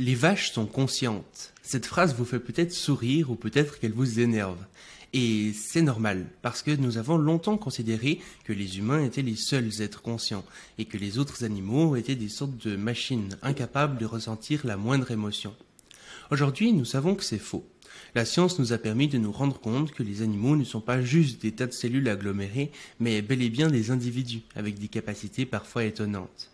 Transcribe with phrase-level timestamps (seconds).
[0.00, 1.52] Les vaches sont conscientes.
[1.62, 4.58] Cette phrase vous fait peut-être sourire ou peut-être qu'elle vous énerve.
[5.12, 9.80] Et c'est normal, parce que nous avons longtemps considéré que les humains étaient les seuls
[9.80, 10.44] êtres conscients,
[10.78, 15.12] et que les autres animaux étaient des sortes de machines incapables de ressentir la moindre
[15.12, 15.54] émotion.
[16.32, 17.64] Aujourd'hui, nous savons que c'est faux.
[18.16, 21.02] La science nous a permis de nous rendre compte que les animaux ne sont pas
[21.02, 25.46] juste des tas de cellules agglomérées, mais bel et bien des individus, avec des capacités
[25.46, 26.50] parfois étonnantes.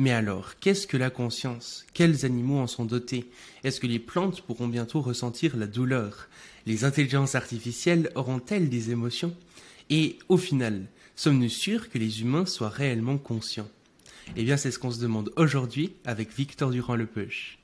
[0.00, 1.84] Mais alors, qu'est-ce que la conscience?
[1.92, 3.28] Quels animaux en sont dotés?
[3.64, 6.28] Est-ce que les plantes pourront bientôt ressentir la douleur?
[6.66, 9.34] Les intelligences artificielles auront-elles des émotions?
[9.90, 10.84] Et au final,
[11.16, 13.68] sommes-nous sûrs que les humains soient réellement conscients?
[14.36, 17.58] Eh bien, c'est ce qu'on se demande aujourd'hui avec Victor Durand-Lepeuche.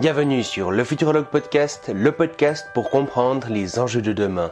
[0.00, 4.50] Bienvenue sur le Futurologue Podcast, le podcast pour comprendre les enjeux de demain.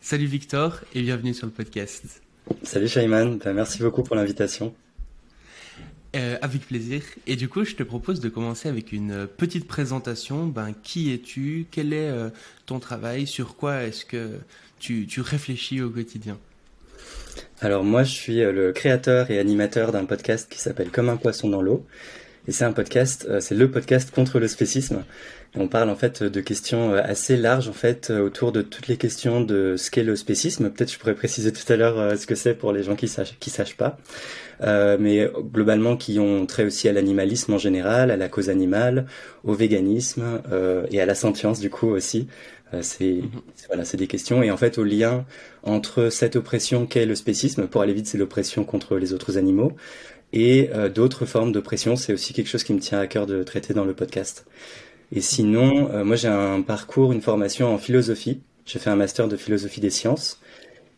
[0.00, 2.22] Salut Victor et bienvenue sur le podcast.
[2.62, 4.72] Salut Shaiman, ben, merci beaucoup pour l'invitation.
[6.16, 7.02] Euh, avec plaisir.
[7.26, 10.46] Et du coup, je te propose de commencer avec une petite présentation.
[10.46, 11.66] Ben, qui es-tu?
[11.70, 12.30] Quel est euh,
[12.64, 13.26] ton travail?
[13.26, 14.38] Sur quoi est-ce que
[14.78, 16.38] tu, tu, réfléchis au quotidien?
[17.60, 21.16] Alors moi, je suis euh, le créateur et animateur d'un podcast qui s'appelle Comme un
[21.16, 21.84] poisson dans l'eau.
[22.48, 25.04] Et c'est un podcast, euh, c'est le podcast contre le spécisme.
[25.54, 28.88] On parle en fait de questions euh, assez larges en fait euh, autour de toutes
[28.88, 30.70] les questions de ce qu'est le spécisme.
[30.70, 33.38] Peut-être je pourrais préciser tout à l'heure ce que c'est pour les gens qui sachent
[33.38, 33.98] qui sachent pas.
[34.60, 39.06] Euh, mais globalement qui ont trait aussi à l'animalisme en général, à la cause animale,
[39.44, 42.28] au véganisme euh, et à la sentience du coup aussi.
[42.74, 43.20] Euh, c'est
[43.68, 45.24] voilà, c'est des questions et en fait au lien
[45.62, 47.66] entre cette oppression qu'est le spécisme.
[47.66, 49.72] Pour aller vite, c'est l'oppression contre les autres animaux
[50.32, 51.96] et euh, d'autres formes d'oppression.
[51.96, 54.46] C'est aussi quelque chose qui me tient à cœur de traiter dans le podcast.
[55.12, 58.40] Et sinon, euh, moi j'ai un parcours, une formation en philosophie.
[58.66, 60.40] J'ai fait un master de philosophie des sciences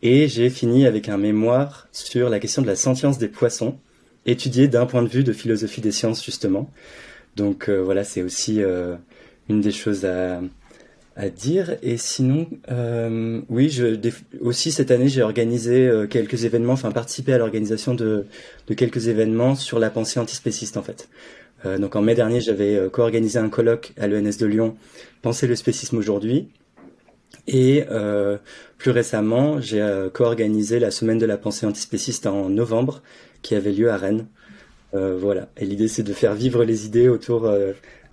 [0.03, 3.79] et j'ai fini avec un mémoire sur la question de la sentience des poissons,
[4.27, 6.71] étudié d'un point de vue de philosophie des sciences justement.
[7.37, 8.61] Donc euh, voilà, c'est aussi
[9.49, 10.41] une des choses à,
[11.21, 11.77] à dire.
[11.83, 13.99] Et sinon, euh, oui, je,
[14.41, 18.27] aussi cette année, j'ai organisé euh, quelques événements, enfin participé à l'organisation de,
[18.67, 21.09] de, quelques événements sur la pensée antispéciste en fait.
[21.65, 24.77] Euh, donc en mai dernier, j'avais euh, co-organisé un colloque à l'ENS de Lyon,
[25.23, 26.49] Penser le spécisme aujourd'hui.
[27.47, 28.39] Et euh,
[28.79, 33.03] plus récemment, j'ai co-organisé la semaine de la pensée antispéciste en novembre,
[33.43, 34.27] qui avait lieu à Rennes.
[34.93, 35.49] voilà.
[35.59, 37.43] Et l'idée, c'est de faire vivre les idées autour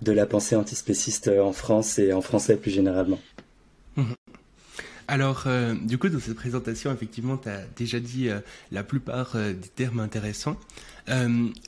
[0.02, 3.18] de la pensée antispéciste en France et en français plus généralement.
[3.96, 4.14] Mhm.
[5.08, 5.46] Alors,
[5.82, 8.28] du coup, dans cette présentation, effectivement, tu as déjà dit
[8.70, 10.56] la plupart des termes intéressants.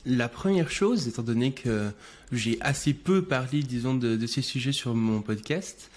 [0.06, 1.90] La première chose, étant donné que
[2.32, 5.90] j'ai assez peu parlé, disons, de, de, ces sujets sur mon podcast,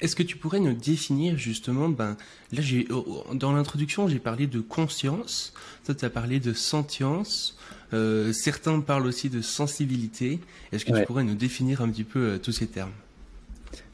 [0.00, 2.16] est-ce que tu pourrais nous définir justement, ben,
[2.52, 2.86] là, j'ai,
[3.34, 5.52] dans l'introduction, j'ai parlé de conscience,
[5.84, 7.56] toi, tu as parlé de sentience,
[7.94, 10.40] euh, certains parlent aussi de sensibilité.
[10.72, 12.92] Est-ce que tu pourrais nous définir un petit peu euh, tous ces termes?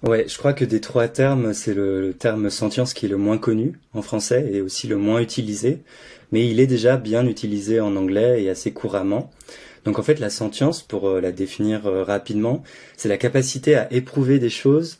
[0.02, 3.38] Ouais, je crois que des trois termes, c'est le, terme sentience qui est le moins
[3.38, 5.78] connu en français et aussi le moins utilisé,
[6.30, 9.30] mais il est déjà bien utilisé en anglais et assez couramment.
[9.84, 12.62] Donc en fait, la sentience, pour euh, la définir rapidement,
[12.96, 14.98] c'est la capacité à éprouver des choses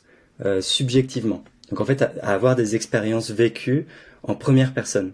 [0.59, 1.45] subjectivement.
[1.69, 3.87] Donc en fait, à avoir des expériences vécues
[4.23, 5.13] en première personne.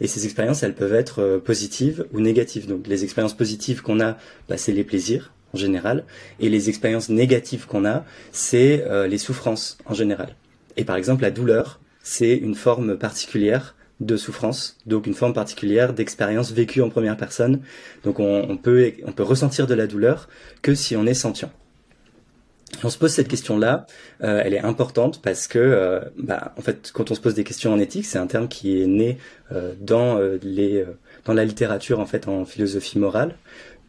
[0.00, 2.66] Et ces expériences, elles peuvent être euh, positives ou négatives.
[2.66, 4.16] Donc les expériences positives qu'on a,
[4.48, 6.04] bah, c'est les plaisirs en général,
[6.38, 10.36] et les expériences négatives qu'on a, c'est euh, les souffrances en général.
[10.76, 15.92] Et par exemple, la douleur, c'est une forme particulière de souffrance, donc une forme particulière
[15.92, 17.60] d'expérience vécue en première personne.
[18.02, 20.28] Donc on, on, peut on peut ressentir de la douleur
[20.62, 21.52] que si on est sentient
[22.84, 23.86] on se pose cette question-là,
[24.22, 27.44] euh, elle est importante parce que, euh, bah, en fait, quand on se pose des
[27.44, 29.18] questions en éthique, c'est un terme qui est né
[29.52, 30.84] euh, dans les
[31.26, 33.34] dans la littérature en fait en philosophie morale,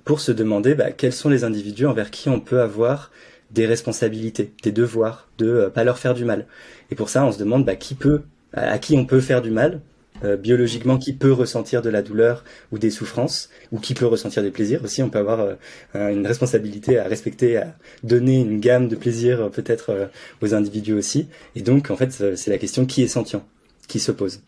[0.03, 3.11] pour se demander bah, quels sont les individus envers qui on peut avoir
[3.51, 6.47] des responsabilités, des devoirs, de pas leur faire du mal.
[6.89, 8.21] Et pour ça, on se demande bah, qui peut,
[8.53, 9.81] à qui on peut faire du mal,
[10.23, 14.43] euh, biologiquement qui peut ressentir de la douleur ou des souffrances, ou qui peut ressentir
[14.43, 15.01] des plaisirs aussi.
[15.01, 19.49] On peut avoir euh, une responsabilité à respecter, à donner une gamme de plaisirs euh,
[19.49, 20.09] peut-être
[20.41, 21.27] aux individus aussi.
[21.55, 23.43] Et donc, en fait, c'est la question qui est sentient
[23.87, 24.41] qui se pose.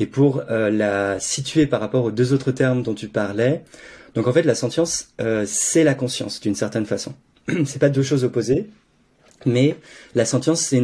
[0.00, 3.64] Et pour la situer par rapport aux deux autres termes dont tu parlais,
[4.18, 5.14] donc en fait, la sentience,
[5.46, 7.14] c'est la conscience d'une certaine façon.
[7.64, 8.66] c'est pas deux choses opposées,
[9.46, 9.76] mais
[10.16, 10.82] la sentience, c'est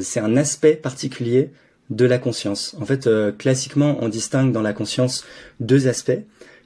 [0.00, 1.52] c'est un aspect particulier
[1.90, 2.74] de la conscience.
[2.80, 5.24] En fait, euh, classiquement, on distingue dans la conscience
[5.60, 6.18] deux aspects.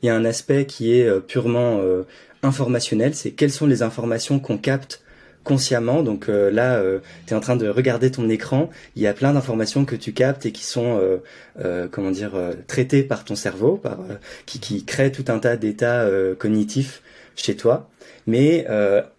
[0.02, 2.02] Il y a un aspect qui est euh, purement euh,
[2.42, 5.02] informationnel, c'est quelles sont les informations qu'on capte
[5.46, 6.02] consciemment.
[6.02, 9.14] Donc euh, là, euh, tu es en train de regarder ton écran, il y a
[9.14, 11.00] plein d'informations que tu captes et qui sont,
[11.62, 12.32] euh, comment dire,
[12.66, 13.98] traitées par ton cerveau, par,
[14.44, 16.06] qui, qui créent tout un tas d'états
[16.38, 17.00] cognitifs
[17.36, 17.88] chez toi.
[18.26, 18.66] Mais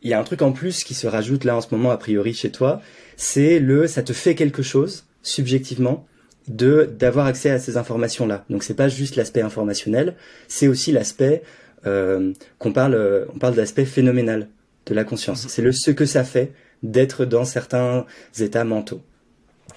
[0.01, 1.97] il y a un truc en plus qui se rajoute là en ce moment a
[1.97, 2.81] priori chez toi,
[3.15, 6.06] c'est le ça te fait quelque chose subjectivement
[6.50, 8.44] de d'avoir accès à ces informations là.
[8.50, 10.15] Donc c'est pas juste l'aspect informationnel,
[10.50, 11.41] c'est aussi l'aspect
[11.83, 14.50] qu'on parle on parle d'aspect phénoménal
[14.87, 15.43] de la conscience.
[15.43, 15.49] Mhm.
[15.49, 16.53] C'est le ce que ça fait
[16.83, 18.05] d'être dans certains
[18.39, 19.01] états mentaux.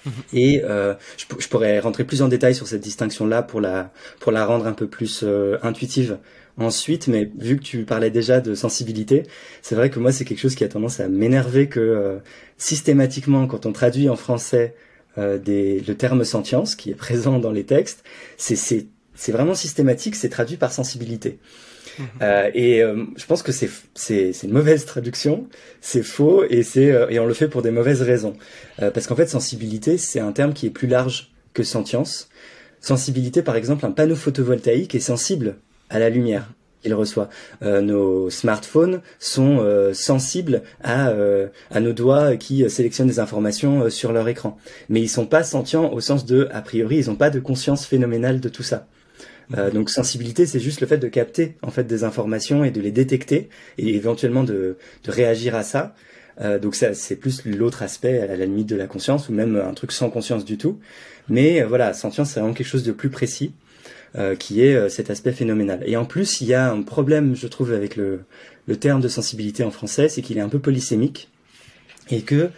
[0.05, 0.11] Mhm.
[0.33, 4.45] Et euh, je, pourrais rentrer plus en détail sur cette distinction-là pour la pour la
[4.45, 6.17] rendre un peu plus euh, intuitive
[6.57, 7.07] ensuite.
[7.07, 9.23] Mais vu que tu parlais déjà de sensibilité,
[9.61, 12.19] c'est vrai que moi c'est quelque chose qui a tendance à m'énerver que euh,
[12.57, 14.75] systématiquement quand on traduit en français
[15.17, 18.05] des, le terme sentience qui est présent dans les textes,
[18.37, 21.39] c'est c'est c'est vraiment systématique, c'est traduit par sensibilité.
[22.21, 23.69] Euh, et euh, je pense que c'est
[24.43, 25.47] une mauvaise traduction,
[25.81, 28.33] c'est faux euh, et on le fait pour des mauvaises raisons.
[28.77, 32.29] parce qu'en fait, sensibilité, c'est un terme qui est plus large que sentience.
[32.79, 35.55] Sensibilité, par exemple, un panneau photovoltaïque est sensible
[35.89, 36.51] à la lumière
[36.81, 37.29] qu'il reçoit.
[37.61, 39.63] nos smartphones sont
[39.93, 41.13] sensibles à,
[41.69, 44.57] à nos doigts qui sélectionnent des informations sur leur écran.
[44.89, 47.85] Mais ils sont pas sentients au sens de, a priori, ils n'ont pas de conscience
[47.85, 48.87] phénoménale de tout ça.
[49.57, 52.81] Euh, donc sensibilité, c'est juste le fait de capter en fait des informations et de
[52.81, 55.95] les détecter et éventuellement de, de réagir à ça.
[56.39, 59.55] Euh, donc ça, c'est plus l'autre aspect à la limite de la conscience ou même
[59.55, 60.79] un truc sans conscience du tout.
[61.29, 63.53] Mais euh, voilà, sentience, c'est vraiment quelque chose de plus précis.
[64.17, 65.83] Euh, qui est cet aspect phénoménal.
[65.85, 68.25] Et en plus, il y a un problème, je trouve, avec le,
[68.67, 71.29] le terme de sensibilité en français, c'est qu'il est un peu polysémique
[72.09, 72.49] et que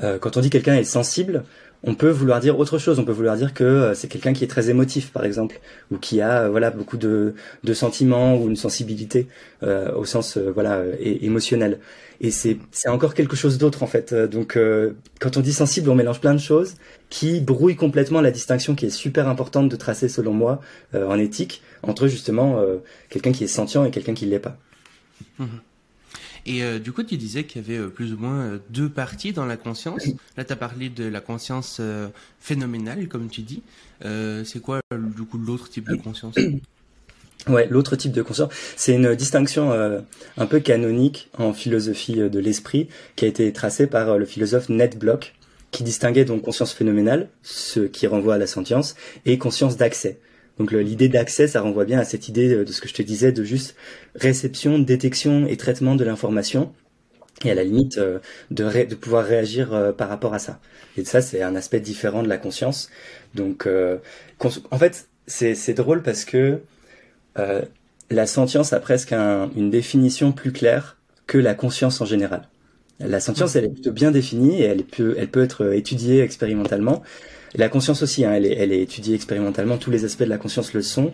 [0.00, 1.44] quand on dit quelqu'un est sensible,
[1.84, 2.98] on peut vouloir dire autre chose.
[2.98, 5.98] On peut vouloir dire que euh, c'est quelqu'un qui est très émotif, par exemple, ou
[5.98, 7.34] qui a euh, voilà beaucoup de,
[7.64, 9.26] de sentiments ou une sensibilité
[9.62, 11.80] euh, au sens voilà émotionnel.
[12.20, 14.14] Et c'est encore quelque chose d'autre en fait.
[14.14, 14.56] Donc
[15.18, 16.74] quand on dit sensible, on mélange plein de choses
[17.10, 20.60] qui brouillent complètement la distinction qui est super importante de tracer selon moi
[20.94, 22.64] en éthique entre justement
[23.08, 24.56] quelqu'un qui est sentient et quelqu'un qui l'est pas.
[25.40, 25.46] Mmh.
[26.46, 28.88] Et euh, du coup, tu disais qu'il y avait euh, plus ou moins euh, deux
[28.88, 30.06] parties dans la conscience.
[30.36, 31.80] Là, tu as parlé de la conscience
[32.40, 33.62] phénoménale, comme tu dis.
[34.02, 36.34] c'est quoi, du coup, l'autre type de conscience?
[37.48, 42.88] Ouais, l'autre type de conscience, c'est une distinction un peu canonique en philosophie de l'esprit
[43.16, 45.34] qui a été tracée par le philosophe Ned Block,
[45.72, 48.94] qui distinguait donc conscience phénoménale, ce qui renvoie à la sentience,
[49.26, 50.20] et conscience d'accès,
[50.58, 53.32] donc l'idée d'accès, ça renvoie bien à cette idée de ce que je te disais,
[53.32, 53.74] de juste
[54.14, 56.72] réception, détection et traitement de l'information,
[57.44, 58.18] et à la limite euh,
[58.50, 60.60] de, de pouvoir réagir euh, par rapport à ça.
[60.96, 62.90] Et ça, c'est un aspect différent de la conscience.
[63.34, 63.98] Donc, euh,
[64.70, 66.60] en fait, c'est drôle parce que
[68.10, 72.48] la sentience a presque une définition plus claire que la conscience en général.
[73.00, 77.02] La sentience, elle est plutôt bien définie et elle peut, elle peut être étudiée expérimentalement
[77.54, 80.38] la conscience aussi, hein, elle, est, elle est étudiée expérimentalement, tous les aspects de la
[80.38, 81.12] conscience le sont,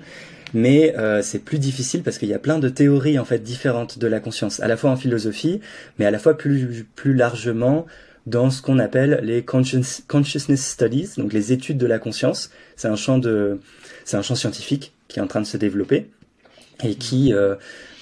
[0.55, 3.99] mais euh, c'est plus difficile parce qu'il y a plein de théories en fait différentes
[3.99, 5.61] de la conscience, à la fois en philosophie,
[5.99, 7.87] mais à la fois plus, plus largement
[8.27, 12.51] dans ce qu'on appelle les consciousness studies, donc les études de la conscience.
[12.77, 13.61] C'est un champ de,
[14.05, 16.11] c'est un champ scientifique qui est en train de se développer
[16.85, 17.57] et qui euh,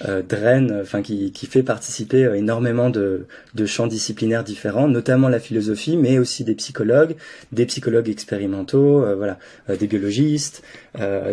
[0.05, 3.25] euh, draine, enfin qui, qui fait participer euh, énormément de,
[3.55, 7.15] de champs disciplinaires différents, notamment la philosophie, mais aussi des psychologues,
[7.51, 9.39] des psychologues expérimentaux, euh, voilà,
[9.79, 10.61] des biologistes,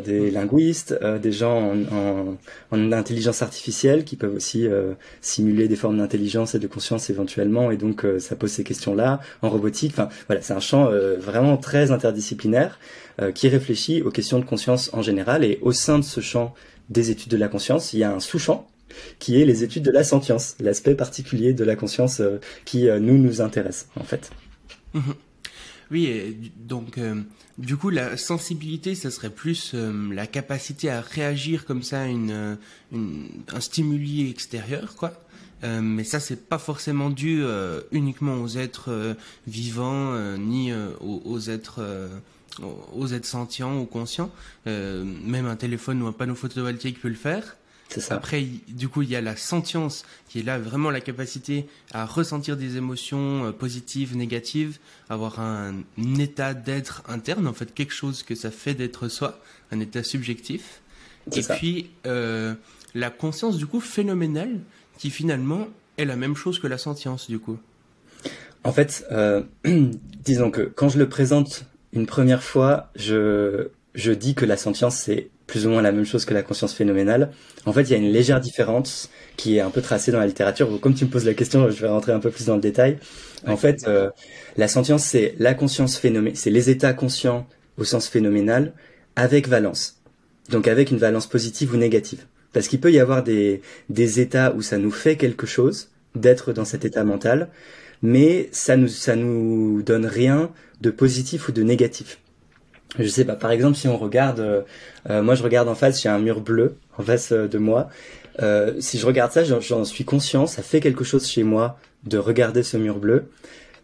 [0.05, 2.39] des linguistes, des gens en, en,
[2.71, 4.69] en, intelligence artificielle qui peuvent aussi
[5.23, 9.49] simuler des formes d'intelligence et de conscience éventuellement, et donc ça pose ces questions-là, en
[9.49, 12.79] robotique, enfin voilà, c'est un champ vraiment très interdisciplinaire
[13.35, 16.55] qui réfléchit aux questions de conscience en général, et au sein de ce champ
[16.91, 18.69] des études de la conscience, il y a un sous-champ
[19.19, 23.01] qui est les études de la sentience, l'aspect particulier de la conscience euh, qui euh,
[23.01, 24.31] nous nous intéresse en fait.
[24.93, 25.15] Mhm.
[25.91, 27.15] Oui, donc euh,
[27.59, 32.57] du coup la sensibilité, ça serait plus la capacité à réagir comme ça à une,
[32.93, 35.13] un stimuli extérieur, quoi.
[35.63, 37.45] mais ça, c'est pas forcément dû
[37.93, 39.15] uniquement aux êtres
[39.47, 41.83] vivants ni aux, aux, êtres
[42.93, 44.31] aux êtres sentients ou conscients.
[44.67, 47.57] Euh, même un téléphone ou un panneau photovoltaïque peut le faire.
[47.91, 48.15] Ça.
[48.15, 52.07] Après, du coup, il y a la sentience qui est là vraiment la capacité à
[52.07, 55.75] ressentir des émotions euh, positives, négatives, avoir un,
[56.19, 59.39] état d'être interne, en fait, quelque chose que ça fait d'être soi,
[59.71, 60.81] un état subjectif.
[61.37, 62.55] Et puis, euh,
[62.95, 64.61] la conscience, du coup, phénoménale,
[64.99, 67.59] qui finalement est la même chose que la sentience, du coup.
[68.65, 69.07] En fait,
[69.65, 74.97] disons que quand je le présente une première fois, je, je dis que la sentience,
[74.97, 77.31] c'est plus ou moins la même chose que la conscience phénoménale.
[77.67, 80.27] En fait, il y a une légère différence qui est un peu tracée dans la
[80.27, 80.81] littérature.
[80.81, 82.99] Comme tu me poses la question, je vais rentrer un peu plus dans le détail.
[83.47, 84.11] En fait, euh,
[84.57, 87.47] la sentience, c'est la conscience phénoménale, c'est les états conscients
[87.77, 88.73] au sens phénoménal
[89.17, 90.01] avec valence.
[90.51, 92.25] Donc avec une valence positive ou négative.
[92.53, 93.61] Parce qu'il peut y avoir des,
[93.91, 97.49] des états où ça nous fait quelque chose d'être dans cet état mental,
[98.03, 102.19] mais ça nous, ça nous donne rien de positif ou de négatif.
[102.99, 104.61] Je sais pas, par exemple, si on regarde, euh,
[105.11, 107.89] euh, moi je regarde en face, j'ai un mur bleu en face euh, de moi.
[108.79, 112.63] si je regarde ça, j'en suis conscient, ça fait quelque chose chez moi de regarder
[112.63, 113.25] ce mur bleu.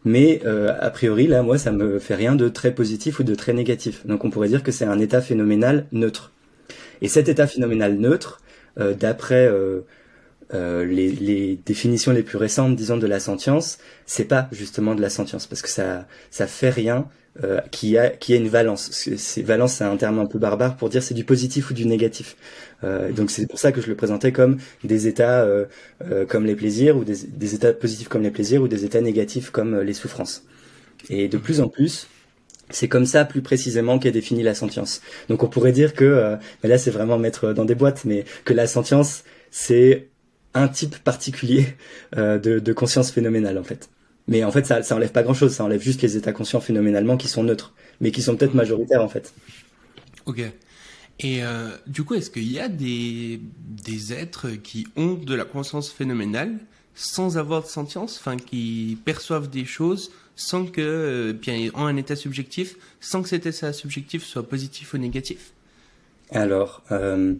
[0.04, 3.52] Mais a priori, là, moi, ça me fait rien de très positif ou de très
[3.52, 4.06] négatif.
[4.06, 6.32] Donc on pourrait dire que c'est un état phénoménal neutre.
[7.02, 8.40] Et cet état phénoménal neutre,
[8.76, 9.48] d'après
[10.54, 15.00] euh, les, les, définitions les plus récentes, disons, de la sentience, c'est pas justement de
[15.00, 17.08] la sentience parce que ça ça fait rien
[17.44, 19.08] euh, qui a qui a une valence.
[19.38, 22.36] Valence, c'est un terme un peu barbare pour dire c'est du positif ou du négatif.
[22.82, 25.66] Euh, donc c'est pour ça que je le présentais comme des états euh,
[26.10, 29.00] euh, comme les plaisirs ou des, des, états positifs comme les plaisirs ou des états
[29.00, 30.44] négatifs comme les souffrances.
[31.08, 32.08] Et de plus en plus,
[32.70, 35.00] c'est comme ça plus précisément qu'est définie la sentience.
[35.28, 38.54] Donc on pourrait dire que, mais là c'est vraiment mettre dans des boîtes, mais que
[38.54, 40.08] la sentience c'est
[40.54, 41.66] un type particulier
[42.16, 43.88] euh, de, de, conscience phénoménale en fait.
[44.26, 45.52] Mais en fait, ça, ça enlève pas grand-chose.
[45.52, 49.02] Ça enlève juste les états conscients phénoménalement qui sont neutres, mais qui sont peut-être majoritaires
[49.02, 49.32] en fait.
[50.26, 50.42] Ok.
[51.22, 53.40] Et euh, du coup, est-ce qu'il y a des,
[53.84, 56.58] des êtres qui ont de la conscience phénoménale
[56.94, 61.96] sans avoir de sentience, enfin qui perçoivent des choses sans que, euh, bien, ont un
[61.96, 65.52] état subjectif, sans que cet état subjectif soit positif ou négatif?
[66.30, 67.34] Alors, euh,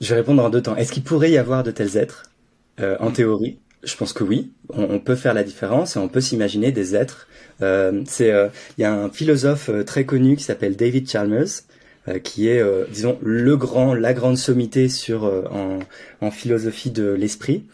[0.00, 0.76] je vais répondre en deux temps.
[0.76, 2.24] Est-ce qu'il pourrait y avoir de tels êtres?
[2.80, 4.52] Euh, En théorie, je pense que oui.
[4.70, 7.28] On, peut faire la différence et on peut s'imaginer des êtres.
[7.62, 11.62] Euh, c'est, euh, il y a un philosophe très connu qui s'appelle David Chalmers,
[12.22, 15.78] qui est, disons, le grand, la grande sommité sur en,
[16.20, 17.64] en, philosophie de l'esprit.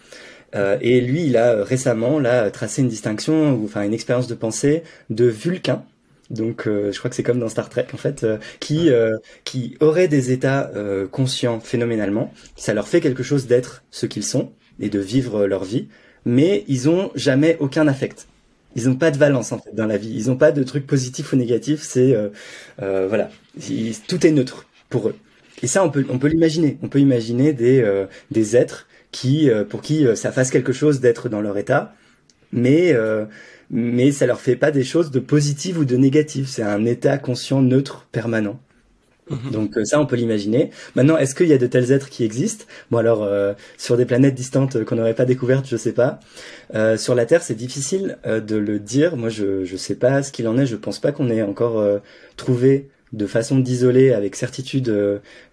[0.55, 4.85] et lui, il a récemment là tracé une distinction, ou enfin une expérience de pensée
[5.09, 5.85] de Vulcain,
[6.31, 9.17] donc euh, je crois que c'est comme dans Star Trek en fait, euh, qui euh,
[9.45, 10.71] qui auraient des états
[11.11, 12.33] conscients phénoménalement.
[12.57, 15.89] Ça leur fait quelque chose d'être ce qu'ils sont et de vivre leur vie,
[16.25, 18.29] mais ils ont jamais aucun affect.
[18.77, 20.13] Ils n'ont pas de valence en fait dans la vie.
[20.15, 21.83] Ils n'ont pas de trucs positifs ou négatifs.
[21.83, 22.17] C'est
[22.79, 23.31] voilà,
[24.07, 25.17] tout est neutre pour eux.
[25.63, 26.79] Et ça on peut on peut l'imaginer.
[26.83, 31.41] On peut imaginer des des êtres qui pour qui ça fasse quelque chose d'être dans
[31.41, 31.95] leur état,
[32.53, 32.95] mais
[33.71, 36.49] mais ça leur fait pas des choses de positives ou de négatives.
[36.49, 38.59] C'est un état conscient neutre permanent.
[39.31, 39.51] Mhm.
[39.53, 40.71] Donc euh, ça, on peut l'imaginer.
[40.95, 42.65] Maintenant, est-ce qu'il y a de tels êtres qui existent?
[42.91, 46.21] Bon alors, euh, sur des planètes distantes euh, qu'on n'aurait pas découvertes, je sais pas.
[46.97, 49.17] sur la Terre, c'est difficile de le dire.
[49.17, 50.67] Moi, je je sais pas ce qu'il en est.
[50.67, 51.83] Je pense pas qu'on ait encore
[52.37, 54.93] trouvé de façon d'isoler avec certitude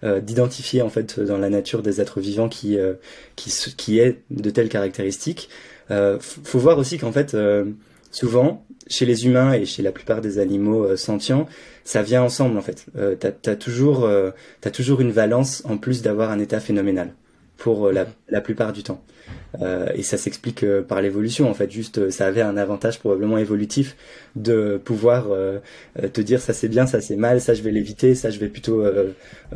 [0.02, 2.78] d'identifier en fait dans la nature des êtres vivants qui
[3.36, 5.48] qui qui est de telles caractéristiques.
[5.88, 7.36] faut voir aussi qu'en fait
[8.10, 11.46] souvent, chez les humains et chez la plupart des animaux euh, sentients,
[11.84, 12.86] ça vient ensemble en fait.
[12.96, 14.30] Euh, t'as as toujours, euh,
[14.64, 17.12] as toujours une valence en plus d'avoir un état phénoménal
[17.56, 19.02] pour la, la, plupart du temps.
[19.92, 21.68] et ça s'explique par l'évolution en fait.
[21.72, 23.96] Juste, ça avait un avantage probablement évolutif
[24.36, 25.26] de pouvoir
[25.96, 28.46] te dire ça c'est bien, ça c'est mal, ça je vais l'éviter, ça je vais
[28.46, 28.84] plutôt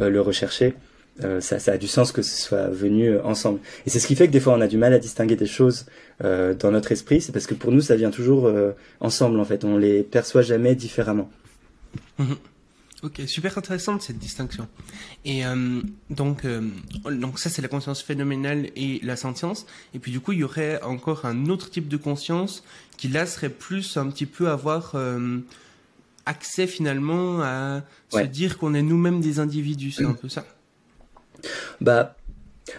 [0.00, 0.75] le rechercher.
[1.21, 3.61] Euh, ça, ça, a du sens que ce soit venu euh, ensemble.
[3.85, 5.47] Et c'est ce qui fait que des fois on a du mal à distinguer des
[5.47, 5.85] choses
[6.25, 9.45] euh, dans notre esprit, c'est parce que pour nous ça vient toujours euh, ensemble en
[9.45, 11.31] fait, on les perçoit jamais différemment.
[12.19, 12.37] Mhm.
[13.02, 14.69] Ok, super intéressante cette distinction.
[15.25, 15.42] Et
[16.09, 16.47] donc,
[17.04, 19.66] donc ça c'est la conscience phénoménale et la sentience.
[19.92, 22.62] Et puis du coup il y aurait encore un autre type de conscience
[22.97, 24.95] qui là serait plus un petit peu avoir
[26.26, 30.47] accès finalement à se dire qu'on est nous-mêmes des individus, c'est un peu ça.
[31.80, 32.16] Bah,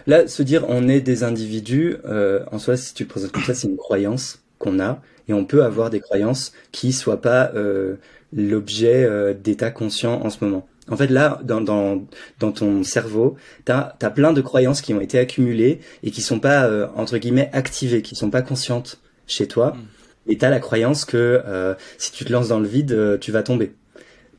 [0.06, 3.44] là, se dire on est des individus, euh, en soi, si tu le présentes comme
[3.44, 7.52] ça, c'est une croyance qu'on a, et on peut avoir des croyances qui soient pas
[7.54, 7.96] euh,
[8.34, 10.66] l'objet euh, d'état conscient en ce moment.
[10.90, 12.06] En fait, là, dans, dans,
[12.40, 16.40] dans ton cerveau, tu as, plein de croyances qui ont été accumulées et qui sont
[16.40, 19.70] pas, euh, entre guillemets, activées, qui sont pas conscientes chez toi.
[19.70, 20.30] Mm.
[20.30, 23.32] Et tu as la croyance que euh, si tu te lances dans le vide, tu
[23.32, 23.72] vas tomber.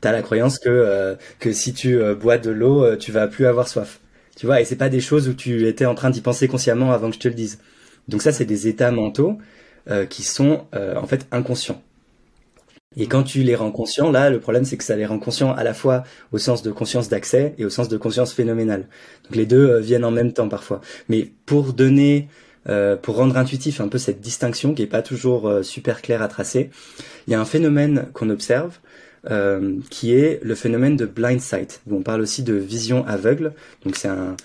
[0.00, 3.66] Tu as la croyance que, que si tu bois de l'eau, tu vas plus avoir
[3.66, 4.00] soif.
[4.36, 6.92] Tu vois, et c'est pas des choses où tu étais en train d'y penser consciemment
[6.92, 7.58] avant que je te le dise.
[8.06, 9.38] Donc ça, c'est des états mentaux
[9.88, 11.82] euh, qui sont euh, en fait inconscients.
[12.98, 15.52] Et quand tu les rends conscients, là, le problème, c'est que ça les rend conscients
[15.52, 18.88] à la fois au sens de conscience d'accès et au sens de conscience phénoménale.
[19.24, 20.82] Donc les deux euh, viennent en même temps parfois.
[21.08, 22.28] Mais pour donner,
[23.02, 26.70] pour rendre intuitif un peu cette distinction qui est pas toujours super claire à tracer,
[27.28, 28.80] il y a un phénomène qu'on observe
[29.28, 31.80] euh, qui est le phénomène de blind sight.
[31.90, 33.54] On parle aussi de vision aveugle.
[33.84, 34.36] Donc c'est un,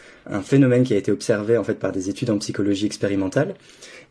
[0.41, 3.53] phénomène qui a été observé en fait par des études en psychologie expérimentale.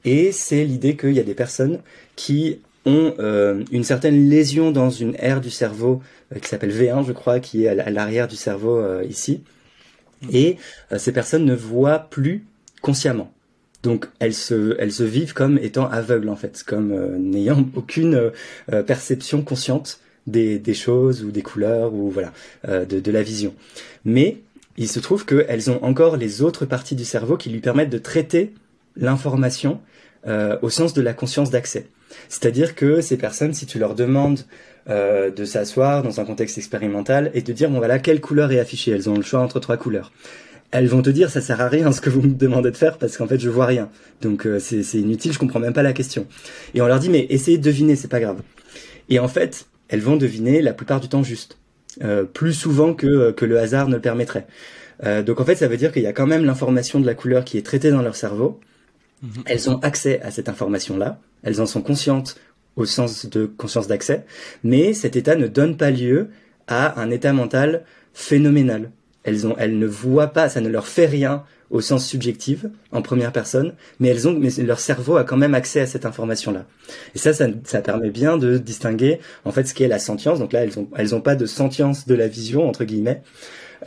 [0.04, 1.80] Et c'est l'idée qu'il y a des personnes
[2.14, 7.04] qui ont euh, une certaine lésion dans une aire du cerveau euh, qui s'appelle V1,
[7.04, 9.42] je crois, qui est à l'arrière du cerveau ici.
[10.32, 10.56] Et
[10.96, 12.44] ces personnes ne voient plus
[12.80, 13.32] consciemment.
[13.82, 18.30] Donc elles se vivent comme étant aveugles en fait, comme n'ayant aucune
[18.86, 22.32] perception consciente des, des, choses ou des couleurs ou voilà
[22.66, 23.54] de, de la vision.
[24.04, 24.38] Mais
[24.76, 27.98] il se trouve qu'elles ont encore les autres parties du cerveau qui lui permettent de
[27.98, 28.52] traiter
[28.96, 29.80] l'information
[30.26, 31.86] au sens de la conscience d'accès.
[32.28, 34.40] C'est-à-dire que ces personnes, si tu leur demandes
[34.88, 38.58] euh, de s'asseoir dans un contexte expérimental et de dire bon voilà quelle couleur est
[38.58, 40.10] affichée, elles ont le choix entre trois couleurs.
[40.70, 42.96] Elles vont te dire ça sert à rien ce que vous me demandez de faire
[42.96, 43.90] parce qu'en fait je vois rien.
[44.22, 46.26] Donc euh, c'est inutile, je comprends même pas la question.
[46.74, 48.40] Et on leur dit mais essayez de deviner, c'est pas grave.
[49.10, 51.58] Et en fait, elles vont deviner la plupart du temps juste,
[52.02, 54.46] euh, plus souvent que que le hasard ne le permettrait.
[55.26, 57.44] donc en fait, ça veut dire qu'il y a quand même l'information de la couleur
[57.44, 58.60] qui est traitée dans leur cerveau.
[59.22, 59.42] Mhm.
[59.46, 62.36] Elles ont accès à cette information-là elles en sont conscientes
[62.76, 64.24] au sens de conscience d'accès,
[64.62, 66.28] mais cet état ne donne pas lieu
[66.66, 68.90] à un état mental phénoménal.
[69.24, 73.02] Elles, ont, elles ne voient pas, ça ne leur fait rien au sens subjectif, en
[73.02, 76.66] première personne, mais elles ont, mais leur cerveau a quand même accès à cette information-là.
[77.14, 80.38] Et ça, ça, ça permet bien de distinguer, en fait, ce qu'est la sentience.
[80.40, 83.22] Donc là, elles ont, elles ont pas de sentience de la vision, entre guillemets,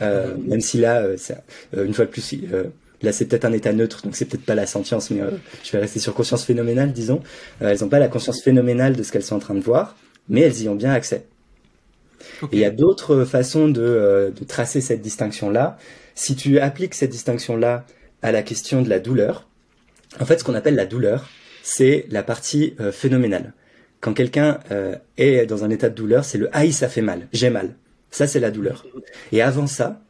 [0.02, 1.16] euh, même si là, euh,
[1.76, 2.34] euh, une fois de plus,
[3.04, 5.30] Là, c'est peut-être un état neutre, donc c'est peut-être pas la sentience, mais euh,
[5.62, 7.22] je vais rester sur conscience phénoménale, disons.
[7.60, 9.96] Euh, elles n'ont pas la conscience phénoménale de ce qu'elles sont en train de voir,
[10.28, 11.26] mais elles y ont bien accès.
[12.44, 15.76] Et il y a d'autres façons de, euh, de, tracer cette distinction-là.
[16.14, 17.84] Si tu appliques cette distinction-là
[18.22, 19.48] à la question de la douleur,
[20.20, 21.28] en fait, ce qu'on appelle la douleur,
[21.62, 23.52] c'est la partie phénoménale.
[24.00, 24.60] Quand quelqu'un
[25.16, 27.74] est dans un état de douleur, c'est le aïe, ça fait mal, j'ai mal.
[28.10, 28.86] Ça, c'est la douleur.
[29.32, 30.04] Et avant ça,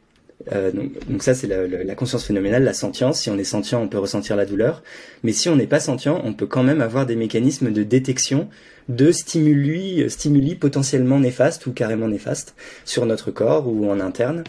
[0.51, 3.21] euh, donc, ça, c'est la, la, conscience phénoménale, la sentience.
[3.21, 4.83] Si on est sentient, on peut ressentir la douleur.
[5.23, 8.49] Mais si on n'est pas sentient, on peut quand même avoir des mécanismes de détection
[8.89, 14.43] de stimuli, stimuli potentiellement néfastes ou carrément néfastes sur notre corps ou en interne.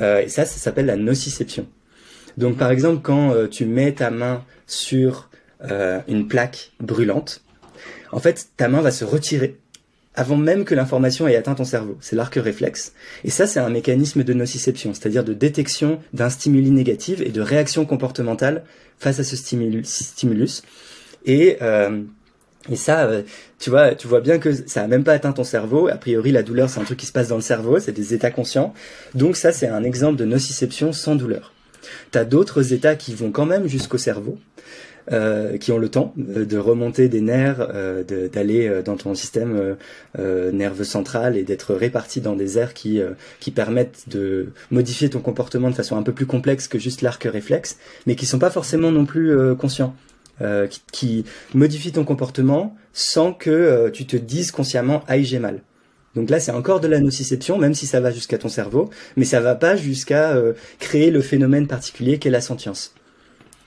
[0.00, 1.66] Euh, et ça, ça s'appelle la nociception.
[2.36, 5.30] Donc par exemple, quand euh, tu mets ta main sur
[5.70, 7.42] euh, une plaque brûlante,
[8.12, 9.58] en fait, ta main va se retirer
[10.14, 11.96] avant même que l'information ait atteint ton cerveau.
[12.00, 12.92] C'est l'arc réflexe.
[13.22, 17.40] Et ça, c'est un mécanisme de nociception, c'est-à-dire de détection d'un stimuli négatif et de
[17.40, 18.64] réaction comportementale
[18.98, 20.62] face à ce stimulus.
[21.24, 22.02] Et, euh,
[22.70, 23.22] et ça, euh,
[23.58, 25.88] tu vois, tu vois bien que ça a même pas atteint ton cerveau.
[25.88, 28.14] A priori, la douleur, c'est un truc qui se passe dans le cerveau, c'est des
[28.14, 28.74] états conscients.
[29.14, 31.52] Donc ça, c'est un exemple de nociception sans douleur.
[32.10, 34.38] T'as d'autres états qui vont quand même jusqu'au cerveau.
[35.10, 39.76] Euh, qui ont le temps euh, de remonter des nerfs, euh, d'aller dans ton système
[40.52, 43.00] nerveux central et d'être répartis dans des aires qui,
[43.40, 47.22] qui permettent de modifier ton comportement de façon un peu plus complexe que juste l'arc
[47.24, 49.94] réflexe, mais qui sont pas forcément non plus conscients.
[50.40, 51.24] Qui, qui,
[51.54, 55.62] modifient ton comportement sans que tu te dises consciemment aïe j'ai mal.
[56.14, 59.24] Donc là, c'est encore de la nociception, même si ça va jusqu'à ton cerveau, mais
[59.24, 60.36] ça va pas jusqu'à
[60.78, 62.94] créer le phénomène particulier qu'est la sentience.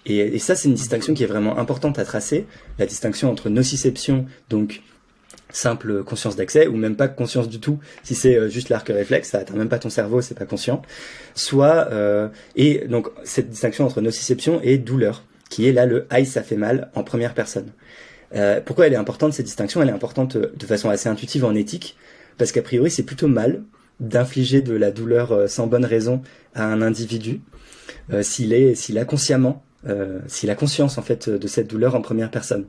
[0.06, 2.48] Et, ça, c'est une distinction qui est vraiment importante à tracer,
[2.80, 4.82] la distinction entre nociception, donc
[5.52, 9.32] simple conscience d'accès, ou même pas conscience du tout, si c'est euh, juste l'arc réflexe,
[9.32, 10.82] ça atteint même pas ton cerveau, c'est pas conscient,
[11.36, 16.26] soit, euh, et donc cette distinction entre nociception et douleur, qui est là le aïe
[16.26, 17.72] ça fait mal en première personne.
[18.34, 19.84] Euh, pourquoi elle est importante cette distinction?
[19.84, 21.96] Elle est importante euh, de façon assez intuitive en éthique,
[22.40, 23.62] parce qu'a priori c'est plutôt mal
[24.00, 26.24] d'infliger de la douleur sans bonne raison
[26.56, 27.42] à un individu,
[28.24, 32.02] s'il est, s'il a consciemment euh, s'il a conscience en fait de cette douleur en
[32.02, 32.66] première personne.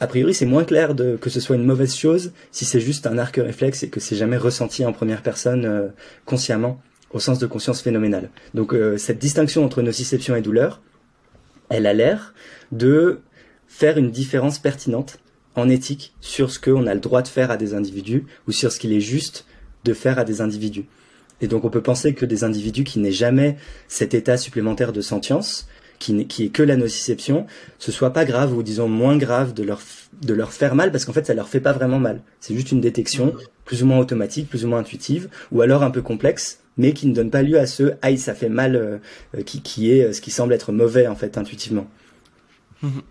[0.00, 3.06] A priori, c'est moins clair de, que ce soit une mauvaise chose si c'est juste
[3.06, 5.88] un arc réflexe et que c'est jamais ressenti en première personne euh,
[6.24, 6.80] consciemment
[7.12, 8.30] au sens de conscience phénoménale.
[8.54, 10.82] Donc euh, cette distinction entre nociception et douleur,
[11.72, 12.34] elle a l'air
[12.70, 13.20] de
[13.66, 15.18] faire une différence pertinente
[15.54, 18.70] en éthique sur ce qu'on a le droit de faire à des individus ou sur
[18.70, 19.46] ce qu'il est juste
[19.84, 20.84] de faire à des individus.
[21.40, 23.56] Et donc on peut penser que des individus qui n'aient jamais
[23.88, 25.66] cet état supplémentaire de sentience,
[25.98, 27.46] qui, qui est que la nociception,
[27.78, 29.80] ce soit pas grave ou disons moins grave de leur
[30.20, 32.20] de leur faire mal parce qu'en fait ça leur fait pas vraiment mal.
[32.40, 35.90] C'est juste une détection plus ou moins automatique, plus ou moins intuitive, ou alors un
[35.90, 38.98] peu complexe, mais qui ne donne pas lieu à ce aïe ça fait mal euh,
[39.36, 41.88] euh, qui, qui est euh, ce qui semble être mauvais en fait intuitivement.
[42.82, 43.02] Mhm.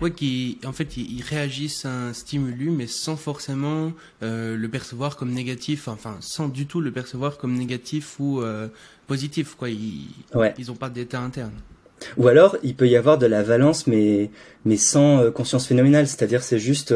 [0.00, 3.92] Oui, qui en fait ils, réagissent à un stimulus, mais sans forcément
[4.22, 8.40] le percevoir comme négatif, enfin sans du tout le percevoir comme négatif ou
[9.08, 9.56] positif.
[9.56, 10.54] Quoi, ils ouais.
[10.58, 11.52] ils ont pas d'état interne.
[12.16, 14.30] Ou alors, il peut y avoir de la valence, mais
[14.64, 16.06] mais sans conscience phénoménale.
[16.06, 16.94] C'est-à-dire, c'est juste,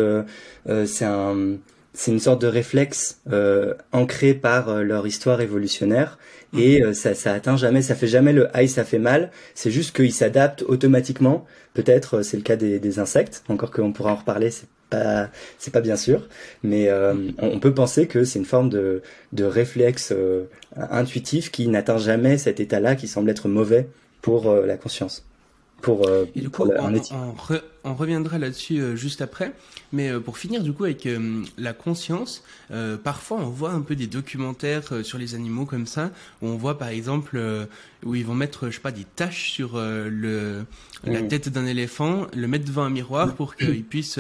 [0.86, 1.56] c'est un
[1.94, 6.18] c'est une sorte de réflexe euh, ancré par euh, leur histoire évolutionnaire.
[6.56, 9.72] Et euh, ça ça atteint jamais ça fait jamais le aïe ça fait mal c'est
[9.72, 11.46] juste qu'ils s'adaptent automatiquement.
[11.72, 15.72] Peut-être c'est le cas des, des insectes encore qu'on pourra en reparler c'est pas c'est
[15.72, 16.28] pas bien sûr.
[16.62, 16.88] Mais
[17.38, 19.02] on, peut penser que c'est une forme de
[19.32, 20.14] de réflexe
[20.76, 23.88] intuitif qui n'atteint jamais cet état là qui semble être mauvais
[24.22, 25.26] pour la conscience.
[25.82, 26.70] Pour, et du coup,
[27.84, 29.54] on reviendra là-dessus euh, juste après.
[29.92, 32.42] Mais euh, pour finir du coup avec euh, la conscience,
[33.04, 36.10] parfois on voit un peu des documentaires sur les animaux comme ça,
[36.42, 37.38] où on voit par exemple
[38.04, 40.64] où ils vont mettre, je sais pas, des taches sur le
[41.04, 44.18] la tête d'un éléphant, le mettre devant un miroir pour qu'il puisse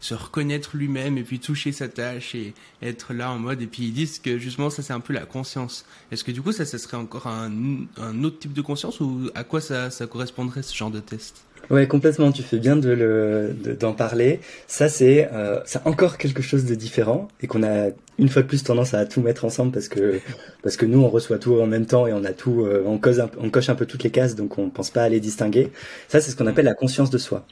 [0.00, 3.62] se reconnaître lui-même et puis toucher sa tâche et être là en mode.
[3.62, 5.86] Et puis ils disent que justement ça c'est un peu la conscience.
[6.10, 7.52] Est-ce que du coup ça, ça serait encore un,
[7.96, 11.44] un autre type de conscience ou à quoi ça, ça correspondrait ce genre de test?
[11.70, 12.32] Ouais, complètement.
[12.32, 14.40] Tu fais bien de le d'en parler.
[14.66, 18.62] Ça, c'est euh, encore quelque chose de différent et qu'on a une fois de plus
[18.62, 20.20] tendance à tout mettre ensemble parce que
[20.62, 22.98] parce que nous on reçoit tout en même temps et on a tout, euh, on,
[22.98, 25.70] cause on coche un peu toutes les cases, donc on pense pas à les distinguer.
[26.08, 27.46] Ça, c'est ce qu'on appelle la conscience de soi.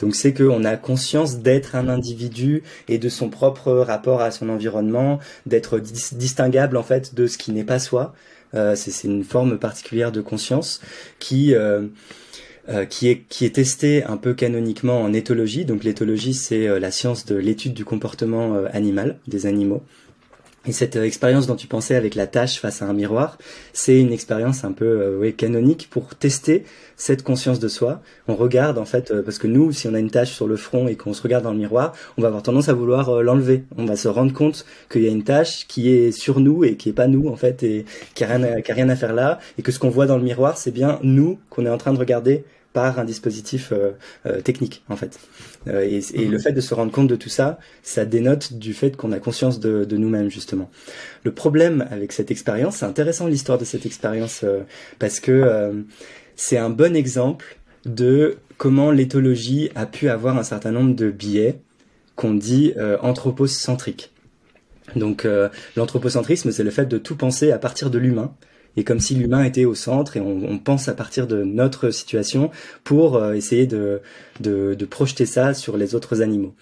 [0.00, 4.48] Donc c'est qu'on a conscience d'être un individu et de son propre rapport à son
[4.48, 8.14] environnement, d'être distinguable en fait de ce qui n'est pas soi.
[8.54, 10.80] Euh, c'est une forme particulière de conscience
[11.18, 11.86] qui euh,
[12.70, 15.66] euh, qui est qui est testé un peu canoniquement en éthologie.
[15.66, 19.82] Donc l'éthologie, c'est euh, la science de l'étude du comportement euh, animal des animaux.
[20.66, 23.36] Et cette expérience dont tu pensais avec la tâche face à un miroir,
[23.74, 26.64] c'est une expérience un peu oui, canonique pour tester
[26.96, 28.00] cette conscience de soi.
[28.28, 30.88] On regarde en fait, parce que nous, si on a une tâche sur le front
[30.88, 33.64] et qu'on se regarde dans le miroir, on va avoir tendance à vouloir l'enlever.
[33.76, 36.76] On va se rendre compte qu'il y a une tâche qui est sur nous et
[36.76, 39.12] qui est pas nous en fait et qui a rien qui a rien à faire
[39.12, 41.76] là et que ce qu'on voit dans le miroir, c'est bien nous qu'on est en
[41.76, 42.42] train de regarder
[42.74, 43.92] par un dispositif euh,
[44.26, 45.18] euh, technique en fait.
[45.68, 48.74] Euh, et, et, le fait de se rendre compte de tout ça, ça dénote du
[48.74, 50.68] fait qu'on a conscience de, de nous-mêmes justement.
[51.22, 54.44] Le problème avec cette expérience, c'est intéressant l'histoire de cette expérience
[54.98, 55.84] parce que
[56.34, 61.60] c'est un bon exemple de comment l'éthologie a pu avoir un certain nombre de biais
[62.16, 64.12] qu'on dit anthropocentriques.
[64.96, 65.26] Donc
[65.76, 68.34] l'anthropocentrisme, c'est le fait de tout penser à partir de l'humain
[68.76, 72.50] et comme si l'humain était au centre et on, pense à partir de notre situation
[72.82, 74.00] pour euh, essayer de,
[74.40, 76.54] de, de, projeter ça sur les autres animaux.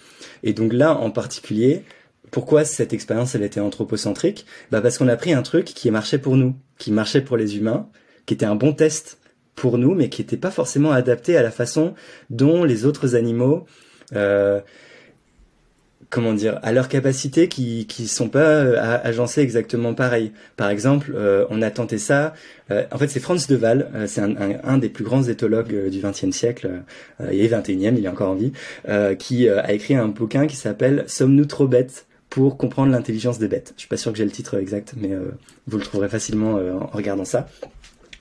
[0.43, 1.85] Et donc là, en particulier,
[2.31, 4.47] pourquoi cette expérience elle était anthropocentrique?
[4.71, 7.57] Bah parce qu'on a pris un truc qui marchait pour nous, qui marchait pour les
[7.57, 7.89] humains,
[8.27, 9.19] qui était un bon test
[9.55, 11.95] pour nous, mais qui n'était pas forcément adapté à la façon
[12.31, 13.67] dont les autres animaux
[14.15, 14.61] euh,
[16.13, 20.33] comment dire, à leurs capacités qui qui sont pas euh, agencées exactement pareil.
[20.57, 22.35] Par exemple, euh, on a tenté ça.
[22.71, 26.01] Euh, en fait, c'est Franz de Waal, c'est un, un, des plus grands éthologues du
[26.01, 26.83] XXe siècle,
[27.31, 28.53] et 21e, il est encore en vie,
[29.19, 32.07] qui a écrit un bouquin qui s'appelle Sommes-nous trop bêtes?
[32.31, 33.75] pour comprendre l'intelligence des bêtes.
[33.77, 35.11] Je suis pas sûr que j'ai le titre exact, mais
[35.67, 37.47] vous le trouverez facilement en regardant ça.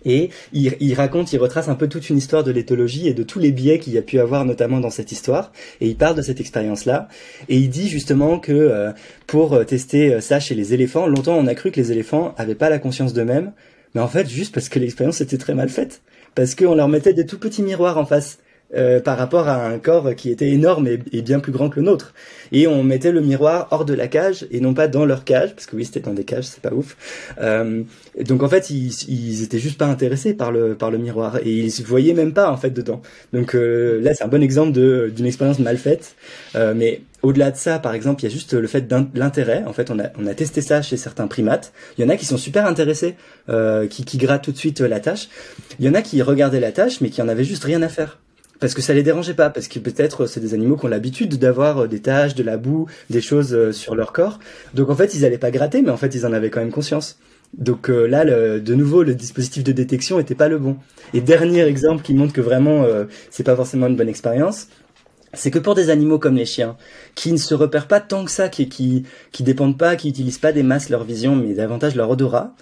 [0.06, 3.40] Et il, raconte, il retrace un peu toute une histoire de l'éthologie et de tous
[3.40, 5.52] les biais qu'il y a pu avoir notamment dans cette histoire.
[5.80, 7.08] Et il parle de cette expérience-là.
[7.50, 8.92] Et il dit justement que euh,
[9.28, 12.34] pour euh, tester euh, ça chez les éléphants, longtemps on a cru que les éléphants
[12.38, 13.52] avaient pas la conscience d'eux-mêmes.
[13.94, 16.02] Mais en fait, juste parce que l'expérience était très mal faite.
[16.34, 18.40] Parce qu'on leur mettait des tout petits miroirs en face.
[18.74, 21.86] Euh, par rapport à un corps qui était énorme et, bien plus grand que le
[21.86, 22.14] nôtre.
[22.54, 25.54] Et on mettait le miroir hors de la cage et non pas dans leur cage,
[25.54, 26.96] parce que oui, c'était dans des cages, c'est pas ouf.
[27.42, 27.84] Euh,
[28.20, 31.72] donc en fait, ils, étaient juste pas intéressés par le par le miroir et ils
[31.72, 33.02] se voyaient même pas en fait dedans.
[33.34, 36.16] Donc euh, là, c'est un bon exemple d'une expérience mal faite.
[36.56, 39.64] Euh, mais au-delà de ça, par exemple, il y a juste le fait de l'intérêt.
[39.68, 41.72] En fait, on a, on a testé ça chez certains primates.
[41.98, 43.16] Il y en a qui sont super intéressés,
[43.50, 45.30] euh, qui, qui grattent tout de suite la tâche.
[45.80, 47.90] Il y en a qui regardaient la tâche, mais qui en avaient juste rien à
[47.90, 48.20] faire
[48.62, 51.38] parce que ça les dérangeait pas, parce que peut-être c'est des animaux qui ont l'habitude
[51.38, 54.40] d'avoir euh, des taches, de la boue, des choses euh, sur leur corps.
[54.76, 56.72] Donc en fait, ils allaient pas gratter, mais en fait, ils en avaient quand même
[56.72, 57.18] conscience.
[57.58, 60.78] Donc euh, là, de nouveau, le dispositif de détection était pas le bon.
[61.16, 62.86] Et dernier exemple qui montre que vraiment,
[63.30, 64.68] c'est pas forcément une bonne expérience,
[65.34, 66.78] c'est que pour des animaux comme les chiens,
[67.16, 70.38] qui ne se repèrent pas tant que ça, qui qui, qui dépendent pas, qui utilisent
[70.38, 72.56] pas des masses leur vision, mais davantage leur odorat,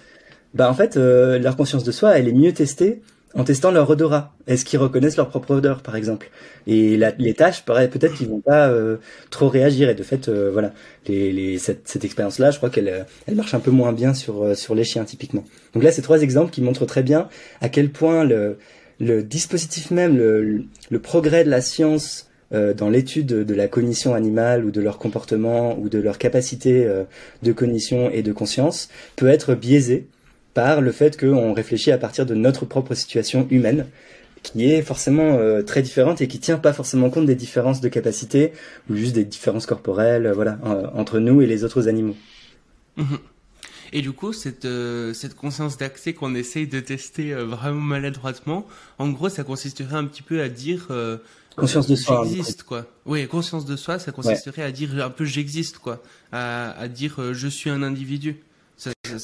[0.54, 3.02] bah en fait, leur conscience de soi, elle est mieux testée
[3.34, 4.34] en testant leur odorat.
[4.46, 6.30] Est-ce qu'ils reconnaissent leur propre odeur, par exemple?
[6.66, 8.96] Et les tâches, peut-être qu'ils vont pas euh,
[9.30, 9.88] trop réagir.
[9.88, 10.72] Et de fait, euh, voilà,
[11.06, 14.56] les, cette, cette expérience-là, je crois qu'elle euh, elle marche un peu moins bien sur
[14.56, 15.44] sur les chiens typiquement.
[15.74, 17.28] Donc là, c'est trois exemples qui montrent très bien
[17.60, 18.58] à quel point le
[18.98, 24.64] le dispositif même, le, le progrès de la science dans l'étude de la cognition animale
[24.64, 26.86] ou de leur comportement ou de leur capacité
[27.42, 30.08] de cognition et de conscience peut être biaisé
[30.54, 33.86] par le fait qu'on réfléchit à partir de notre propre situation humaine
[34.42, 37.88] qui est forcément euh, très différente et qui tient pas forcément compte des différences de
[37.88, 38.52] capacité
[38.88, 40.58] ou juste des différences corporelles, euh, voilà,
[40.94, 42.16] entre nous et les autres animaux.
[42.96, 43.18] Mhm.
[43.92, 48.66] Et du coup, cette, euh, cette conscience d'accès qu'on essaye de tester vraiment maladroitement,
[48.98, 50.88] en gros, ça consisterait un petit peu à dire
[51.56, 52.24] conscience de soi.
[52.24, 52.86] J'existe, quoi.
[53.04, 56.00] Oui, conscience de soi, ça consisterait à dire un peu j'existe, quoi.
[56.30, 58.36] À, à dire je suis un individu.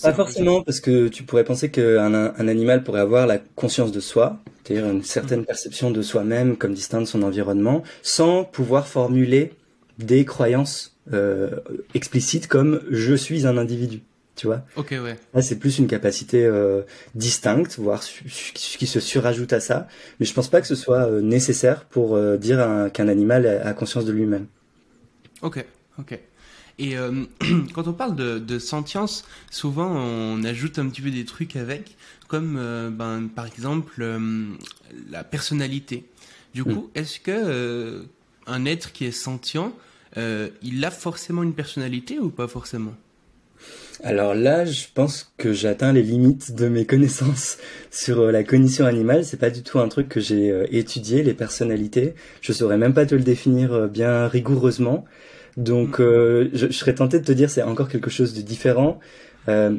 [0.03, 4.01] Pas forcément, parce que tu pourrais penser qu'un un animal pourrait avoir la conscience de
[4.01, 5.47] soi, c'est-à-dire une certaine mm.
[5.47, 9.53] perception de soi-même comme distincte de son environnement, sans pouvoir formuler
[9.99, 11.61] des croyances euh,
[11.95, 14.03] explicites comme je suis un individu.
[14.35, 14.63] Tu vois?
[14.77, 15.17] Ok, ouais.
[15.33, 16.83] Là, c'est plus une capacité euh,
[17.15, 19.89] distincte, voire qui se surajoute à ça.
[20.21, 24.05] Mais je pense pas que ce soit euh, nécessaire pour dire qu'un animal a conscience
[24.05, 24.47] de lui-même.
[25.43, 25.65] Ok,
[25.99, 26.19] ok.
[26.79, 27.25] Et euh,
[27.75, 31.97] quand on parle de, de, sentience, souvent on ajoute un petit peu des trucs avec,
[32.29, 34.47] comme euh, ben, par exemple euh,
[35.11, 36.05] la personnalité.
[36.55, 36.65] Du mm.
[36.65, 38.05] coup, est-ce que
[38.47, 39.73] un être qui est sentient,
[40.17, 42.95] il a forcément une personnalité ou pas forcément?
[44.03, 47.57] Alors là, je pense que j'atteins les limites de mes connaissances
[47.91, 49.25] sur la cognition animale.
[49.25, 52.15] C'est pas du tout un truc que j'ai étudié, les personnalités.
[52.41, 55.07] Je saurais même pas te le définir bien rigoureusement.
[55.57, 59.01] Donc, euh, je, serais tenté de te dire c'est encore quelque chose de différent.
[59.49, 59.77] Euh,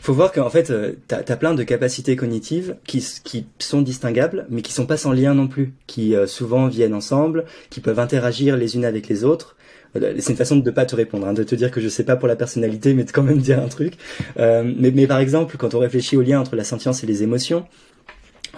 [0.00, 4.46] faut voir qu'en fait, euh, tu as, plein de capacités cognitives qui, qui sont distinguables,
[4.50, 8.00] mais qui sont pas sans lien non plus, qui euh, souvent viennent ensemble, qui peuvent
[8.00, 9.56] interagir les unes avec les autres.
[9.94, 12.04] C'est une façon de ne pas te répondre, hein, de te dire que je sais
[12.04, 13.94] pas pour la personnalité, mais de quand même dire un truc.
[14.36, 17.64] mais, mais par exemple, quand on réfléchit au lien entre la sentience et les émotions,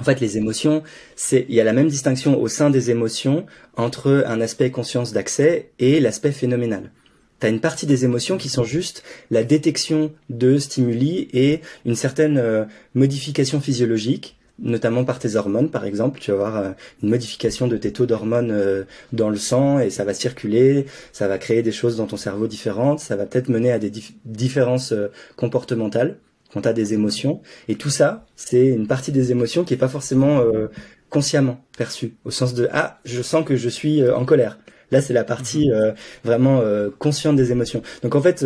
[0.00, 0.82] en fait, les émotions,
[1.14, 3.44] c'est il y a la même distinction au sein des émotions
[3.76, 6.90] entre un aspect conscience d'accès et l'aspect phénoménal.
[7.38, 11.96] Tu as une partie des émotions qui sont juste la détection de stimuli et une
[11.96, 16.18] certaine euh, modification physiologique, notamment par tes hormones par exemple.
[16.18, 16.70] Tu vas avoir euh,
[17.02, 21.28] une modification de tes taux d'hormones euh, dans le sang et ça va circuler, ça
[21.28, 23.92] va créer des choses dans ton cerveau différentes, ça va peut-être mener à des
[24.24, 24.94] différences
[25.36, 26.16] comportementales
[26.52, 27.40] quand tu as des émotions.
[27.68, 30.68] Et tout ça, c'est une partie des émotions qui est pas forcément euh,
[31.08, 34.58] consciemment perçue, au sens de ah, je sens que je suis euh, en colère.
[34.90, 35.74] Là, c'est la partie mhm.
[35.74, 35.92] euh,
[36.24, 36.62] vraiment
[36.98, 37.82] consciente des émotions.
[38.02, 38.44] Donc en fait,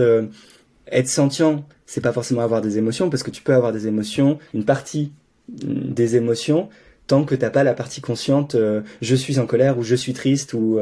[0.89, 4.39] être sentient, c'est pas forcément avoir des émotions, parce que tu peux avoir des émotions,
[4.53, 5.13] une partie
[5.49, 6.69] mm, des émotions,
[7.07, 8.57] tant que t'as pas la partie consciente
[9.03, 10.79] je suis en colère ou je suis triste ou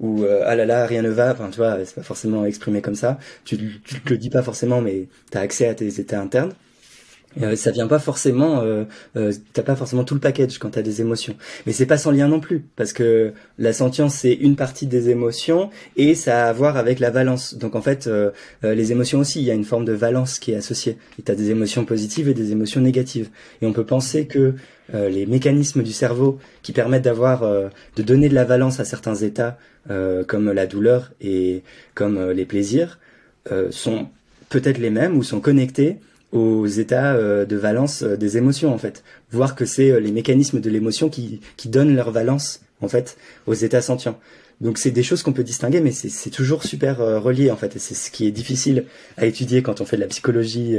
[0.00, 1.32] ou ah là là rien ne va.
[1.32, 3.18] Enfin tu vois c'est pas forcément exprimé comme ça.
[3.44, 6.52] Tu, tu te le dis pas forcément mais tu as accès à tes états internes
[7.40, 8.84] euh, ça vient pas forcément, euh,
[9.16, 11.36] euh, t'as pas forcément tout le package quand t'as des émotions.
[11.64, 15.10] Mais c'est pas sans lien non plus, parce que la sentience c'est une partie des
[15.10, 17.54] émotions et ça a à voir avec la valence.
[17.54, 18.30] Donc en fait, euh,
[18.62, 20.98] les émotions aussi, il y a une forme de valence qui est associée.
[21.18, 23.28] Et t'as des émotions positives et des émotions négatives.
[23.62, 24.54] Et on peut penser que
[24.92, 29.56] les mécanismes du cerveau qui permettent d'avoir, de donner de la valence à certains états,
[30.26, 31.62] comme la douleur et
[31.94, 32.98] comme les plaisirs,
[33.70, 34.08] sont
[34.48, 35.98] peut-être les mêmes ou sont connectés
[36.32, 39.02] aux états euh, de valence euh, des émotions en fait.
[39.32, 43.16] Voir que c'est euh, les mécanismes de l'émotion qui, qui donnent leur valence en fait
[43.46, 44.18] aux états sentients.
[44.60, 47.76] Donc c'est des choses qu'on peut distinguer, mais c'est toujours super relié en fait.
[47.76, 48.84] Et c'est ce qui est difficile
[49.16, 50.76] à étudier quand on fait de la psychologie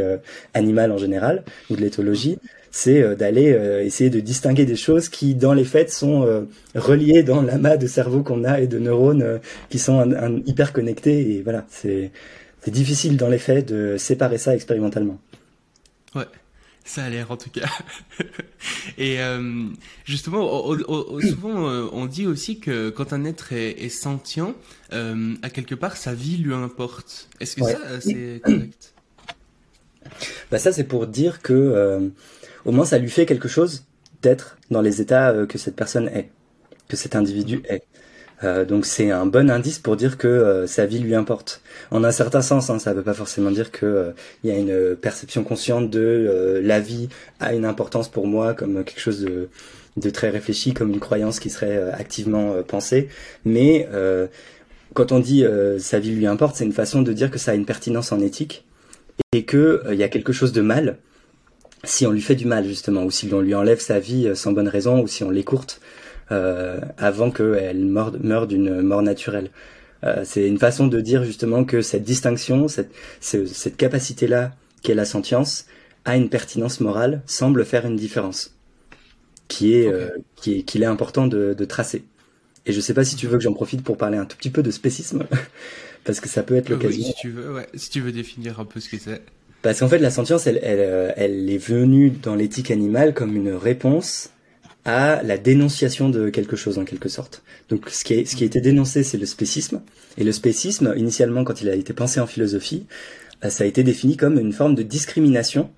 [0.54, 2.38] animale en général ou de l'éthologie,
[2.70, 7.78] c'est d'aller essayer de distinguer des choses qui, dans les faits, sont reliées dans l'amas
[7.78, 9.40] de cerveau qu'on a et de neurones
[9.72, 11.32] qui sont un, hyper connectés.
[11.32, 12.12] Et voilà, c'est
[12.68, 15.18] difficile dans les faits de séparer ça expérimentalement.
[16.16, 16.26] Ouais,
[16.84, 17.70] ça a l'air en tout cas.
[18.98, 19.66] Et euh,
[20.06, 20.66] justement,
[21.22, 24.56] souvent euh, on dit aussi que quand un être est, sentient,
[24.94, 27.30] euh, à quelque part sa vie lui importe.
[27.40, 28.94] Est-ce que ça c'est correct?
[30.50, 32.12] Bah ça c'est pour dire que
[32.66, 33.86] au moins ça lui fait quelque chose
[34.22, 36.30] d'être dans les états que cette personne est,
[36.88, 37.84] que cet individu est.
[38.44, 41.62] Euh, donc c'est un bon indice pour dire que euh, sa vie lui importe.
[41.92, 44.12] En un certain sens, hein, ça ne veut pas forcément dire que euh,
[44.44, 48.84] il y a une perception consciente de la vie a une importance pour moi comme
[48.84, 49.50] quelque chose de,
[49.98, 53.10] de très réfléchi, comme une croyance qui serait activement pensée.
[53.46, 53.88] Mais
[54.94, 55.46] quand on dit
[55.80, 58.20] sa vie lui importe, c'est une façon de dire que ça a une pertinence en
[58.20, 58.66] éthique
[59.34, 60.98] et que il y a quelque chose de mal
[61.84, 64.52] si on lui fait du mal justement, ou si on lui enlève sa vie sans
[64.52, 65.86] bonne raison, ou si on l'écourte euh,
[66.32, 69.50] avant qu'elle meure, meure d'une mort naturelle.
[70.04, 75.06] Euh, c'est une façon de dire justement que cette distinction, cette, cette capacité-là qu'est la
[75.06, 75.66] sentience,
[76.06, 78.56] a une pertinence morale, semble faire une différence,
[79.48, 82.04] qui est, euh, qui est, qu'il est important de, de, tracer.
[82.66, 84.50] Et je sais pas si tu veux que j'en profite pour parler un tout petit
[84.50, 85.28] peu de spécisme,
[86.04, 87.04] parce que ça peut être l'occasion.
[87.04, 89.22] Oui, si tu veux, ouais, si tu veux définir un peu ce que c'est.
[89.62, 93.54] Parce qu'en fait, la sentience, elle, elle, elle est venue dans l'éthique animale comme une
[93.54, 94.32] réponse
[94.86, 97.44] à la dénonciation de quelque chose en quelque sorte.
[97.70, 99.82] Donc ce qui, est, ce qui a été dénoncé, c'est le spécisme.
[100.18, 102.86] Et le spécisme, initialement, quand il a été pensé en philosophie,
[103.44, 105.72] euh, ça a été défini comme une forme de discrimination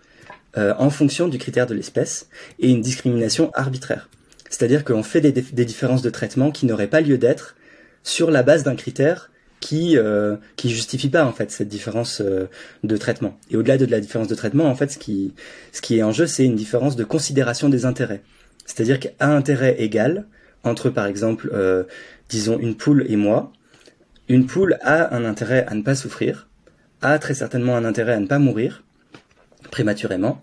[0.57, 4.09] euh, en fonction du critère de l'espèce et une discrimination arbitraire.
[4.49, 7.55] C'est-à-dire qu'on fait des, des, différences de traitement qui n'auraient pas lieu d'être
[8.03, 9.31] sur la base d'un critère
[9.63, 12.49] qui euh, qui justifie pas en fait cette différence euh,
[12.83, 13.39] de traitement.
[13.49, 15.33] Et au-delà de la différence de traitement, en fait, ce qui
[15.71, 18.21] ce qui est en jeu, c'est une différence de considération des intérêts.
[18.65, 20.27] C'est-à-dire qu'à intérêt égal
[20.63, 21.83] entre par exemple, euh,
[22.29, 23.51] disons une poule et moi,
[24.29, 26.47] une poule a un intérêt à ne pas souffrir,
[27.01, 28.83] a très certainement un intérêt à ne pas mourir
[29.71, 30.41] prématurément,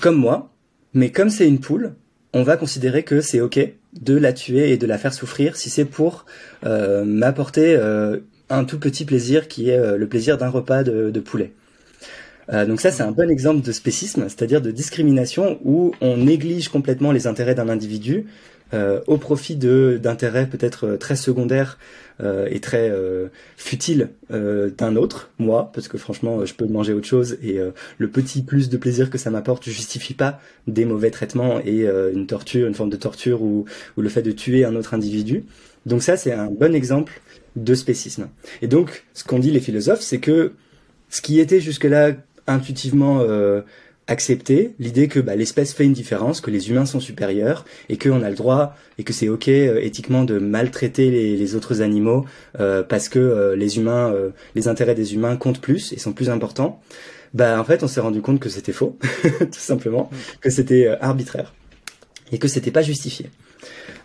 [0.00, 0.50] comme moi.
[0.94, 1.94] Mais comme c'est une poule,
[2.32, 3.58] on va considérer que c'est ok
[4.00, 6.24] de la tuer et de la faire souffrir si c'est pour
[6.64, 11.20] euh, m'apporter euh, un tout petit plaisir qui est le plaisir d'un repas de, de
[11.20, 11.52] poulet.
[12.52, 16.68] Euh, donc ça c'est un bon exemple de spécisme, c'est-à-dire de discrimination où on néglige
[16.68, 18.26] complètement les intérêts d'un individu
[18.72, 21.78] euh, au profit d'intérêts peut-être euh, très secondaires
[22.48, 22.92] et très
[23.56, 27.58] futiles d'un autre, moi, parce que franchement je peux manger autre chose et
[27.98, 32.28] le petit plus de plaisir que ça m'apporte justifie pas des mauvais traitements et une
[32.28, 33.64] torture, une forme de torture ou,
[33.96, 35.42] ou le fait de tuer un autre individu.
[35.86, 37.20] Donc ça c'est un bon exemple
[37.56, 38.28] de spécisme.
[38.62, 40.52] Et donc ce qu'ont dit les philosophes, c'est que
[41.10, 42.12] ce qui était jusque-là
[42.46, 43.62] intuitivement euh,
[44.06, 48.22] accepter l'idée que bah, l'espèce fait une différence, que les humains sont supérieurs et qu'on
[48.22, 52.26] a le droit et que c'est ok euh, éthiquement de maltraiter les, les autres animaux
[52.60, 56.12] euh, parce que euh, les humains, euh, les intérêts des humains comptent plus et sont
[56.12, 56.80] plus importants.
[57.32, 60.96] Bah en fait, on s'est rendu compte que c'était faux, tout simplement, que c'était euh,
[61.00, 61.54] arbitraire
[62.30, 63.30] et que c'était pas justifié.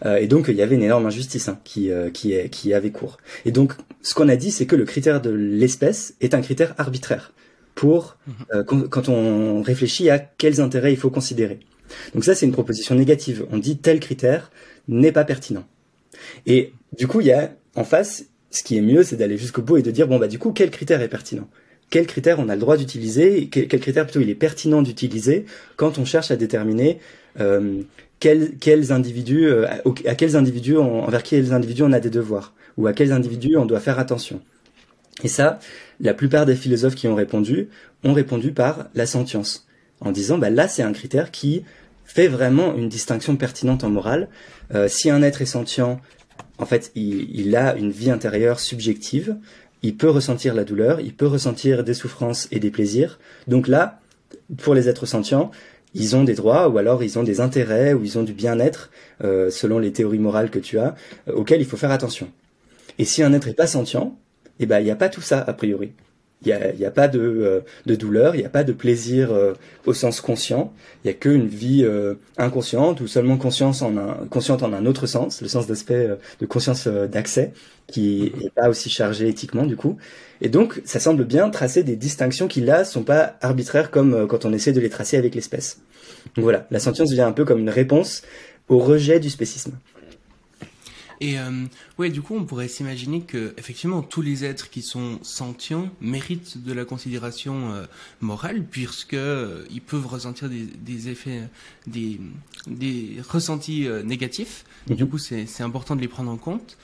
[0.05, 3.17] et donc il y avait une énorme injustice hein, qui qui avait cours.
[3.45, 6.75] Et donc ce qu'on a dit, c'est que le critère de l'espèce est un critère
[6.77, 7.33] arbitraire
[7.79, 8.33] pour mhm.
[8.55, 11.59] euh, quand, on réfléchit à quels intérêts il faut considérer.
[12.13, 13.45] Donc ça, c'est une proposition négative.
[13.51, 14.51] On dit tel critère
[14.89, 15.63] n'est pas pertinent.
[16.45, 19.61] Et du coup, il y a en face, ce qui est mieux, c'est d'aller jusqu'au
[19.61, 21.47] bout et de dire bon bah du coup, quel critère est pertinent?
[21.89, 23.47] Quel critère on a le droit d'utiliser?
[23.47, 25.45] Quel, quel, critère plutôt il est pertinent d'utiliser
[25.77, 26.99] quand on cherche à déterminer
[27.39, 27.81] euh,
[28.19, 29.67] quels, quels individus, euh,
[30.05, 33.55] à, quels individus, on, envers quels individus on a des devoirs ou à quels individus
[33.55, 34.41] on doit faire attention?
[35.23, 35.59] Et ça,
[35.99, 37.69] la plupart des philosophes qui ont répondu
[38.03, 39.67] ont répondu par la sentience,
[40.01, 41.63] en disant bah là c'est un critère qui
[42.05, 44.29] fait vraiment une distinction pertinente en morale.
[44.73, 45.99] Euh, si un être est sentient,
[46.57, 49.37] en fait, il, a une vie intérieure subjective,
[49.83, 53.19] il peut ressentir la douleur, il peut ressentir des souffrances et des plaisirs.
[53.47, 53.99] Donc là,
[54.57, 55.51] pour les êtres sentients,
[55.93, 58.91] ils ont des droits ou alors ils ont des intérêts ou ils ont du bien-être,
[59.23, 60.95] euh, selon les théories morales que tu as,
[61.27, 62.29] euh, auxquelles il faut faire attention.
[62.97, 64.17] Et si un être est pas sentient,
[64.59, 65.91] eh ben il n'y a pas tout ça a priori.
[66.41, 68.71] Il n'y a, y a, pas de, euh, de douleur, il n'y a pas de
[68.71, 69.53] plaisir euh,
[69.85, 70.71] au sens conscient.
[71.03, 74.85] Il n'y a qu'une vie euh, inconsciente ou seulement conscience en un, consciente en un
[74.85, 76.07] autre sens, le sens d'aspect
[76.39, 77.51] de conscience d'accès,
[77.87, 79.97] qui n'est pas aussi chargé éthiquement du coup.
[80.39, 84.45] Et donc, ça semble bien tracer des distinctions qui là sont pas arbitraires comme quand
[84.45, 85.81] on essaie de les tracer avec l'espèce.
[86.35, 88.23] Donc voilà, la sentience vient un peu comme une réponse
[88.69, 89.73] au rejet du spécisme.
[91.21, 91.65] Et euh,
[91.97, 96.63] ouais, du coup, on pourrait s'imaginer que effectivement tous les êtres qui sont sentients méritent
[96.63, 97.85] de la considération euh,
[98.21, 101.49] morale, puisque euh, ils peuvent ressentir des, des effets,
[101.87, 102.21] des,
[102.67, 104.63] des ressentis euh, négatifs.
[104.89, 106.77] Et du coup, c'est important de les prendre en compte.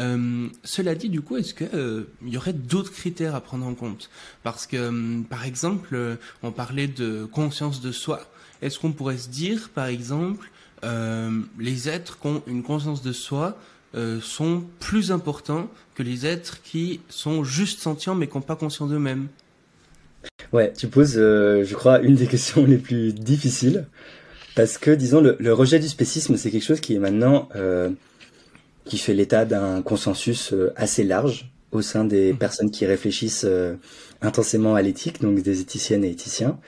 [0.00, 3.66] Euh, cela dit, du coup, est-ce que euh, il y aurait d'autres critères à prendre
[3.66, 4.08] en compte?
[4.42, 8.26] Parce que, par exemple, on parlait de conscience de soi.
[8.62, 10.50] Est-ce qu'on pourrait se dire, par exemple,
[11.58, 13.56] les êtres qui ont une conscience de soi
[13.94, 18.56] euh, sont plus importants que les êtres qui sont juste sentients mais qui n'ont pas
[18.56, 19.28] conscience d'eux-mêmes
[20.52, 23.86] Ouais, tu poses, euh, je crois, une des questions les plus difficiles.
[24.54, 27.88] Parce que, disons, le, le rejet du spécisme, c'est quelque chose qui est maintenant, euh,
[28.84, 32.36] qui fait l'état d'un consensus euh, assez large au sein des mmh.
[32.36, 33.74] personnes qui réfléchissent euh,
[34.20, 36.58] intensément à l'éthique, donc des éthiciennes et éthiciens.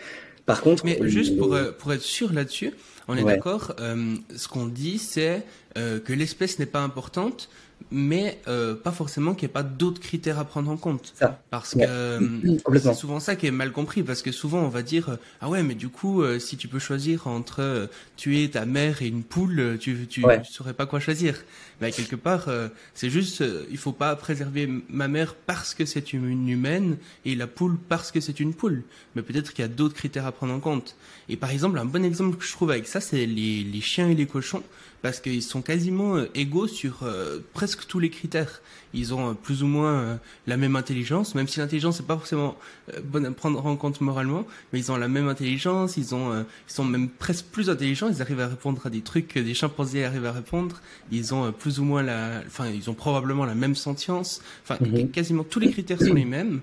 [0.46, 2.72] Par contre, mais juste pour, pour être sûr là-dessus,
[3.08, 3.34] on est ouais.
[3.34, 3.74] d'accord.
[3.80, 5.44] Euh, ce qu'on dit, c'est
[5.76, 7.48] euh, que l'espèce n'est pas importante,
[7.90, 11.12] mais euh, pas forcément qu'il n'y ait pas d'autres critères à prendre en compte.
[11.14, 11.40] Ça.
[11.50, 11.86] Parce ouais.
[11.86, 15.10] que euh, c'est souvent ça qui est mal compris, parce que souvent on va dire
[15.10, 19.02] euh, ah ouais, mais du coup, euh, si tu peux choisir entre tuer ta mère
[19.02, 20.42] et une poule, tu tu, ouais.
[20.44, 21.36] saurais pas quoi choisir.
[21.80, 22.48] Mais quelque part,
[22.94, 27.46] c'est juste il faut pas préserver ma mère parce que c'est une humaine et la
[27.46, 28.82] poule parce que c'est une poule.
[29.14, 30.96] Mais peut-être qu'il y a d'autres critères à prendre en compte.
[31.28, 34.08] Et par exemple, un bon exemple que je trouve avec ça, c'est les, les chiens
[34.08, 34.62] et les cochons,
[35.04, 37.06] parce qu'ils sont quasiment égaux sur
[37.52, 38.62] presque tous les critères.
[38.94, 42.56] Ils ont plus ou moins la même intelligence, même si l'intelligence n'est pas forcément
[43.04, 46.72] bonne à prendre en compte moralement, mais ils ont la même intelligence, ils ont, ils
[46.72, 50.06] sont même presque plus intelligents, ils arrivent à répondre à des trucs que des chimpanzés
[50.06, 50.80] arrivent à répondre.
[51.12, 54.40] Ils ont plus ou moins la, enfin, ils ont probablement la même sentience.
[54.62, 55.10] Enfin, mhm.
[55.10, 56.62] quasiment tous les critères sont les mêmes.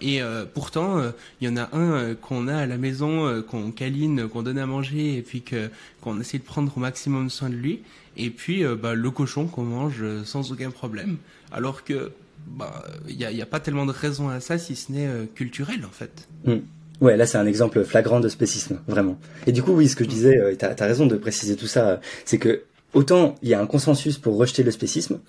[0.00, 3.42] Et euh, pourtant, euh, il y en a un euh, qu'on a à la maison,
[3.42, 5.70] qu'on câline, qu'on donne à manger, et puis que
[6.00, 7.82] qu'on essaie de prendre au maximum soin de lui.
[8.16, 11.18] Et puis, bah, le cochon qu'on mange sans aucun problème.
[11.52, 12.10] Alors que,
[12.46, 15.08] bah, il n'y a, y a, pas tellement de raison à ça, si ce n'est
[15.34, 16.28] culturel, en fait.
[16.44, 16.56] Mm.
[17.00, 19.18] Ouais, là c'est un exemple flagrant de spécisme, vraiment.
[19.46, 22.00] Et du coup, oui, ce que je disais, tu as, raison de préciser tout ça,
[22.24, 25.20] c'est que autant il y a un consensus pour rejeter le spécisme,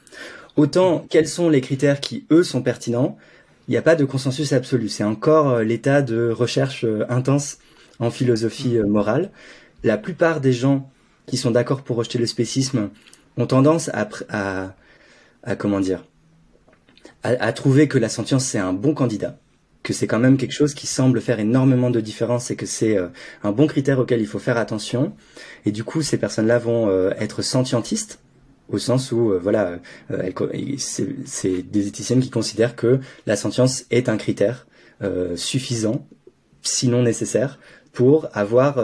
[0.56, 3.18] autant quels sont les critères qui, eux, sont pertinents,
[3.70, 4.90] il n'y a pas de consensus absolu.
[4.90, 7.60] C'est encore euh, l'état de recherche euh, intense
[8.00, 9.30] en philosophie euh, morale.
[9.84, 10.90] La plupart des gens
[11.28, 12.90] qui sont d'accord pour rejeter le spécisme
[13.38, 14.74] ont tendance à, à,
[15.44, 16.04] à comment dire,
[17.22, 19.38] à, trouver que la sentience c'est un bon candidat,
[19.84, 22.98] que c'est quand même quelque chose qui semble faire énormément de différence et que c'est
[23.44, 25.14] un bon critère auquel il faut faire attention.
[25.66, 28.20] Et du coup, ces personnes-là vont être sentientistes
[28.70, 29.80] au sens où euh, voilà,
[30.12, 30.32] euh,
[30.78, 34.68] c'est des éthiciennes qui considèrent que la sentience est un critère
[35.02, 36.08] euh, suffisant,
[36.62, 37.60] sinon nécessaire,
[37.92, 38.82] pour avoir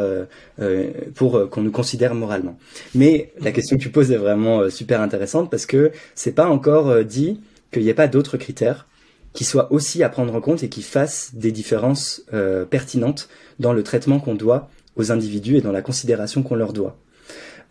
[1.14, 2.58] pour qu'on nous considère moralement.
[2.96, 7.04] Mais la question que tu poses est vraiment super intéressante parce que c'est pas encore
[7.06, 7.40] dit
[7.72, 8.88] qu'il n'y ait pas d'autres critères
[9.32, 12.26] qui soient aussi à prendre en compte et qui fassent des différences
[12.72, 13.30] pertinentes
[13.60, 16.98] dans le traitement qu'on doit aux individus et dans la considération qu'on leur doit.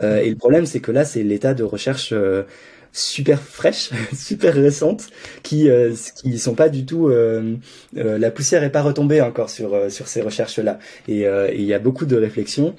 [0.03, 2.45] Euh, et le problème, c'est que là, c'est l'état de recherche euh,
[2.93, 5.09] super fraîche, super récente,
[5.43, 7.09] qui euh, qui sont pas du tout.
[7.09, 7.57] Euh,
[7.95, 10.79] la poussière est pas retombée encore sur sur ces recherches-là.
[11.09, 12.75] Et il y a beaucoup de réflexions.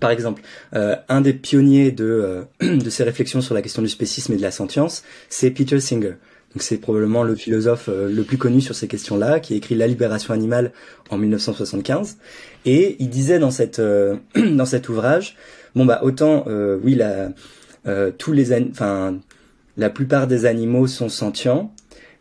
[0.00, 0.42] Par exemple,
[0.72, 4.52] un des pionniers de de ces réflexions sur la question du spécisme et de la
[4.52, 6.14] sentience, c'est Peter Singer.
[6.54, 9.86] Donc c'est probablement le philosophe le plus connu sur ces questions-là, qui a écrit La
[9.86, 10.72] libération animale
[11.10, 12.16] en 1975.
[12.64, 13.80] Et il disait dans cette
[14.36, 15.36] dans cet ouvrage
[15.74, 17.30] Bon bah autant euh, oui la
[17.86, 19.18] euh, tous les enfin
[19.76, 21.72] la plupart des animaux sont sentients,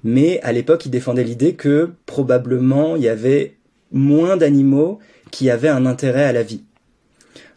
[0.03, 3.57] mais à l'époque il défendait l'idée que probablement il y avait
[3.91, 4.99] moins d'animaux
[5.31, 6.63] qui avaient un intérêt à la vie.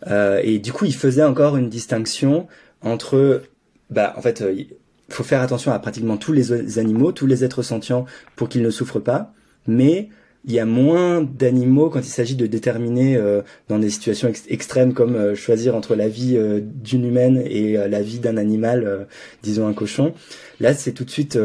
[0.06, 2.46] Euh, et du coup il faisait encore une distinction
[2.82, 3.42] entre
[3.90, 4.68] bah en fait il
[5.10, 8.70] faut faire attention à pratiquement tous les animaux, tous les êtres sentients pour qu'ils ne
[8.70, 9.34] souffrent pas,
[9.66, 10.08] mais
[10.46, 14.94] il y a moins d'animaux quand il s'agit de déterminer euh, dans des situations extrêmes
[14.94, 19.06] comme euh, choisir entre la vie euh, d'une humaine et la vie d'un animal,
[19.42, 20.14] disons un cochon.
[20.60, 21.38] Là, c'est tout de suite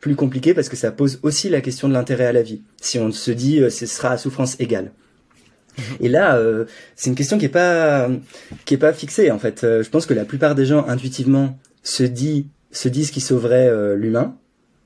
[0.00, 2.62] plus compliqué parce que ça pose aussi la question de l'intérêt à la vie.
[2.80, 4.92] Si on se dit ce sera à souffrance égale.
[5.78, 5.84] Mhm.
[6.00, 6.40] Et là,
[6.94, 8.08] c'est une question qui est pas
[8.64, 9.60] qui est pas fixée en fait.
[9.62, 14.36] je pense que la plupart des gens intuitivement se dit se disent qu'ils sauveraient l'humain,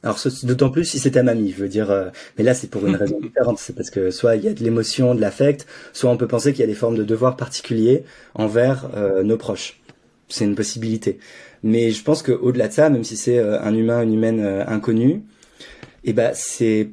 [0.03, 1.90] alors d'autant plus si c'est ta mamie, je veux dire.
[1.90, 3.59] Euh, mais là, c'est pour une raison différente.
[3.59, 6.53] C'est parce que soit il y a de l'émotion, de l'affect, soit on peut penser
[6.53, 9.80] qu'il y a des formes de devoirs particuliers envers euh, nos proches.
[10.28, 11.18] C'est une possibilité.
[11.62, 15.22] Mais je pense qu'au-delà de ça, même si c'est euh, un humain, une humaine inconnue,
[16.05, 16.90] eh ben c'est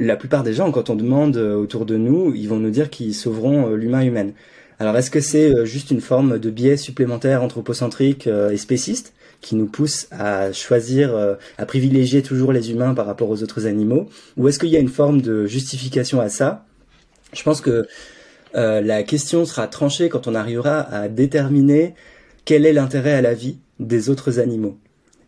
[0.00, 3.14] la plupart des gens quand on demande autour de nous, ils vont nous dire qu'ils
[3.14, 4.32] sauveront l'humain humaine.
[4.80, 9.12] Alors est-ce que c'est juste une forme de biais supplémentaire anthropocentrique et spéciste?
[9.40, 13.66] Qui nous pousse à choisir, euh, à privilégier toujours les humains par rapport aux autres
[13.66, 16.64] animaux Ou est-ce qu'il y a une forme de justification à ça?
[17.32, 17.86] Je pense que
[18.54, 21.94] euh, la question sera tranchée quand on arrivera à déterminer
[22.44, 24.78] quel est l'intérêt à la vie des autres animaux.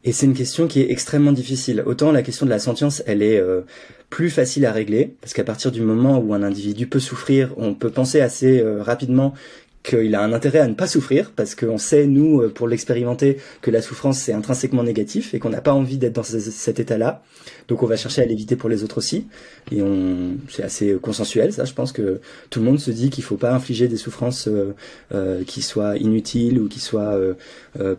[0.02, 1.82] Et c'est une question qui est extrêmement difficile.
[1.84, 3.60] Autant la question de la sentience, elle est euh,
[4.08, 7.74] plus facile à régler, parce qu'à partir du moment où un individu peut souffrir, on
[7.74, 9.34] peut penser assez rapidement
[9.82, 13.38] qu'il a un intérêt à ne pas souffrir parce qu'on sait nous euh, pour l'expérimenter
[13.62, 17.22] que la souffrance c'est intrinsèquement négatif et qu'on n'a pas envie d'être dans cet état-là.
[17.68, 19.26] Donc on va chercher à l'éviter pour les autres aussi.
[19.72, 22.20] Et on c'est assez consensuel ça je pense que
[22.50, 24.74] tout le monde se dit qu'il faut pas infliger des souffrances euh,
[25.14, 27.18] euh, qui soient inutiles ou qui soient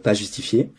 [0.04, 0.70] pas justifiées.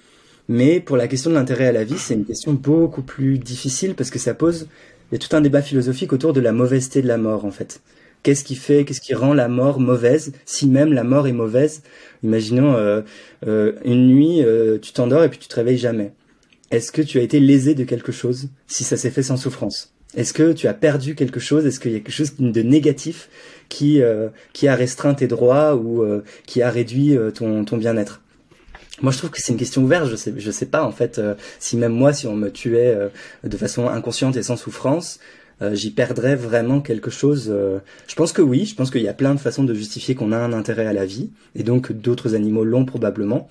[0.48, 3.94] Mais pour la question de l'intérêt à la vie c'est une question beaucoup plus difficile
[3.94, 4.68] parce que ça pose
[5.10, 7.50] il y a tout un débat philosophique autour de la mauvaiseté de la mort en
[7.50, 7.80] fait
[8.22, 11.82] Qu'est-ce qui fait, qu'est-ce qui rend la mort mauvaise Si même la mort est mauvaise,
[12.22, 13.02] imaginons euh,
[13.46, 16.12] euh, une nuit, euh, tu t'endors et puis tu te réveilles jamais.
[16.70, 19.92] Est-ce que tu as été lésé de quelque chose si ça s'est fait sans souffrance?
[20.14, 21.66] Est-ce que tu as perdu quelque chose?
[21.66, 23.28] Est-ce qu'il y a quelque chose de négatif
[23.68, 24.00] qui
[24.52, 26.04] qui a restreint tes droits ou
[26.46, 28.20] qui a réduit ton ton bien-être?
[29.00, 30.06] Moi, je trouve que c'est une question ouverte.
[30.08, 31.20] Je sais, je sais pas en fait
[31.58, 32.94] si même moi, si on me tuait
[33.42, 35.18] de façon inconsciente et sans souffrance,
[35.62, 37.48] euh, j'y perdrais vraiment quelque chose.
[37.50, 40.14] Euh, je pense que oui, je pense qu'il y a plein de façons de justifier
[40.14, 43.48] qu'on a un intérêt à la vie, et donc d'autres animaux l'ont probablement.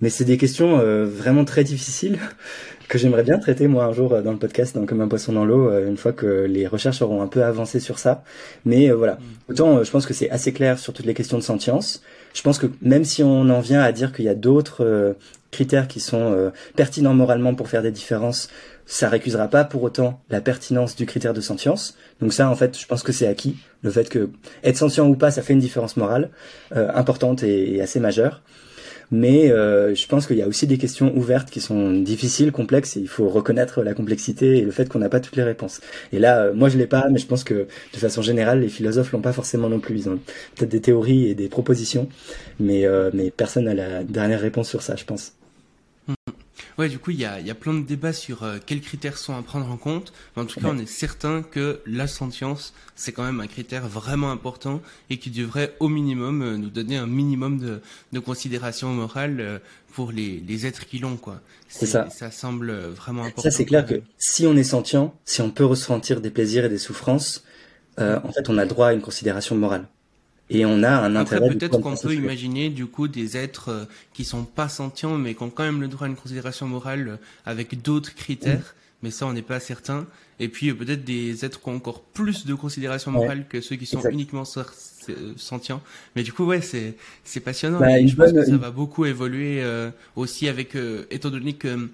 [0.00, 2.18] mais c'est des questions vraiment très difficiles
[2.88, 5.44] que j'aimerais bien traiter moi un jour dans le podcast dans Comme un poisson dans
[5.44, 8.24] l'eau une fois que les recherches auront un peu avancé sur ça
[8.64, 9.52] mais voilà mm.
[9.52, 12.02] autant je pense que c'est assez clair sur toutes les questions de sentience
[12.34, 15.14] je pense que même si on en vient à dire qu'il y a d'autres
[15.52, 18.48] critères qui sont pertinents moralement pour faire des différences
[18.86, 21.96] ça récusera pas pour autant la pertinence du critère de sentience.
[22.20, 23.56] Donc ça, en fait, je pense que c'est acquis.
[23.82, 24.30] Le fait que
[24.64, 26.30] être sentient ou pas, ça fait une différence morale
[26.76, 28.42] euh, importante et, assez majeure.
[29.10, 32.96] Mais euh, je pense qu'il y a aussi des questions ouvertes qui sont difficiles, complexes,
[32.96, 35.80] et il faut reconnaître la complexité et le fait qu'on n'a pas toutes les réponses.
[36.12, 38.68] Et là, euh, moi je l'ai pas, mais je pense que de façon générale, les
[38.68, 39.96] philosophes l'ont pas forcément non plus.
[39.96, 40.18] Ils ont
[40.56, 42.08] peut-être des théories et des propositions,
[42.58, 45.34] mais mais personne n'a la dernière réponse sur ça, je pense.
[46.78, 49.18] Ouais, du coup, il y a, y a plein de débats sur euh, quels critères
[49.18, 50.12] sont à prendre en compte.
[50.36, 54.30] en tout cas, on est certain que la sentience, c'est quand même un critère vraiment
[54.30, 57.80] important et qui devrait au minimum euh, nous donner un minimum de,
[58.12, 59.58] de considération morale euh,
[59.92, 61.40] pour les, les êtres qui l'ont, quoi.
[61.68, 62.08] C'est ça.
[62.10, 63.42] Ça semble vraiment important.
[63.42, 66.68] Ça, c'est clair que si on est sentient, si on peut ressentir des plaisirs et
[66.70, 67.44] des souffrances,
[67.98, 69.86] en fait, on a droit à une considération morale
[70.50, 71.48] et on a un intérêt.
[71.48, 75.42] Peut-être qu'on peut imaginer du coup des êtres euh, qui sont pas sentients, mais qui
[75.42, 77.16] ont quand même le droit à une considération morale euh,
[77.46, 78.74] avec d'autres critères.
[79.02, 80.06] Mais ça, on n'est pas certain.
[80.38, 83.76] Et puis euh, peut-être des êtres qui ont encore plus de considération morale que ceux
[83.76, 85.80] qui sont uniquement sentients.
[86.14, 87.80] Mais du coup, ouais, c'est c'est passionnant.
[87.80, 89.64] Bah, je pense que ça va beaucoup évoluer
[90.16, 90.76] aussi avec,
[91.10, 91.88] étant donné que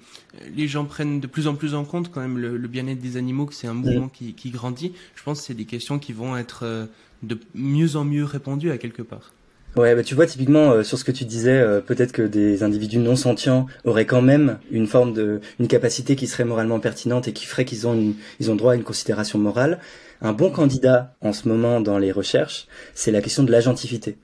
[0.54, 3.46] les gens prennent de plus en plus en compte quand même le, bien-être des animaux,
[3.46, 4.92] que c'est un mouvement qui, qui grandit.
[5.14, 6.88] Je pense que c'est des questions qui vont être
[7.22, 9.32] de mieux en mieux répandu à quelque part.
[9.76, 12.62] Ouais, bah tu vois typiquement euh, sur ce que tu disais, euh, peut-être que des
[12.62, 17.28] individus non sentients auraient quand même une forme de, une capacité qui serait moralement pertinente
[17.28, 19.78] et qui ferait qu'ils ont, ils ont droit à une considération morale.
[20.20, 24.16] Un bon candidat en ce moment dans les recherches, c'est la question de l'agentivité.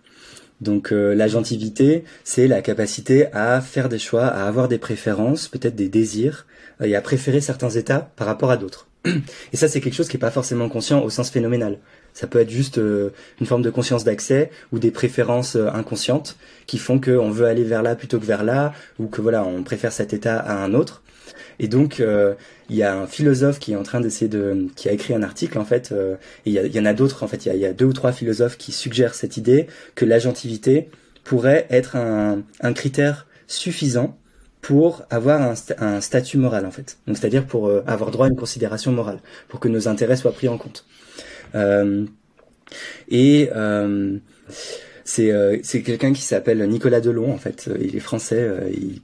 [0.61, 5.76] Donc euh, l'agentivité, c'est la capacité à faire des choix, à avoir des préférences, peut-être
[5.76, 6.47] des désirs,
[6.82, 8.88] et à préférer certains états par rapport à d'autres.
[9.53, 11.78] Et ça, c'est quelque chose qui n'est pas forcément conscient au sens phénoménal.
[12.15, 13.11] Ça peut être juste euh,
[13.41, 16.37] une forme de conscience d'accès ou des préférences euh, inconscientes
[16.67, 19.65] qui font qu'on veut aller vers là plutôt que vers là ou que voilà on
[19.65, 21.03] préfère cet état à un autre.
[21.59, 22.35] Et donc euh,
[22.71, 25.25] il y a un philosophe qui est en train d'essayer de, qui a écrit un
[25.25, 25.93] article en fait.
[25.93, 27.47] et il y, en a d'autres en fait.
[27.47, 30.89] Il y a, deux ou trois philosophes qui suggèrent cette idée que l'agentivité
[31.25, 34.17] pourrait être un, critère suffisant
[34.61, 36.99] pour avoir un, un, statut moral en fait.
[37.07, 40.49] Donc c'est-à-dire pour avoir droit à une considération morale, pour que nos intérêts soient pris
[40.49, 40.87] en compte.
[41.55, 42.05] Euh,
[43.09, 44.18] et euh,
[45.05, 47.70] c'est euh, quelqu'un qui s'appelle Nicolas Delon en fait.
[47.80, 48.48] Il est français,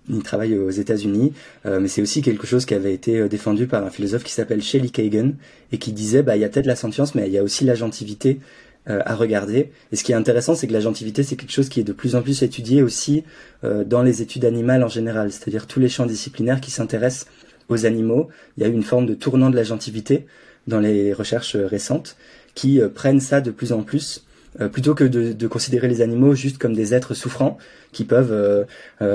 [0.09, 1.32] il, travaille aux États-Unis,
[1.64, 4.88] mais c'est aussi quelque chose qui avait été défendu par un philosophe qui s'appelle Shelley
[4.88, 5.32] Kagan
[5.72, 7.64] et qui disait bah il y a peut-être la sentience, mais il y a aussi
[7.64, 8.40] l'agentivité
[8.86, 9.70] à regarder.
[9.92, 12.16] Et ce qui est intéressant, c'est que l'agentivité, c'est quelque chose qui est de plus
[12.16, 13.24] en plus étudié aussi
[13.62, 17.26] dans les études animales en général, c'est-à-dire tous les champs disciplinaires qui s'intéressent
[17.68, 18.28] aux animaux.
[18.57, 20.26] Il y a eu une forme de tournant de l'agentivité
[20.66, 22.16] dans les recherches récentes
[22.61, 24.23] qui euh, prennent ça de plus en plus
[24.61, 27.57] euh, plutôt que de, de, considérer les animaux juste comme des êtres souffrants
[27.93, 28.64] qui peuvent euh,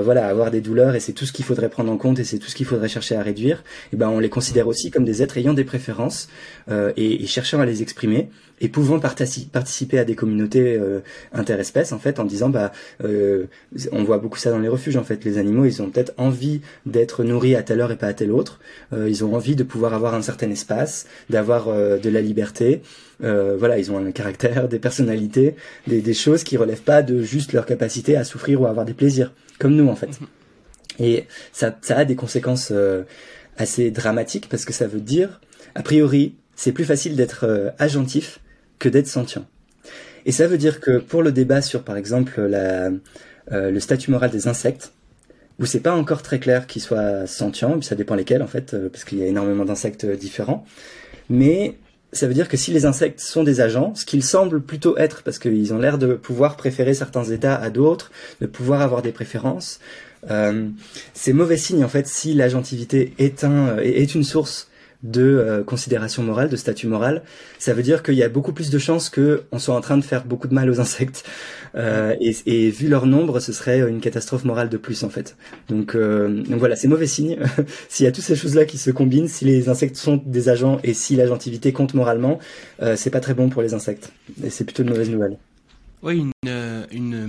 [0.02, 2.40] voilà avoir des douleurs et c'est tout ce qu'il faudrait prendre en compte et c'est
[2.40, 5.06] tout ce qu'il faudrait chercher à réduire et eh ben on les considère aussi comme
[5.06, 6.28] des êtres ayant des préférences
[6.70, 8.30] et, et, cherchant à les exprimer
[8.62, 11.02] et pouvant participer à des communautés euh,
[11.34, 12.72] interespèces en fait en disant bah
[13.04, 13.46] euh,
[13.92, 15.26] on voit beaucoup ça dans les refuges en fait.
[15.26, 18.32] Les animaux ils ont peut-être envie d'être nourris à telle heure et pas à telle
[18.32, 18.60] autre.
[18.94, 22.82] Euh, ils ont envie de pouvoir avoir un certain espace d'avoir euh, de la liberté.
[23.24, 25.56] Euh, voilà ils ont un caractère des personnalités
[25.88, 28.86] des, des choses qui relèvent pas de juste leur capacité à souffrir ou à avoir
[28.86, 30.20] des plaisirs comme nous en fait
[31.00, 32.72] et ça, ça a des conséquences
[33.58, 35.42] assez dramatiques parce que ça veut dire
[35.76, 38.40] a priori c'est plus facile d'être agentif
[38.80, 39.46] que d'être sentient.
[40.26, 42.90] Et ça veut dire que pour le débat sur, par exemple, la,
[43.52, 44.92] euh, le statut moral des insectes,
[45.60, 48.90] où c'est pas encore très clair qu'ils soient sentients, ça dépend lesquels en fait, euh,
[48.90, 50.66] parce qu'il y a énormément d'insectes différents,
[51.30, 51.76] mais
[52.18, 55.24] ça veut dire que si les insectes sont des agents, ce qu'ils semblent plutôt être,
[55.24, 58.12] parce qu'ils ont l'air de pouvoir préférer certains états à d'autres,
[58.42, 59.80] de pouvoir avoir des préférences,
[60.30, 60.68] euh,
[61.14, 64.70] c'est mauvais signe en fait si l'agentivité est, un, est une source
[65.12, 67.24] de euh, considération morale, de statut moral,
[67.60, 70.04] ça veut dire qu'il y a beaucoup plus de chances qu'on soit en train de
[70.04, 71.24] faire beaucoup de mal aux insectes.
[71.76, 75.36] Euh, et, et, vu leur nombre, ce serait une catastrophe morale de plus en fait.
[75.68, 77.38] Donc, euh, donc voilà, c'est mauvais signe.
[77.90, 80.80] S'il y a toutes ces choses-là qui se combinent, si les insectes sont des agents
[80.84, 82.40] et si l'agentivité compte moralement,
[82.82, 84.12] euh, c'est pas très bon pour les insectes.
[84.44, 85.38] Et c'est plutôt une mauvaise nouvelle.
[86.02, 86.32] Oui, une, une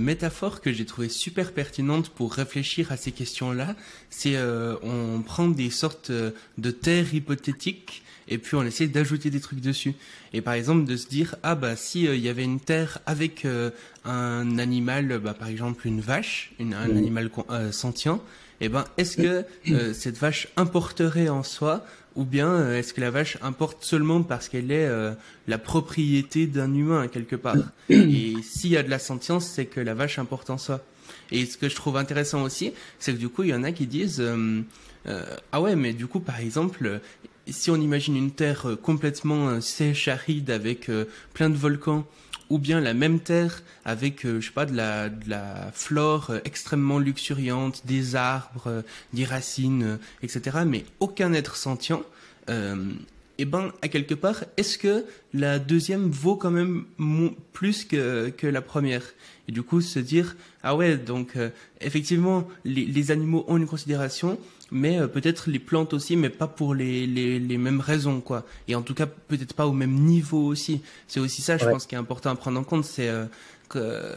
[0.07, 3.75] métaphore que j'ai trouvée super pertinente pour réfléchir à ces questions-là,
[4.09, 9.41] c'est euh, on prend des sortes de terres hypothétiques et puis on essaie d'ajouter des
[9.41, 9.93] trucs dessus.
[10.33, 13.45] Et par exemple de se dire ah bah si il y avait une terre avec
[14.05, 17.29] un animal, bah, par exemple une vache, une, un animal
[17.71, 18.21] sentient,
[18.59, 21.85] eh ben, est-ce que euh, cette vache importerait en soi
[22.17, 25.13] ou bien euh, est-ce que la vache importe seulement parce qu'elle est euh,
[25.47, 27.55] la propriété d'un humain quelque part?
[27.89, 30.83] Et s'il y a de la sentience, c'est que la vache importe en soi.
[31.31, 33.71] Et ce que je trouve intéressant aussi, c'est que du coup, il y en a
[33.71, 34.23] qui disent
[35.53, 36.99] ah ouais, mais du coup, par exemple,
[37.47, 40.91] si on imagine une terre complètement sèche, aride, avec
[41.33, 42.05] plein de volcans,
[42.49, 46.29] ou bien la même terre avec, euh, je sais pas, de la, de la flore
[46.29, 48.81] euh, extrêmement luxuriante, des arbres, euh,
[49.13, 52.03] des racines, etc., mais aucun être sentient,
[52.49, 56.85] et eh ben, à quelque part, est-ce que la deuxième vaut quand même
[57.51, 59.03] plus que, que la première?
[59.49, 61.33] Et du coup, se dire, ah ouais, donc
[61.81, 64.39] effectivement, les, les, animaux ont une considération,
[64.71, 68.45] mais euh, peut-être les plantes aussi, mais pas pour les, les, les, mêmes raisons, quoi.
[68.67, 70.81] Et en tout cas, peut-être pas au même niveau aussi.
[71.07, 73.25] C'est aussi ça, je pense, qui est important à prendre en compte, c'est euh,
[73.69, 74.13] que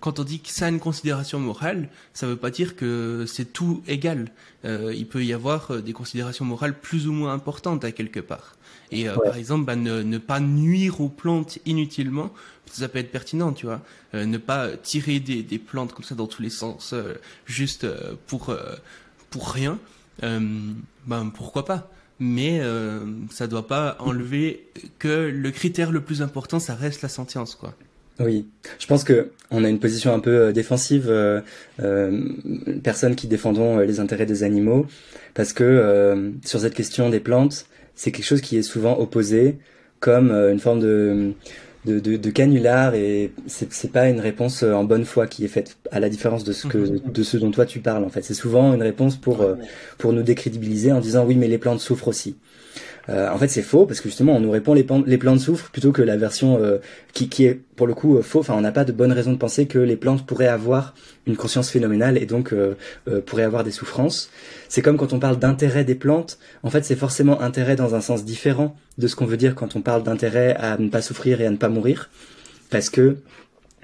[0.00, 3.52] quand on dit que ça a une considération morale, ça veut pas dire que c'est
[3.52, 4.30] tout égal.
[4.64, 8.20] Euh, il peut y avoir euh, des considérations morales plus ou moins importantes à quelque
[8.20, 8.54] part.
[8.90, 12.32] Et par exemple, bah, ne, ne, pas nuire aux plantes inutilement,
[12.64, 13.82] ça peut être pertinent, tu vois.
[14.14, 16.94] ne pas tirer des, des, plantes comme ça dans tous les sens,
[17.44, 17.86] juste
[18.26, 18.56] pour
[19.30, 19.78] pour rien,
[20.22, 20.40] euh,
[21.06, 23.00] ben pourquoi pas mais euh,
[23.30, 24.66] ça doit pas enlever
[24.98, 27.74] que le critère le plus important, ça reste la sentience, quoi.
[28.20, 28.46] Oui,
[28.80, 31.40] je pense que on a une position un peu euh, défensive, euh,
[31.80, 32.20] euh,
[32.82, 34.86] personnes qui défendons les intérêts des animaux,
[35.34, 39.58] parce que sur cette question des plantes, c'est quelque chose qui est souvent opposé
[40.00, 41.32] comme une forme de
[41.88, 45.48] de, de, de canular et c'est pas une réponse euh, en bonne foi qui est
[45.48, 47.00] faite à la différence de ce que mhm.
[47.12, 49.54] de ce dont toi tu parles en fait c'est souvent une réponse pour euh,
[49.96, 52.36] pour nous décrédibiliser en disant oui mais les plantes souffrent aussi
[53.10, 55.70] euh, en fait, c'est faux parce que justement, on nous répond les, les plantes souffrent
[55.70, 56.78] plutôt que la version euh,
[57.12, 58.40] qui, qui, est pour le coup euh, faux.
[58.40, 60.94] Enfin, on n'a pas de bonne raison de penser que les plantes pourraient avoir
[61.26, 62.54] une conscience phénoménale et donc
[63.26, 64.30] pourraient avoir des souffrances.
[64.70, 66.38] C'est comme quand on parle d'intérêt des plantes.
[66.62, 69.76] En fait, c'est forcément intérêt dans un sens différent de ce qu'on veut dire quand
[69.76, 72.08] on parle d'intérêt à ne pas souffrir et à ne pas mourir,
[72.70, 73.16] parce que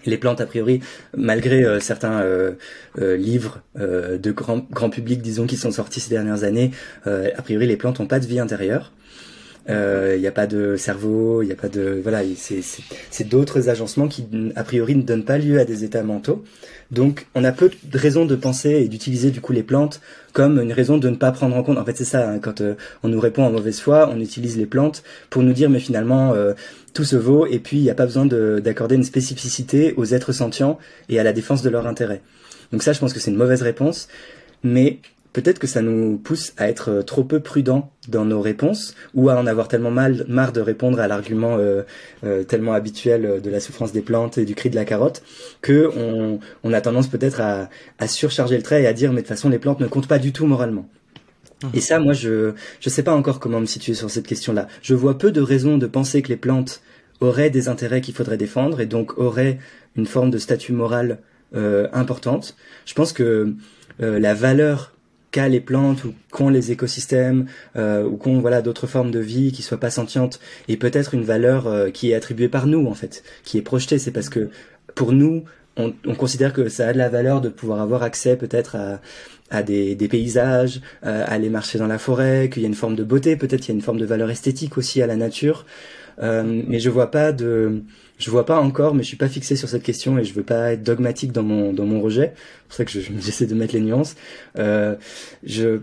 [0.07, 0.81] les plantes, a priori,
[1.15, 2.25] malgré certains
[2.99, 6.71] livres de grand, grand public, disons, qui sont sortis ces dernières années,
[7.05, 8.91] a priori, les plantes n'ont pas de vie intérieure.
[9.67, 13.71] Il euh, n'y a pas de cerveau, il n'y a pas de voilà, c'est d'autres
[13.71, 16.45] agencements qui a priori ne donnent pas lieu à des états mentaux.
[16.91, 20.03] Donc on a peu de raisons de penser et d'utiliser du coup les plantes
[20.35, 21.79] comme une raison de ne pas prendre en compte.
[21.79, 24.59] En fait c'est ça, hein, quand euh, on nous répond en mauvaise foi, on utilise
[24.59, 26.53] les plantes pour nous dire mais finalement euh,
[26.93, 30.33] tout se vaut et puis il n'y a pas besoin d'accorder une spécificité aux êtres
[30.33, 32.21] sentients et à la défense de leur intérêt.
[32.71, 34.09] Donc ça je pense que c'est une mauvaise réponse,
[34.63, 34.99] mais
[35.35, 39.29] peut-être que ça nous pousse à être euh, trop peu prudents dans nos réponses ou
[39.29, 41.83] à en avoir tellement mal, marre de répondre à l'argument euh,
[42.25, 45.23] euh, tellement habituel de la souffrance des plantes et du cri de la carotte
[45.61, 47.69] que on, on a tendance peut-être à,
[47.99, 50.09] à, surcharger le trait et à dire mais de toute façon les plantes ne comptent
[50.09, 50.89] pas du tout moralement.
[51.63, 51.69] Mmh.
[51.75, 54.69] Et ça, moi, je je sais pas encore comment me situer sur cette question-là.
[54.83, 56.81] Je vois peu de raisons de penser que les plantes
[57.21, 59.59] auraient des intérêts qu'il faudrait défendre et donc auraient
[59.97, 61.19] une forme de statut moral
[61.55, 62.57] euh, importante.
[62.87, 63.55] Je pense que
[64.01, 64.94] la valeur
[65.35, 69.51] qu'a les plantes ou qu'ont les écosystèmes euh, ou qu'ont voilà d'autres formes de vie
[69.51, 72.95] qui soient pas sentientes et peut-être une valeur euh, qui est attribuée par nous en
[72.95, 73.99] fait, qui est projetée.
[73.99, 74.49] C'est parce que
[74.95, 75.43] pour nous,
[75.77, 79.01] on, on, considère que ça a de la valeur de pouvoir avoir accès peut-être à,
[79.51, 82.95] à des, des paysages, euh, aller marcher dans la forêt, qu'il y a une forme
[82.95, 85.67] de beauté, peut-être il y a une forme de valeur esthétique aussi à la nature.
[86.23, 87.83] Euh, mais je vois pas de
[88.19, 90.43] je vois pas encore, mais je suis pas fixé sur cette question et je veux
[90.43, 92.35] pas être dogmatique dans mon dans mon rejet.
[92.37, 94.15] C'est pour ça que j'essaie de mettre les nuances.
[94.59, 94.97] Euh,
[95.43, 95.81] je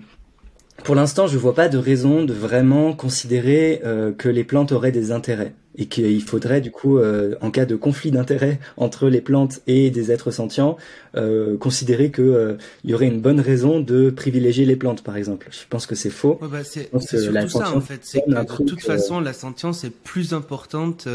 [0.83, 4.91] pour l'instant, je vois pas de raison de vraiment considérer euh, que les plantes auraient
[4.91, 9.21] des intérêts et qu'il faudrait du coup, euh, en cas de conflit d'intérêts entre les
[9.21, 10.77] plantes et des êtres sentients,
[11.15, 15.17] euh, considérer que euh, il y aurait une bonne raison de privilégier les plantes, par
[15.17, 15.47] exemple.
[15.51, 16.39] Je pense que c'est faux.
[16.41, 17.99] Ouais, bah c'est surtout ça en fait.
[18.03, 21.07] C'est que de toute façon, la sentience est plus importante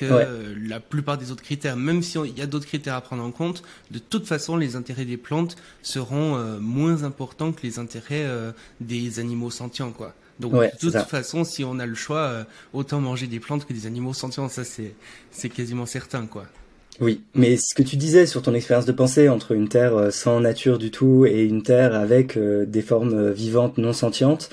[0.00, 1.76] que la plupart des autres critères.
[1.76, 4.76] Même si il y a d'autres critères à prendre en compte, de toute façon, les
[4.76, 8.26] intérêts des plantes seront moins importants que les intérêts
[8.80, 10.14] des animaux sentients, quoi.
[10.40, 13.72] Donc de toute façon, si on a le choix, euh, autant manger des plantes que
[13.72, 14.48] des animaux sentients.
[14.48, 14.94] Ça, c'est
[15.30, 16.46] c'est quasiment certain, quoi.
[17.00, 20.10] Oui, mais ce que tu disais sur ton expérience de pensée entre une terre euh,
[20.10, 24.50] sans nature du tout et une terre avec euh, des formes vivantes non sentientes,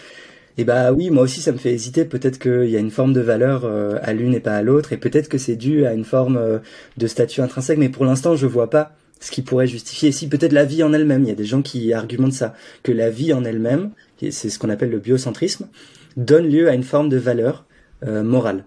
[0.58, 2.06] et bah oui, moi aussi ça me fait hésiter.
[2.06, 3.66] Peut-être qu'il y a une forme de valeur
[4.02, 6.62] à l'une et pas à l'autre, et peut-être que c'est dû à une forme
[6.98, 7.78] de statut intrinsèque.
[7.78, 10.94] Mais pour l'instant, je vois pas ce qui pourrait justifier si peut-être la vie en
[10.94, 11.24] elle-même.
[11.24, 12.54] Il y a des gens qui argumentent ça,
[12.84, 15.68] que la vie en elle-même, c'est ce qu'on appelle le biocentrisme,
[16.16, 17.66] donne lieu à une forme de valeur
[18.06, 18.66] euh, morale,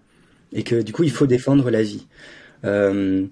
[0.53, 2.07] et que du coup il faut défendre la vie.
[2.65, 3.25] Euh,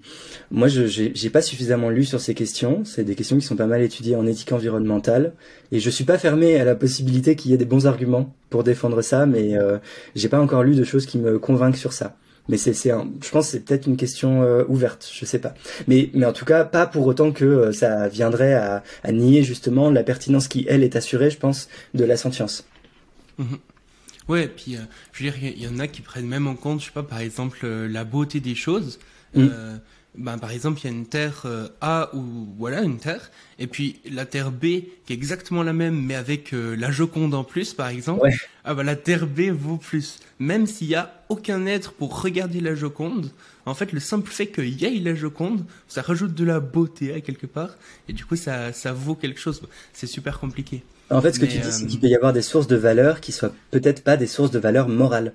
[0.51, 2.83] moi, je j'ai pas suffisamment lu sur ces questions.
[2.85, 5.33] C'est des questions qui sont pas mal étudiées en éthique environnementale,
[5.71, 8.63] et je suis pas fermé à la possibilité qu'il y ait des bons arguments pour
[8.63, 9.77] défendre ça, mais euh,
[10.15, 12.15] j'ai pas encore lu de choses qui me convainquent sur ça.
[12.47, 15.53] Mais c'est, je pense, que c'est peut-être une question euh, ouverte, je sais pas.
[15.87, 20.03] Mais, en tout cas, pas pour autant que euh, ça viendrait à, nier justement la
[20.03, 22.65] pertinence qui elle est assurée, je pense, de la sentience.
[23.37, 23.55] Mmh.
[24.29, 24.77] Ouais, et puis
[25.11, 27.03] je veux dire, il y, en a qui prennent même en compte, je sais pas,
[27.03, 28.99] par exemple, la beauté des choses.
[29.35, 29.49] Mmh
[30.19, 33.67] ben, par exemple, il y a une terre euh, A ou voilà une terre, et
[33.67, 34.63] puis la terre B
[35.05, 38.27] qui est exactement la même, mais avec euh, la Joconde en plus, par exemple.
[38.65, 42.59] Ah ben, la terre B vaut plus, même s'il y a aucun être pour regarder
[42.59, 43.31] la Joconde.
[43.65, 47.13] En fait, le simple fait qu'il y ait la Joconde, ça rajoute de la beauté
[47.13, 47.77] à quelque part,
[48.07, 49.61] et du coup, ça, ça vaut quelque chose.
[49.93, 50.83] C'est super compliqué.
[51.11, 53.21] En fait, ce que tu dis, c'est qu'il peut y avoir des sources de valeur
[53.21, 55.33] qui soient peut-être pas des sources de valeur morale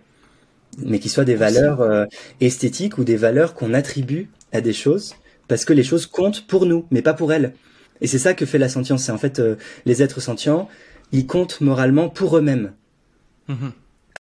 [0.78, 2.06] mais qui soient des valeurs euh,
[2.40, 5.14] esthétiques ou des valeurs qu'on attribue à des choses
[5.48, 7.54] parce que les choses comptent pour nous, mais pas pour elles.
[8.00, 9.04] Et c'est ça que fait la sentience.
[9.04, 9.56] C'est en fait euh,
[9.86, 10.68] les êtres sentients,
[11.12, 12.72] ils comptent moralement pour eux-mêmes.
[13.48, 13.70] Mm-hmm.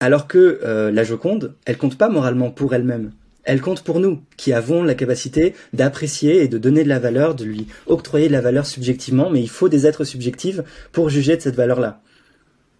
[0.00, 3.12] Alors que euh, la Joconde, elle compte pas moralement pour elle-même.
[3.44, 7.34] Elle compte pour nous, qui avons la capacité d'apprécier et de donner de la valeur,
[7.34, 10.60] de lui octroyer de la valeur subjectivement, mais il faut des êtres subjectifs
[10.92, 12.02] pour juger de cette valeur-là.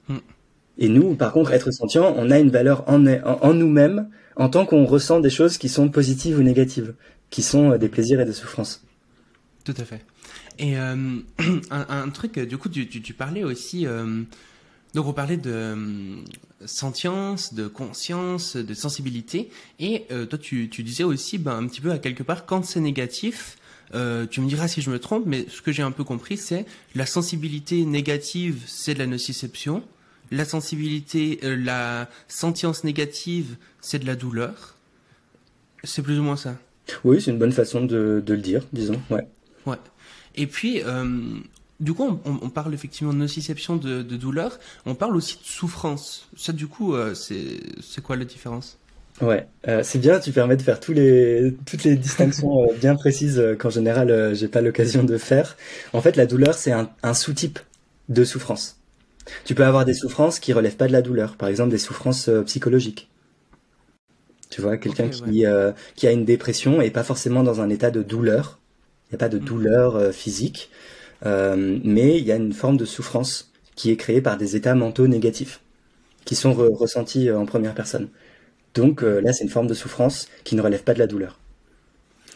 [0.09, 0.19] Mm.
[0.79, 2.99] Et nous, par contre, être sentient, on a une valeur en,
[3.53, 6.95] nous-mêmes en tant qu'on ressent des choses qui sont positives ou négatives,
[7.31, 8.85] qui sont euh, des plaisirs et des souffrances.
[9.65, 10.05] Tout à fait.
[10.59, 11.19] Et euh,
[11.71, 14.23] un, truc, du coup, tu, tu, parlais aussi, euh,
[14.95, 16.17] donc on parlait de euh,
[16.65, 19.51] sentience, de conscience, de sensibilité,
[19.81, 22.81] et toi tu, tu disais aussi, ben, un petit peu à quelque part, quand c'est
[22.81, 23.59] négatif,
[23.95, 26.37] euh, tu me diras si je me trompe, mais ce que j'ai un peu compris,
[26.37, 29.83] c'est la sensibilité négative, c'est de la nociception,
[30.31, 34.77] la sensibilité, euh, la sentience négative, c'est de la douleur.
[35.85, 36.57] C'est plus ou moins ça.
[37.05, 39.01] Oui, c'est une bonne façon de, le dire, disons.
[39.11, 39.27] Ouais.
[39.67, 39.77] Ouais.
[40.35, 41.21] Et puis, euh,
[41.81, 44.59] du coup, on, parle effectivement de nociception, de, douleur.
[44.87, 46.29] On parle aussi de souffrance.
[46.37, 48.79] Ça, du coup, euh, c'est quoi la différence?
[49.21, 49.49] Ouais,
[49.83, 54.33] c'est bien, tu permets de faire tous les, toutes les distinctions bien précises qu'en général
[54.37, 55.57] j'ai pas l'occasion de faire.
[55.93, 57.59] En fait, la douleur, c'est un sous-type
[58.09, 58.78] de souffrance.
[59.45, 62.29] Tu peux avoir des souffrances qui relèvent pas de la douleur, par exemple des souffrances
[62.29, 63.09] euh, psychologiques.
[64.51, 67.91] Tu vois, quelqu'un qui, euh, qui a une dépression et pas forcément dans un état
[67.91, 68.59] de douleur.
[69.07, 69.45] Il n'y a pas de mm.
[69.45, 70.71] douleur euh, physique,
[71.25, 75.07] mais il y a une forme de souffrance qui est créée par des états mentaux
[75.07, 75.61] négatifs,
[76.25, 78.09] qui sont ressentis en première personne.
[78.75, 81.39] Donc là, c'est une forme de souffrance qui ne relève pas de la douleur.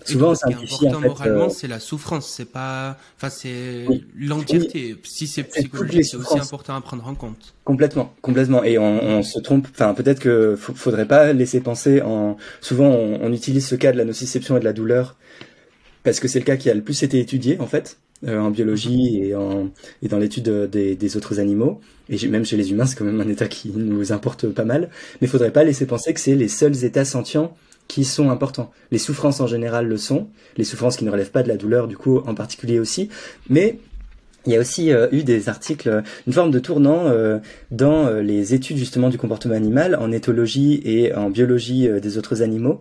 [0.04, 1.08] Souvent, on simplifie en fait.
[1.08, 3.86] Moralement, euh, c'est la souffrance, c'est pas, enfin, c'est
[4.16, 4.96] l'entièreté.
[5.04, 7.54] Si c'est psychologique, c'est aussi important à prendre en compte.
[7.64, 8.64] Complètement, complètement.
[8.64, 9.68] Et on, on se trompe.
[9.70, 12.36] Enfin, peut-être que faudrait pas laisser penser en.
[12.60, 15.16] Souvent, on, on, utilise ce cas de la nociception et de la douleur
[16.02, 18.50] parce que c'est le cas qui a le plus été étudié en fait euh, en
[18.50, 19.70] biologie et en
[20.02, 21.80] et dans l'étude des, des, autres animaux.
[22.08, 24.90] Et même chez les humains, c'est quand même un état qui nous importe pas mal.
[25.20, 27.56] Mais faudrait pas laisser penser que c'est les seuls états sentients
[27.92, 28.70] qui sont importants.
[28.90, 31.88] Les souffrances en général le sont, les souffrances qui ne relèvent pas de la douleur
[31.88, 33.10] du coup en particulier aussi,
[33.50, 33.80] mais
[34.46, 37.38] il y a aussi euh, eu des articles, une forme de tournant euh,
[37.70, 42.40] dans euh, les études justement du comportement animal, en éthologie et en biologie des autres
[42.40, 42.80] animaux.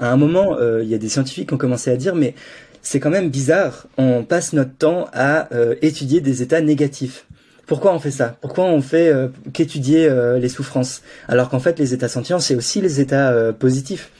[0.00, 2.34] À un moment, il y a des scientifiques qui ont commencé à dire, mais
[2.82, 5.48] c'est quand même bizarre, on passe notre temps à
[5.82, 7.26] étudier des états négatifs.
[7.66, 8.36] Pourquoi on fait ça?
[8.40, 9.12] Pourquoi on fait
[9.52, 10.08] qu'étudier
[10.40, 11.02] les souffrances?
[11.26, 14.10] Alors qu'en fait, les états sentients, c'est aussi les états positifs.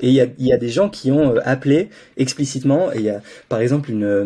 [0.00, 3.04] Et il y a, y a, des gens qui ont euh, appelé explicitement, et il
[3.04, 4.24] y a par exemple une, euh,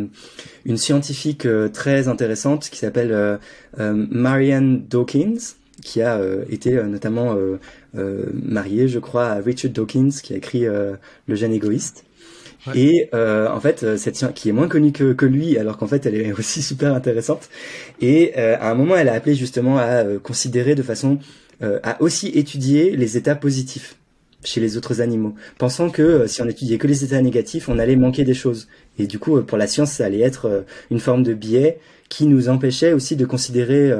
[0.64, 3.38] une scientifique euh, très intéressante qui s'appelle
[3.78, 5.38] Marianne Dawkins,
[5.82, 7.36] qui a été notamment
[7.94, 12.04] mariée, je crois, à Richard Dawkins, qui a écrit Le gène égoïste.
[12.74, 16.16] Et en fait, cette qui est moins connue que, que lui, alors qu'en fait, elle
[16.16, 17.48] est aussi super intéressante.
[18.00, 21.18] Et à un moment, elle a appelé justement à considérer de façon
[21.60, 23.96] à aussi étudier les états positifs
[24.44, 27.78] chez les autres animaux, pensant que euh, si on étudiait que les états négatifs, on
[27.78, 28.68] allait manquer des choses.
[28.98, 30.60] Et du coup, euh, pour la science, ça allait être euh,
[30.90, 31.78] une forme de biais
[32.08, 33.92] qui nous empêchait aussi de considérer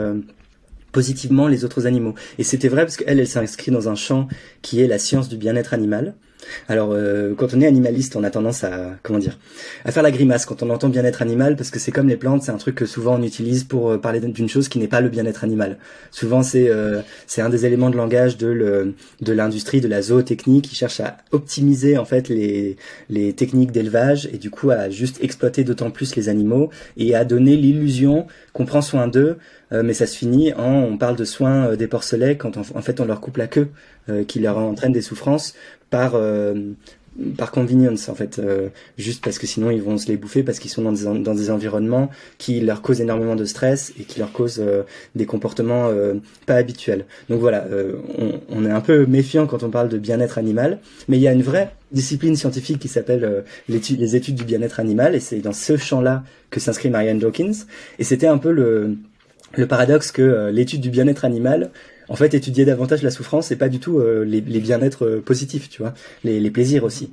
[0.93, 2.15] positivement les autres animaux.
[2.39, 4.29] Et c'était vrai parce qu'elle, elle s'inscrit dans un champ
[4.63, 6.15] qui est la science du bien-être animal.
[6.69, 9.39] Alors, euh, quand on est animaliste, on a tendance à comment dire,
[9.85, 12.43] à faire la grimace quand on entend bien-être animal, parce que c'est comme les plantes,
[12.43, 15.01] c'est un truc que souvent on utilise pour euh, parler d'une chose qui n'est pas
[15.01, 15.79] le bien-être animal.
[16.11, 20.03] Souvent, c'est euh, c'est un des éléments de langage de le, de l'industrie, de la
[20.03, 22.77] zootechnie, qui cherche à optimiser en fait les
[23.11, 27.25] les techniques d'élevage et du coup à juste exploiter d'autant plus les animaux et à
[27.25, 29.39] donner l'illusion qu'on prend soin d'eux
[29.71, 33.05] mais ça se finit en on parle de soins des porcelets quand en fait on
[33.05, 33.69] leur coupe la queue
[34.27, 35.55] qui leur entraîne des souffrances
[35.91, 36.55] par euh,
[37.37, 40.61] par convenience en fait, euh, juste parce que sinon ils vont se les bouffer parce
[40.61, 44.21] qu'ils sont dans des, dans des environnements qui leur causent énormément de stress et qui
[44.21, 44.85] leur causent euh,
[45.17, 45.91] des comportements
[46.47, 47.07] pas habituels.
[47.29, 47.67] Donc voilà,
[48.19, 50.79] on, on, est un peu méfiant quand on parle de bien-être animal,
[51.09, 55.17] mais il y a une vraie discipline scientifique qui s'appelle les études du bien-être animal
[55.17, 57.65] et c'est dans ce champ-là que s'inscrit Marianne Dawkins
[57.99, 58.97] et c'était un peu le
[59.57, 61.71] le paradoxe que l'étude du bien-être animal
[62.09, 65.69] en fait étudier davantage la souffrance et pas du tout euh, les, bien-être euh, positifs,
[65.69, 65.95] tu vois,
[66.25, 67.11] les, plaisirs aussi.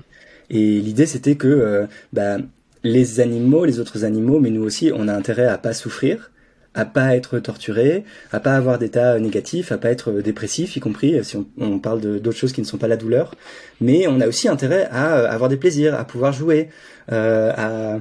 [0.49, 2.37] Et l'idée c'était que euh, bah,
[2.83, 6.31] les animaux, les autres animaux, mais nous aussi, on a intérêt à pas souffrir,
[6.75, 11.23] à pas être torturé, à pas avoir d'état négatif, à pas être dépressif, y compris
[11.23, 13.33] si on, parle d'autres choses qui ne sont pas la douleur.
[13.79, 16.69] Mais on a aussi intérêt à avoir des plaisirs, à pouvoir jouer,
[17.07, 17.99] à,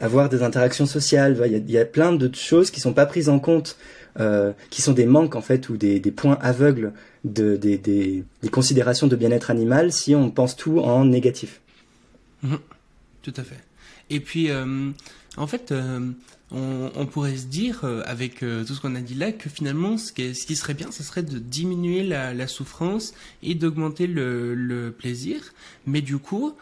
[0.00, 1.36] avoir des interactions sociales.
[1.46, 3.76] Il y, a, il y a plein de choses qui sont pas prises en compte
[4.18, 6.92] euh, qui sont des manques en fait ou des, points aveugles
[7.24, 11.60] de, des, considérations de bien-être animal si on pense tout en négatif.
[12.42, 12.58] Mhm.
[13.22, 13.60] tout à fait.
[14.10, 14.90] Et puis, euh,
[15.36, 16.10] en fait, euh,
[16.50, 20.56] on, pourrait se dire, avec tout ce qu'on a dit là, que finalement, ce qui,
[20.56, 25.42] serait bien, ce serait de diminuer la, souffrance et d'augmenter le, le, plaisir.
[25.86, 26.54] Mais du coup,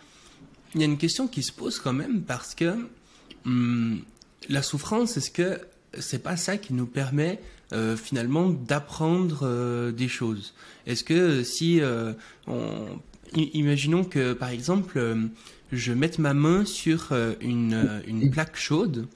[0.75, 2.75] il y a une question qui se pose quand même parce que
[3.45, 4.01] hum,
[4.49, 5.61] la souffrance, est-ce que
[6.01, 7.41] c'est pas ça qui nous permet
[7.73, 10.55] euh, finalement d'apprendre euh, des choses.
[10.87, 11.81] Est-ce que euh, si
[13.35, 15.01] imaginons que par exemple
[15.73, 19.09] je mette ma main sur une, une plaque chaude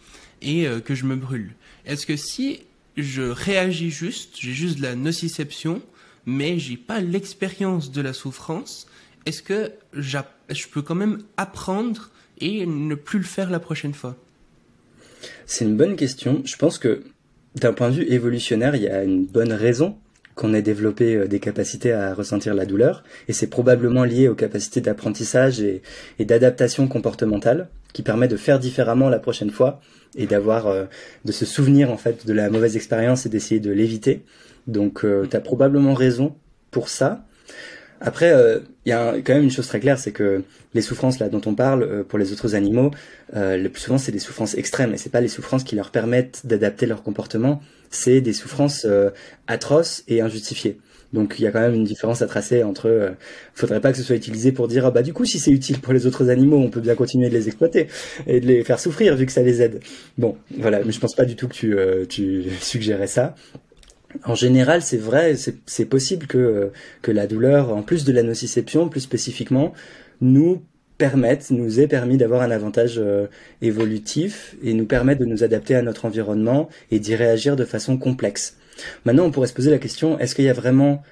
[0.43, 1.53] et que je me brûle.
[1.87, 2.63] Est-ce que si
[2.97, 5.81] je réagis juste, j'ai juste de la nociception,
[6.27, 8.89] mais j'ai pas l'expérience de la souffrance,
[9.27, 14.17] est-ce que je peux quand même apprendre et ne plus le faire la prochaine fois?
[15.47, 16.43] C'est une bonne question.
[16.45, 17.03] Je pense que
[17.55, 19.97] d'un point de vue évolutionnaire, il y a une bonne raison
[20.35, 24.35] qu'on ait développé euh, des capacités à ressentir la douleur, et c'est probablement lié aux
[24.35, 25.83] capacités d'apprentissage et,
[26.19, 29.81] d'adaptation comportementale qui permet de faire différemment la prochaine fois
[30.17, 30.85] et d'avoir euh,
[31.25, 34.23] de se souvenir en fait de la mauvaise expérience et d'essayer de l'éviter.
[34.67, 36.35] Donc euh, tu as probablement raison
[36.71, 37.25] pour ça.
[38.01, 40.43] Après, euh, il y a quand même une chose très claire, c'est que
[40.75, 42.91] les souffrances là dont on parle euh, pour les autres animaux,
[43.37, 45.91] euh, le plus souvent c'est des souffrances extrêmes et c'est pas les souffrances qui leur
[45.91, 48.87] permettent d'adapter leur comportement, c'est des souffrances
[49.47, 50.79] atroces et injustifiées.
[51.13, 52.89] Donc il y a quand même une différence à tracer entre.
[52.89, 53.11] Euh,
[53.55, 55.81] faudrait pas que ce soit utilisé pour dire ah bah du coup si c'est utile
[55.81, 57.89] pour les autres animaux, on peut bien continuer de les exploiter
[58.27, 59.81] et de les faire souffrir vu que ça les aide.
[60.19, 61.77] Bon, voilà, mais je pense pas du tout que tu
[62.09, 63.35] tu suggérais ça
[64.25, 65.37] en général, c'est vrai,
[65.67, 69.73] c'est possible que, que la douleur, en plus de la nociception, plus spécifiquement,
[70.21, 70.63] nous
[70.99, 73.27] permette, nous ait permis d'avoir un avantage euh,
[73.63, 77.97] évolutif et nous permette de nous adapter à notre environnement et d'y réagir de façon
[77.97, 78.59] complexe.
[79.07, 81.03] Maintenant, on pourrait se poser la question, est-ce qu'il y a vraiment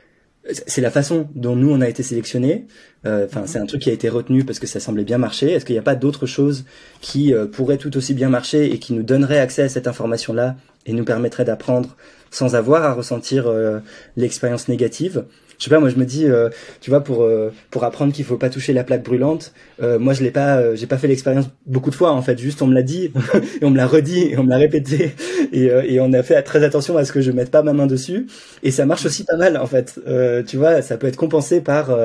[0.66, 2.66] c'est la façon dont nous on a été sélectionnés.
[3.06, 5.52] Euh, enfin, c'est un truc qui a été retenu parce que ça semblait bien marcher.
[5.52, 6.64] Est-ce qu'il n'y a pas d'autres choses
[7.00, 10.56] qui euh, pourraient tout aussi bien marcher et qui nous donneraient accès à cette information-là
[10.86, 11.96] et nous permettraient d'apprendre
[12.30, 13.80] sans avoir à ressentir euh,
[14.16, 15.24] l'expérience négative
[15.58, 16.48] je sais pas moi je me dis euh,
[16.80, 19.52] tu vois pour euh, pour apprendre qu'il faut pas toucher la plaque brûlante
[19.82, 22.38] euh, moi je l'ai pas j'ai pas fait l'expérience beaucoup de fois en fait.
[22.38, 23.10] Juste on me l'a dit
[23.60, 25.14] et on me l'a redit et on me l'a répété
[25.52, 27.86] et, et on a fait très attention à ce que je mette pas ma main
[27.86, 28.26] dessus.
[28.62, 30.00] Et ça marche aussi pas mal en fait.
[30.46, 31.96] Tu vois ça peut être compensé par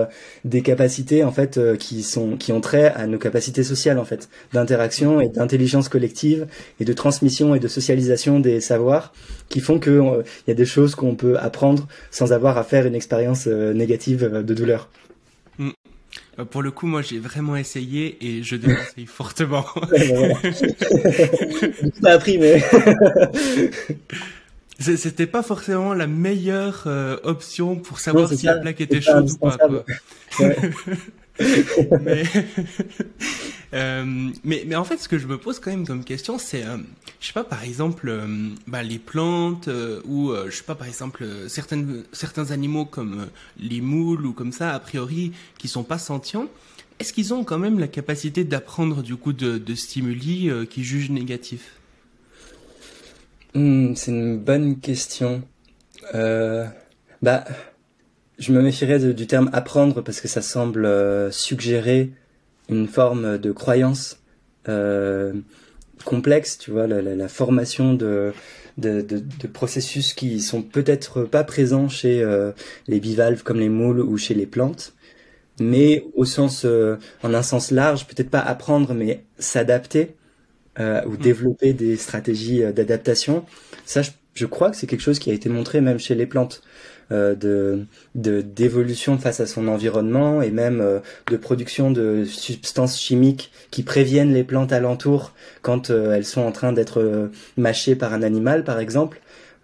[0.45, 4.29] des capacités en fait qui sont qui ont trait à nos capacités sociales en fait
[4.53, 6.47] d'interaction et d'intelligence collective
[6.79, 9.13] et de transmission et de socialisation des savoirs
[9.49, 12.85] qui font que il y a des choses qu'on peut apprendre sans avoir à faire
[12.87, 14.89] une expérience euh, négative euh, de douleur.
[15.57, 15.69] Mm.
[16.39, 19.63] Euh, pour le coup, moi, j'ai vraiment essayé et je déconseille fortement.
[22.01, 22.63] pas appris, mais.
[24.79, 26.87] C'était pas forcément la meilleure
[27.23, 29.55] option pour savoir si la plaque était chaude ou pas.
[31.39, 32.23] Mais,
[33.73, 34.05] euh,
[34.43, 36.77] mais, mais en fait, ce que je me pose quand même comme question, c'est, euh,
[37.19, 39.69] je sais pas, par exemple, euh, bah, les plantes
[40.05, 43.27] ou je sais pas, par exemple, certaines, certains animaux comme
[43.57, 46.47] les moules ou comme ça, a priori, qui sont pas sentients.
[46.99, 51.09] Est-ce qu'ils ont quand même la capacité d'apprendre du coup de, de stimuli qui jugent
[51.09, 51.79] négatifs?
[53.55, 55.41] Hmm, C'est une bonne question.
[56.13, 57.45] bah
[58.39, 60.87] je me méfierais du terme apprendre parce que ça semble
[61.31, 62.11] suggérer
[62.69, 64.19] une forme de croyance
[66.05, 68.33] complexe, tu vois, la, la, formation de,
[68.77, 72.25] de, de, processus qui sont peut-être pas présents chez
[72.87, 74.93] les bivalves comme les moules ou chez les plantes
[75.59, 80.15] mais au sens, euh, en un sens large, peut-être pas apprendre, mais s'adapter
[80.79, 81.17] euh, ou hmm.
[81.17, 83.45] développer des stratégies euh, d'adaptation.
[83.85, 84.01] Ça,
[84.33, 86.61] je, crois que c'est quelque chose qui a été montré même chez les plantes.
[87.11, 87.85] De
[88.15, 94.43] d'évolution face à son environnement et même de production de substances chimiques qui préviennent les
[94.43, 99.21] plantes alentours quand elles sont en train d'être mâchées par un animal par exemple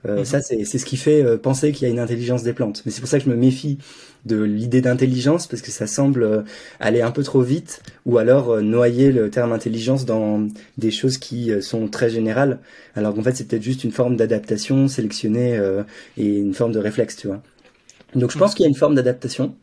[0.08, 0.26] mhm.
[0.26, 2.92] ça c'est c'est ce qui fait penser qu'il y a une intelligence des plantes mais
[2.92, 3.80] c'est pour ça que je me méfie
[4.26, 6.42] de l'idée d'intelligence parce que ça semble euh,
[6.80, 10.48] aller un peu trop vite ou alors euh, noyer le terme intelligence dans
[10.78, 12.60] des choses qui euh, sont très générales.
[12.96, 15.60] Alors qu'en fait c'est peut-être juste une forme d'adaptation sélectionnée
[16.18, 17.42] et une forme de réflexe tu vois.
[18.16, 19.56] Donc je pense qu'il y a une forme d'adaptation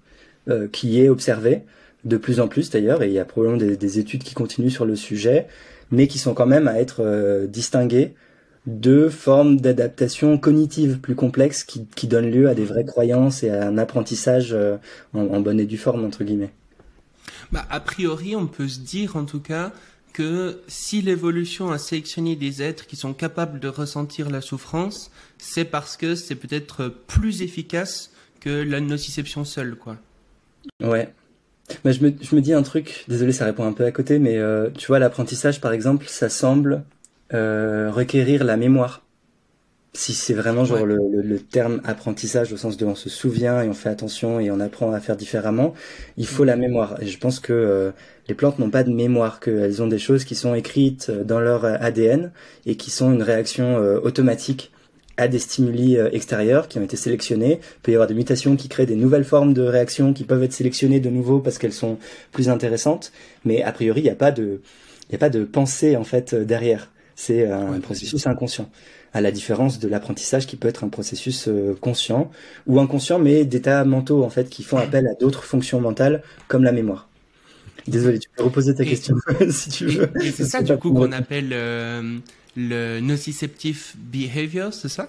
[0.73, 1.63] qui est observée
[2.05, 4.71] de plus en plus d'ailleurs et il y a probablement des, des, études qui continuent
[4.71, 5.49] sur le sujet
[5.91, 8.15] mais qui sont quand même à être distinguées
[8.67, 13.51] de formes d'adaptation cognitive plus complexes qui, qui, donnent lieu à des vraies croyances et
[13.51, 14.77] à un apprentissage euh,
[15.15, 16.53] en, bonne et due forme, entre guillemets.
[17.53, 19.73] Bah, a priori, on peut se dire en tout cas
[20.13, 25.67] que si l'évolution a sélectionné des êtres qui sont capables de ressentir la souffrance, c'est
[25.67, 28.11] parce que c'est peut-être plus efficace
[28.41, 29.97] que la nociception seule, quoi.
[30.83, 31.13] Ouais.
[31.85, 34.19] Mais je me, je me dis un truc, désolé, ça répond un peu à côté,
[34.19, 36.85] mais euh, tu vois, l'apprentissage, par exemple, ça semble
[37.35, 39.03] euh, requérir la mémoire.
[39.95, 43.69] Si c'est vraiment genre le, le, terme apprentissage au sens de on se souvient et
[43.69, 45.73] on fait attention et on apprend à faire différemment,
[46.19, 47.03] il faut la mémoire.
[47.03, 47.91] Et je pense que euh,
[48.29, 51.65] les plantes n'ont pas de mémoire, qu'elles ont des choses qui sont écrites dans leur
[51.65, 52.31] ADN
[52.67, 54.71] et qui sont une réaction euh, automatique
[55.17, 57.61] à des stimuli extérieurs qui ont été sélectionnés.
[57.63, 60.43] Il peut y avoir des mutations qui créent des nouvelles formes de réactions qui peuvent
[60.43, 61.99] être sélectionnées de nouveau parce qu'elles sont
[62.33, 63.13] plus intéressantes.
[63.47, 64.61] Mais a priori, il n'y a pas de,
[65.09, 66.91] il n'y a pas de pensée en fait derrière.
[67.17, 68.71] C'est un processus inconscient,
[69.15, 72.31] à la différence de l'apprentissage qui peut être un processus euh, conscient
[72.67, 76.63] ou inconscient, mais d'états mentaux en fait qui font appel à d'autres fonctions mentales comme
[76.63, 77.09] la mémoire.
[77.89, 79.17] Désolé, tu peux reposer ta question
[79.51, 80.11] si tu veux.
[80.21, 82.19] C'est ça du coup qu'on appelle euh,
[82.57, 85.09] le nociceptive behavior, c'est ça?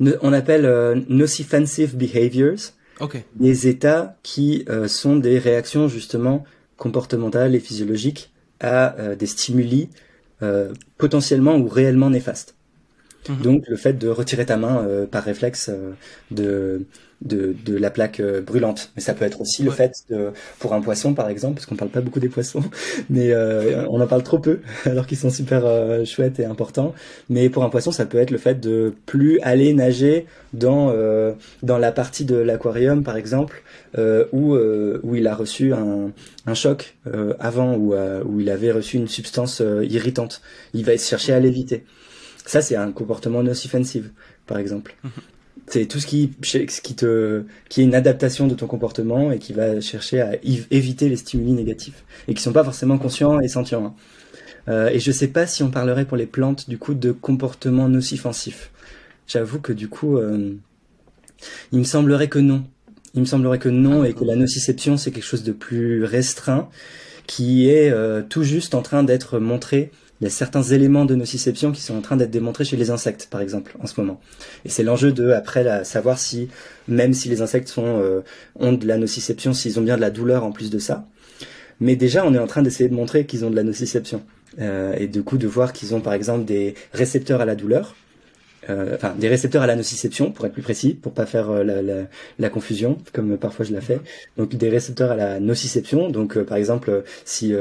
[0.00, 2.72] On appelle euh, nocifensive behaviors.
[2.98, 3.24] Okay.
[3.36, 6.44] Des états qui euh, sont des réactions justement
[6.78, 9.90] comportementales et physiologiques à des stimuli
[10.42, 12.54] euh, potentiellement ou réellement néfaste.
[13.28, 13.42] Mhm.
[13.42, 15.92] Donc le fait de retirer ta main euh, par réflexe euh,
[16.30, 16.86] de,
[17.22, 18.92] de, de la plaque brûlante.
[18.96, 21.76] Mais ça peut être aussi le fait de, pour un poisson par exemple, parce qu'on
[21.76, 22.62] parle pas beaucoup des poissons,
[23.10, 23.34] mais
[23.88, 25.64] on en parle trop peu alors qu'ils sont super
[26.04, 26.94] chouettes et importants.
[27.28, 30.94] Mais pour un poisson, ça peut être le fait de plus aller nager dans
[31.62, 33.62] dans la partie de l'aquarium par exemple
[33.98, 36.12] euh, où, euh, où il a reçu un,
[36.44, 40.42] un choc euh, avant, où, où il avait reçu une substance irritante.
[40.74, 41.84] Il va chercher à l'éviter.
[42.44, 44.10] Ça, c'est un comportement nocifensive,
[44.46, 44.94] par exemple.
[45.68, 49.38] C'est tout ce qui, ce qui te, qui est une adaptation de ton comportement et
[49.38, 50.36] qui va chercher à
[50.70, 53.86] éviter les stimuli négatifs et qui sont pas forcément conscients et sentients.
[53.86, 53.94] Hein.
[54.68, 57.88] Euh, et je sais pas si on parlerait pour les plantes du coup de comportement
[57.88, 58.70] nocifensif.
[59.26, 60.54] J'avoue que du coup, euh,
[61.72, 62.64] il me semblerait que non.
[63.14, 66.68] Il me semblerait que non et que la nociception c'est quelque chose de plus restreint
[67.26, 69.90] qui est euh, tout juste en train d'être montré.
[70.20, 72.90] Il y a certains éléments de nociception qui sont en train d'être démontrés chez les
[72.90, 74.20] insectes, par exemple, en ce moment.
[74.64, 76.48] Et c'est l'enjeu de, après, la, savoir si,
[76.88, 78.22] même si les insectes sont, euh,
[78.54, 81.06] ont de la nociception, s'ils ont bien de la douleur en plus de ça.
[81.80, 84.22] Mais déjà, on est en train d'essayer de montrer qu'ils ont de la nociception.
[84.58, 87.94] Euh, et du coup, de voir qu'ils ont, par exemple, des récepteurs à la douleur
[88.68, 91.62] euh, enfin des récepteurs à la nociception pour être plus précis, pour pas faire euh,
[91.62, 92.02] la, la,
[92.38, 94.00] la, confusion comme parfois je la fais.
[94.36, 96.10] Donc des récepteurs à la nociception.
[96.10, 97.54] Donc euh, par exemple si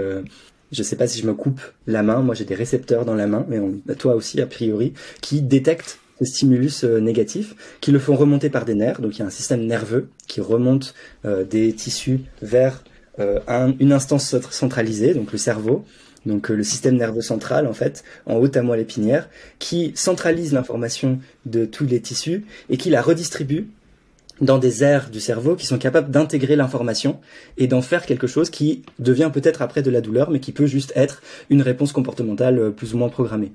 [0.71, 3.27] je sais pas si je me coupe la main, moi j'ai des récepteurs dans la
[3.27, 3.59] main, mais
[3.95, 8.73] toi aussi a priori, qui détectent ce stimulus négatif, qui le font remonter par des
[8.73, 9.01] nerfs.
[9.01, 10.93] Donc il y a un système nerveux qui remonte
[11.23, 12.83] des tissus vers
[13.19, 15.85] un, une instance centralisée, donc le cerveau,
[16.25, 20.53] donc euh, le système nerveux central en fait, en haut à moelle épinière, qui centralise
[20.53, 23.67] l'information de tous les tissus et qui la redistribue
[24.41, 27.19] dans des aires du cerveau qui sont capables d'intégrer l'information
[27.57, 30.65] et d'en faire quelque chose qui devient peut-être après de la douleur, mais qui peut
[30.65, 33.51] juste être une réponse comportementale euh, plus ou moins programmée.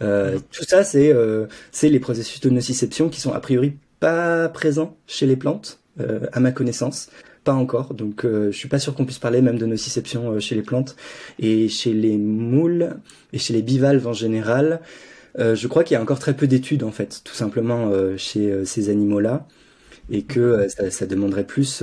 [0.00, 1.46] Euh, tout ça, c'est euh,
[1.82, 6.40] les processus de nociception qui sont a priori pas présents chez les plantes, euh, à
[6.40, 7.08] ma connaissance
[7.48, 10.38] pas encore, donc euh, je suis pas sûr qu'on puisse parler même de nociception euh,
[10.38, 10.96] chez les plantes
[11.38, 12.96] et chez les moules
[13.32, 14.80] et chez les bivalves en général.
[15.38, 18.66] Euh, je crois qu'il y a encore très peu d'études en fait, tout simplement chez
[18.66, 19.46] ces animaux-là.
[20.10, 21.78] Et que ça, ça, demanderait plus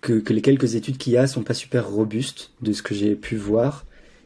[0.00, 2.94] que, que, les quelques études qu'il y a sont pas super robustes de ce que
[2.94, 3.84] j'ai pu voir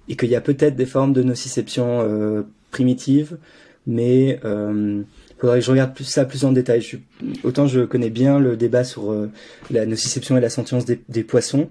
[0.09, 3.39] et qu'il y a peut-être des formes de nociception primitives,
[3.87, 4.41] mais
[5.41, 6.81] faudrait que je regarde plus ça plus en détail.
[6.81, 6.97] Je
[7.43, 9.31] autant je connais bien le débat sur euh,
[9.71, 11.69] la nociception et la sentience des, des poissons.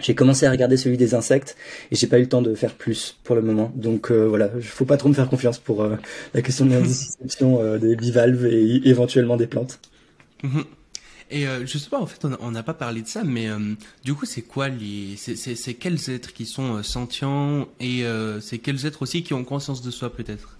[0.00, 1.56] J'ai commencé à regarder celui des insectes
[1.92, 3.70] et j'ai pas eu le temps de faire plus pour le moment.
[3.76, 5.96] Donc euh, voilà, il faut pas trop me faire confiance pour euh,
[6.32, 9.78] la question de la nociception des bivalves et éventuellement des plantes.
[10.44, 10.64] Mhm.
[11.30, 13.48] Et je sais pas, en fait, on n'a pas parlé de ça, mais
[14.04, 18.04] du coup, c'est quoi les, c'est quels êtres qui sont sentients et
[18.40, 20.54] c'est quels êtres aussi qui ont conscience de soi peut-être?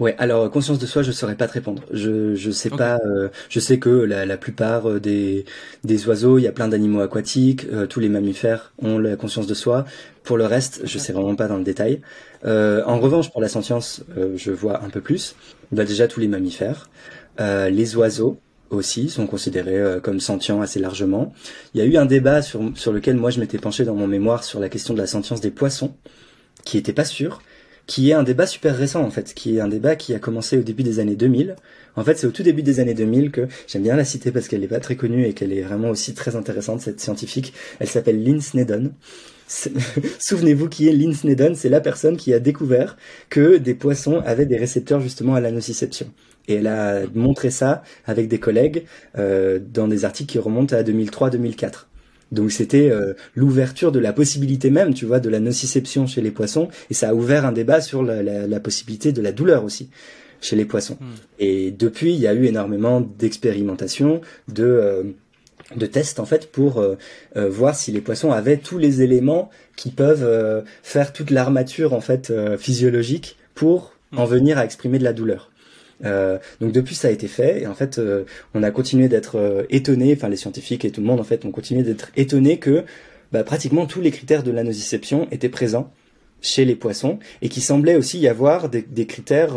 [0.00, 1.82] Ouais, alors conscience de soi, je saurais pas te répondre.
[1.92, 2.98] Je je sais pas.
[3.04, 5.44] Euh, je sais que la, la plupart euh, des
[5.84, 7.66] des oiseaux, il y a plein d'animaux aquatiques.
[7.70, 9.84] Euh, tous les mammifères ont la conscience de soi.
[10.24, 12.00] Pour le reste, je sais vraiment pas dans le détail.
[12.44, 14.02] en revanche, pour la sentience,
[14.36, 15.34] je vois un peu plus.
[15.70, 16.88] Bah, déjà tous les mammifères,
[17.38, 18.38] les oiseaux
[18.70, 21.32] aussi sont considérés comme sentients assez largement.
[21.74, 24.06] Il y a eu un débat sur sur lequel moi je m'étais penché dans mon
[24.06, 25.94] mémoire sur la question de la sentience des poissons,
[26.64, 27.42] qui était pas sûr
[27.90, 30.56] qui est un débat super récent en fait, qui est un débat qui a commencé
[30.56, 31.56] au début des années 2000.
[31.96, 34.46] En fait, c'est au tout début des années 2000 que j'aime bien la citer parce
[34.46, 37.52] qu'elle n'est pas très connue et qu'elle est vraiment aussi très intéressante cette scientifique.
[37.80, 38.92] Elle s'appelle Lynn Snedden.
[40.20, 42.96] Souvenez-vous qui est Lynn Snedden, c'est la personne qui a découvert
[43.28, 46.06] que des poissons avaient des récepteurs justement à la nociception.
[46.48, 48.84] Et elle a montré ça avec des collègues
[49.18, 51.86] euh, dans des articles qui remontent à 2003-2004.
[52.32, 56.30] Donc c'était euh, l'ouverture de la possibilité même, tu vois, de la nociception chez les
[56.30, 59.64] poissons, et ça a ouvert un débat sur la, la, la possibilité de la douleur
[59.64, 59.90] aussi
[60.40, 60.96] chez les poissons.
[61.00, 61.14] Hmm.
[61.38, 65.02] Et depuis, il y a eu énormément d'expérimentations, de euh,
[65.76, 66.96] de tests en fait pour euh,
[67.36, 72.32] voir si les poissons avaient tous les éléments qui peuvent faire toute l'armature en fait
[72.58, 74.30] physiologique pour en hmm.
[74.30, 75.52] venir à exprimer de la douleur.
[76.04, 78.24] Euh, donc depuis ça a été fait et en fait euh,
[78.54, 81.44] on a continué d'être euh, étonné, enfin les scientifiques et tout le monde en fait
[81.44, 82.84] ont continué d'être étonné que
[83.32, 85.92] bah, pratiquement tous les critères de la nociception étaient présents
[86.40, 89.56] chez les poissons et qu'il semblait aussi y avoir des, des critères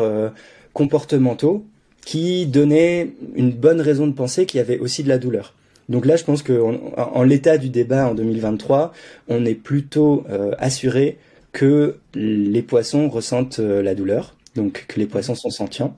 [0.73, 1.65] comportementaux
[2.03, 5.53] qui donnaient une bonne raison de penser qu'il y avait aussi de la douleur.
[5.87, 6.59] Donc là, je pense que
[6.97, 8.91] en, l'état du débat en 2023,
[9.29, 10.25] on est plutôt
[10.57, 11.17] assuré
[11.53, 15.95] que les poissons ressentent la douleur, donc que les poissons sont sentients.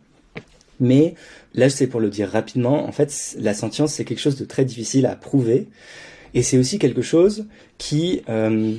[0.79, 1.15] Mais
[1.53, 4.65] là, c'est pour le dire rapidement, en fait, la sentience, c'est quelque chose de très
[4.65, 5.67] difficile à prouver.
[6.33, 7.45] Et c'est aussi quelque chose
[7.77, 8.21] qui...
[8.29, 8.73] Euh,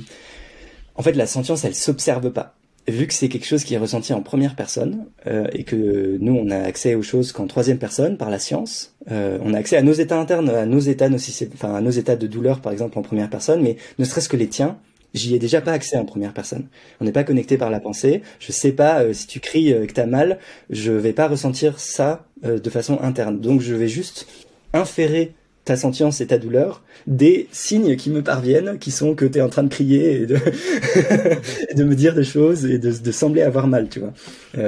[0.95, 2.55] en fait, la sentience, elle s'observe pas.
[2.87, 6.33] Vu que c'est quelque chose qui est ressenti en première personne euh, et que nous,
[6.33, 9.75] on a accès aux choses qu'en troisième personne par la science, euh, on a accès
[9.75, 11.09] à nos états internes, à nos états,
[11.53, 14.37] enfin à nos états de douleur, par exemple, en première personne, mais ne serait-ce que
[14.37, 14.77] les tiens,
[15.13, 16.67] j'y ai déjà pas accès en première personne.
[17.01, 18.21] On n'est pas connecté par la pensée.
[18.39, 20.39] Je sais pas euh, si tu cries euh, que t'as mal,
[20.69, 23.39] je vais pas ressentir ça euh, de façon interne.
[23.39, 24.27] Donc je vais juste
[24.73, 25.33] inférer
[25.65, 29.41] ta sentience et ta douleur des signes qui me parviennent, qui sont que tu es
[29.41, 30.21] en train de crier
[31.69, 34.13] et de, me dire des choses et de, sembler avoir mal, tu vois,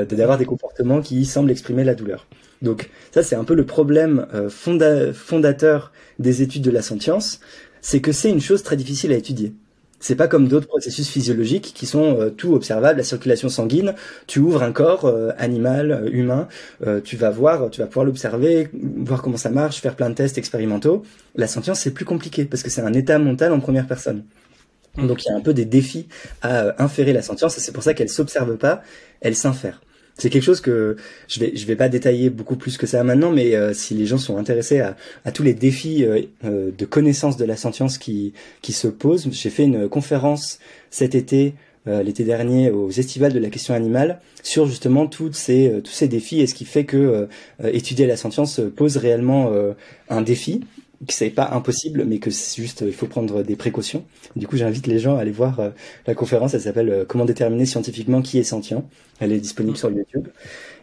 [0.04, 2.28] d'avoir des comportements qui semblent exprimer la douleur.
[2.62, 7.40] Donc ça c'est un peu le problème fondateur des études de la sentience,
[7.80, 9.54] c'est que c'est une chose très difficile à étudier.
[10.00, 13.95] C'est pas comme d'autres processus physiologiques qui sont euh, tout observables, la circulation sanguine.
[14.28, 16.47] Tu ouvres un corps euh, animal, euh, humain,
[17.04, 20.38] tu vas voir, tu vas pouvoir l'observer, voir comment ça marche, faire plein de tests
[20.38, 21.04] expérimentaux.
[21.36, 24.24] La sentience c'est plus compliqué parce que c'est un état mental en première personne.
[24.95, 25.08] Mmh.
[25.08, 26.08] Donc il y a un peu des défis
[26.41, 28.82] à inférer la sentience et c'est pour ça qu'elle s'observe pas,
[29.22, 29.82] elle s'infère
[30.20, 30.97] c'est quelque chose que
[31.28, 34.05] je vais je vais pas détailler beaucoup plus que ça maintenant, mais euh, si les
[34.05, 38.34] gens sont intéressés à, tous les défis euh, euh, de connaissance de la sentience qui
[38.61, 40.59] qui se posent, j'ai fait une conférence
[40.91, 41.53] cet été
[41.86, 46.45] l'été dernier aux estivales de la question animale sur justement ces tous ces défis et
[46.45, 47.28] ce qui fait que
[47.63, 49.51] étudier la sentience pose réellement
[50.09, 50.61] un défi
[51.08, 54.06] que c'est pas impossible, mais que c'est juste, il faut prendre des précautions.
[54.36, 55.70] Du coup, j'invite les gens à aller voir euh,
[56.08, 56.54] la conférence.
[56.54, 58.84] Elle s'appelle euh, Comment déterminer scientifiquement qui est sentient.
[59.20, 60.28] Elle est disponible sur YouTube.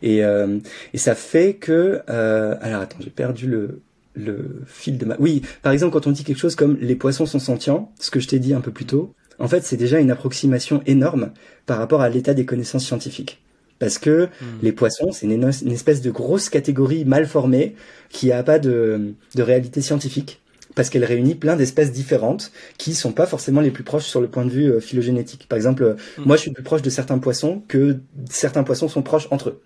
[0.03, 0.59] Et, euh,
[0.95, 3.83] et ça fait que, alors attends, j'ai perdu le
[4.19, 5.17] le fil de ma.
[5.19, 8.19] Oui, par exemple, quand on dit quelque chose comme les poissons sont sentients, ce que
[8.19, 11.33] je t'ai dit un peu plus tôt, en fait, c'est déjà une approximation énorme
[11.67, 13.43] par rapport à l'état des connaissances scientifiques.
[13.79, 14.45] Parce que hmm.
[14.62, 17.74] les poissons, c'est une, espèce de grosse catégorie mal formée
[18.09, 20.41] qui a pas de, de réalité scientifique.
[20.74, 24.29] Parce qu'elle réunit plein d'espèces différentes qui sont pas forcément les plus proches sur le
[24.29, 25.47] point de vue euh, phylogénétique.
[25.49, 26.24] Par exemple, euh, hmm.
[26.27, 27.99] moi je suis plus proche de certains poissons que
[28.31, 29.61] certains poissons sont proches entre eux,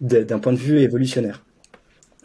[0.00, 1.44] d'un point de vue évolutionnaire.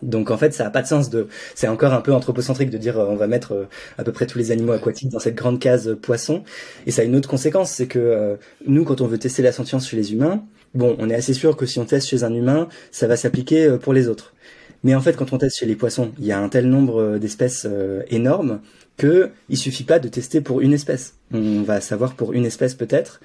[0.04, 1.28] Donc en fait, ça a pas de sens de.
[1.56, 4.38] C'est encore un peu anthropocentrique de dire euh, on va mettre à peu près tous
[4.38, 6.44] les animaux aquatiques dans cette grande case poisson.
[6.86, 8.38] Et ça a une autre conséquence, c'est que
[8.68, 10.44] nous, quand on veut tester la sentience chez les humains,
[10.74, 13.66] bon, on est assez sûr que si on teste chez un humain, ça va s'appliquer
[13.66, 14.34] euh, pour les autres.
[14.84, 17.18] Mais en fait, quand on teste chez les poissons, il y a un tel nombre
[17.18, 17.68] d'espèces
[18.12, 18.62] énormes
[18.96, 21.16] que il suffit pas de tester pour une espèce.
[21.34, 23.20] On va savoir pour une espèce peut-être,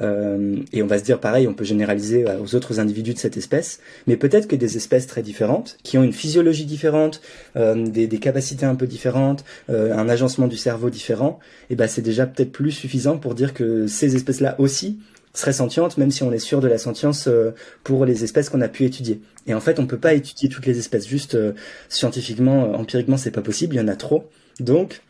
[0.00, 3.36] euh, et on va se dire pareil, on peut généraliser aux autres individus de cette
[3.36, 7.20] espèce, mais peut-être que des espèces très différentes, qui ont une physiologie différente,
[7.56, 11.38] euh, des, des, capacités un peu différentes, euh, un agencement du cerveau différent,
[11.70, 14.98] et eh ben c'est déjà peut-être plus suffisant pour dire que ces espèces-là aussi
[15.36, 17.54] seraient sentientes, même si on est sûr de la sentience euh,
[17.84, 19.20] pour les espèces qu'on a pu étudier.
[19.46, 21.52] Et en fait, on peut pas étudier toutes les espèces, juste euh,
[21.88, 24.28] scientifiquement, empiriquement, c'est pas possible, il y en a trop.
[24.60, 25.02] Donc,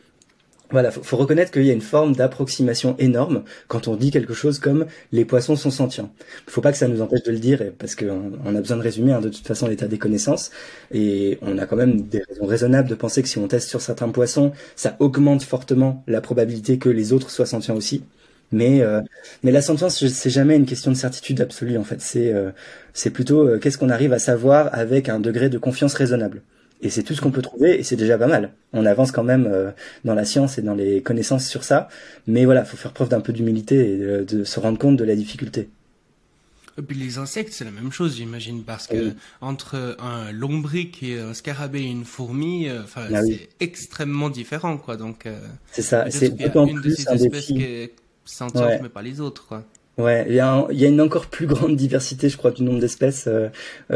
[0.69, 4.33] voilà, faut, faut reconnaître qu'il y a une forme d'approximation énorme quand on dit quelque
[4.33, 6.11] chose comme les poissons sont sentients.
[6.45, 8.81] Faut pas que ça nous empêche de le dire parce qu'on on a besoin de
[8.81, 10.51] résumer hein, de toute façon l'état des connaissances
[10.91, 13.79] et on a quand même des raisons raisonnables de penser que si on teste sur
[13.79, 18.03] certains poissons, ça augmente fortement la probabilité que les autres soient sentients aussi.
[18.51, 19.01] Mais euh,
[19.43, 22.01] mais la sentience c'est jamais une question de certitude absolue en fait.
[22.01, 22.51] C'est euh,
[22.93, 26.41] c'est plutôt euh, qu'est-ce qu'on arrive à savoir avec un degré de confiance raisonnable.
[26.81, 28.53] Et c'est tout ce qu'on peut trouver, et c'est déjà pas mal.
[28.71, 29.71] On avance quand même euh,
[30.05, 31.87] dans la science et dans les connaissances sur ça,
[32.27, 35.15] mais voilà, faut faire preuve d'un peu d'humilité et de, se rendre compte de la
[35.15, 35.69] difficulté.
[36.77, 41.19] Et puis les insectes, c'est la même chose, j'imagine, parce que entre un lombric et
[41.19, 44.95] un scarabée et une fourmi, euh, ah c'est extrêmement différent, quoi.
[44.95, 45.39] Donc, euh,
[45.71, 46.11] c'est ça.
[46.11, 47.95] C'est d'autant plus un espèces qui est
[48.27, 49.63] sentiente, mais pas les autres, quoi.
[49.97, 53.27] Ouais, il y, y a une encore plus grande diversité, je crois, du nombre d'espèces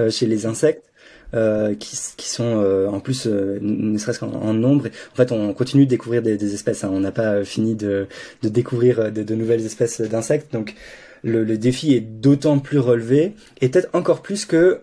[0.10, 0.92] chez les insectes.
[1.34, 4.88] Euh, qui, qui, sont euh, en plus euh, ne serait-ce qu'en nombre.
[5.14, 6.84] En fait, on continue de découvrir des, des espèces.
[6.84, 6.92] Hein.
[6.92, 8.08] On n'a pas fini de,
[8.42, 10.52] de découvrir de, de, nouvelles espèces d'insectes.
[10.52, 10.76] Donc,
[11.24, 14.82] le, le, défi est d'autant plus relevé et peut-être encore plus que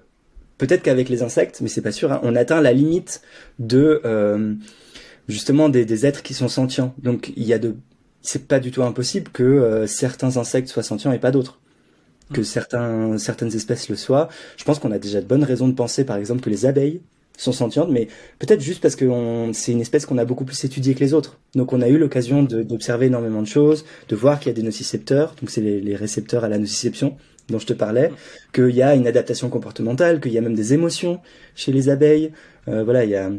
[0.56, 2.12] peut-être qu'avec les insectes, mais c'est pas sûr.
[2.12, 3.20] Hein, on atteint la limite
[3.58, 4.00] de
[5.28, 6.94] justement des, des, êtres qui sont sentients.
[6.96, 7.74] Donc, il y a de
[8.22, 11.60] c'est pas du tout impossible que certains insectes soient sentients et pas d'autres
[12.32, 14.28] que certains, certaines espèces le soient.
[14.56, 17.00] Je pense qu'on a déjà de bonnes raisons de penser, par exemple, que les abeilles
[17.36, 18.08] sont sentientes, mais
[18.40, 19.06] peut-être juste parce que
[19.52, 21.38] c'est une espèce qu'on a beaucoup plus étudiée que les autres.
[21.54, 24.64] Donc on a eu l'occasion d'observer énormément de choses, de voir qu'il y a des
[24.64, 27.16] nocicepteurs, donc c'est les, les, récepteurs à la nociception
[27.48, 28.10] dont je te parlais,
[28.52, 31.20] qu'il y a une adaptation comportementale, qu'il y a même des émotions
[31.54, 32.32] chez les abeilles.
[32.66, 33.30] Euh, voilà, il y a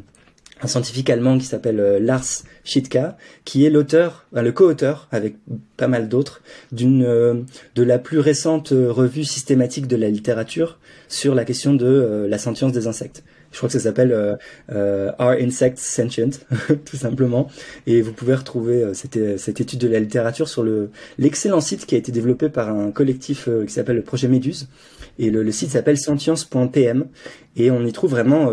[0.61, 5.35] un scientifique allemand qui s'appelle euh, Lars Schitka, qui est l'auteur, le co-auteur avec
[5.77, 6.41] pas mal d'autres,
[6.71, 7.35] d'une euh,
[7.75, 12.37] de la plus récente euh, revue systématique de la littérature sur la question de la
[12.37, 13.23] sentience des insectes.
[13.51, 14.37] Je crois que ça s'appelle
[14.67, 16.29] Are Insects Sentient,
[16.85, 17.49] tout simplement.
[17.87, 21.97] Et vous pouvez retrouver cette, étude de la littérature sur le l'excellent site qui a
[21.97, 24.69] été développé par un collectif qui s'appelle le Projet Méduse.
[25.17, 27.07] Et le, le site s'appelle sentience.pm.
[27.55, 28.51] Et on y trouve vraiment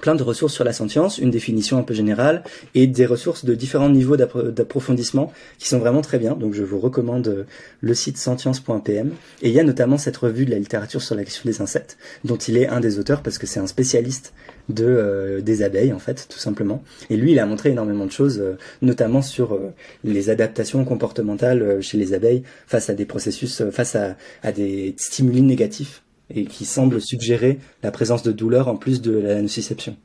[0.00, 2.42] plein de ressources sur la sentience, une définition un peu générale
[2.74, 6.34] et des ressources de différents niveaux d'approfondissement qui sont vraiment très bien.
[6.34, 7.44] Donc je vous recommande euh,
[7.80, 9.12] le site sentience.pm
[9.42, 11.98] et il y a notamment cette revue de la littérature sur la question des insectes
[12.24, 14.32] dont il est un des auteurs parce que c'est un spécialiste
[14.68, 16.82] de euh, des abeilles en fait tout simplement.
[17.10, 19.58] Et lui il a montré énormément de choses euh, notamment sur
[20.04, 25.42] les adaptations comportementales chez les abeilles face à des processus face à, à des stimuli
[25.42, 26.02] négatifs
[26.34, 29.96] et qui semble suggérer la présence de douleur en plus de la nociception.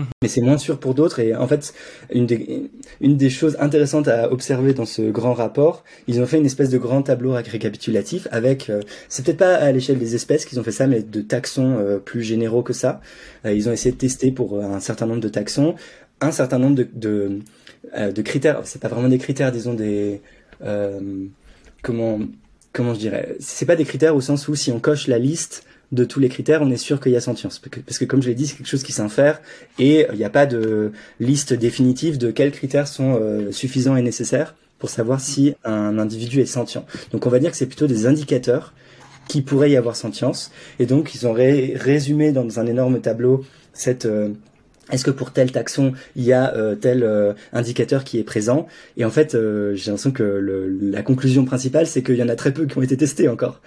[0.00, 0.06] Mhm.
[0.22, 1.74] Mais c'est moins sûr pour d'autres et en fait
[2.12, 6.38] une des, une des choses intéressantes à observer dans ce grand rapport, ils ont fait
[6.38, 10.44] une espèce de grand tableau récapitulatif avec, euh, c'est peut-être pas à l'échelle des espèces
[10.44, 13.00] qu'ils ont fait ça, mais de taxons euh, plus généraux que ça.
[13.44, 15.74] Euh, ils ont essayé de tester pour un certain nombre de taxons
[16.22, 17.38] un certain nombre de de,
[18.12, 18.60] de critères.
[18.64, 20.20] C'est pas vraiment des critères, disons des
[21.82, 22.20] comment
[22.72, 25.64] comment je dirais, c'est pas des critères au sens où si on coche la liste
[25.92, 27.58] de tous les critères, on est sûr qu'il y a sentience.
[27.58, 29.40] Parce que, comme je l'ai dit, c'est quelque chose qui s'infère
[29.78, 34.02] et il n'y a pas de liste définitive de quels critères sont euh, suffisants et
[34.02, 36.84] nécessaires pour savoir si un individu est sentient.
[37.12, 38.72] Donc on va dire que c'est plutôt des indicateurs
[39.28, 40.50] qui pourraient y avoir sentience.
[40.78, 44.30] Et donc ils ont résumé dans un énorme tableau cette euh,
[44.90, 48.66] est-ce que pour tel taxon, il y a euh, tel euh, indicateur qui est présent?
[48.96, 52.28] Et en fait, euh, j'ai l'impression que le, la conclusion principale, c'est qu'il y en
[52.28, 53.60] a très peu qui ont été testés encore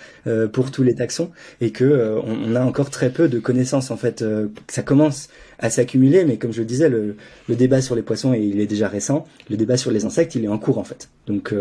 [0.51, 1.31] pour tous les taxons,
[1.61, 3.91] et que on, a encore très peu de connaissances.
[3.91, 4.23] En fait,
[4.67, 5.29] ça commence
[5.59, 7.15] à s'accumuler, mais comme je le disais, le,
[7.47, 9.25] le, débat sur les poissons, il est déjà récent.
[9.49, 11.09] Le débat sur les insectes, il est en cours en fait.
[11.27, 11.53] Donc,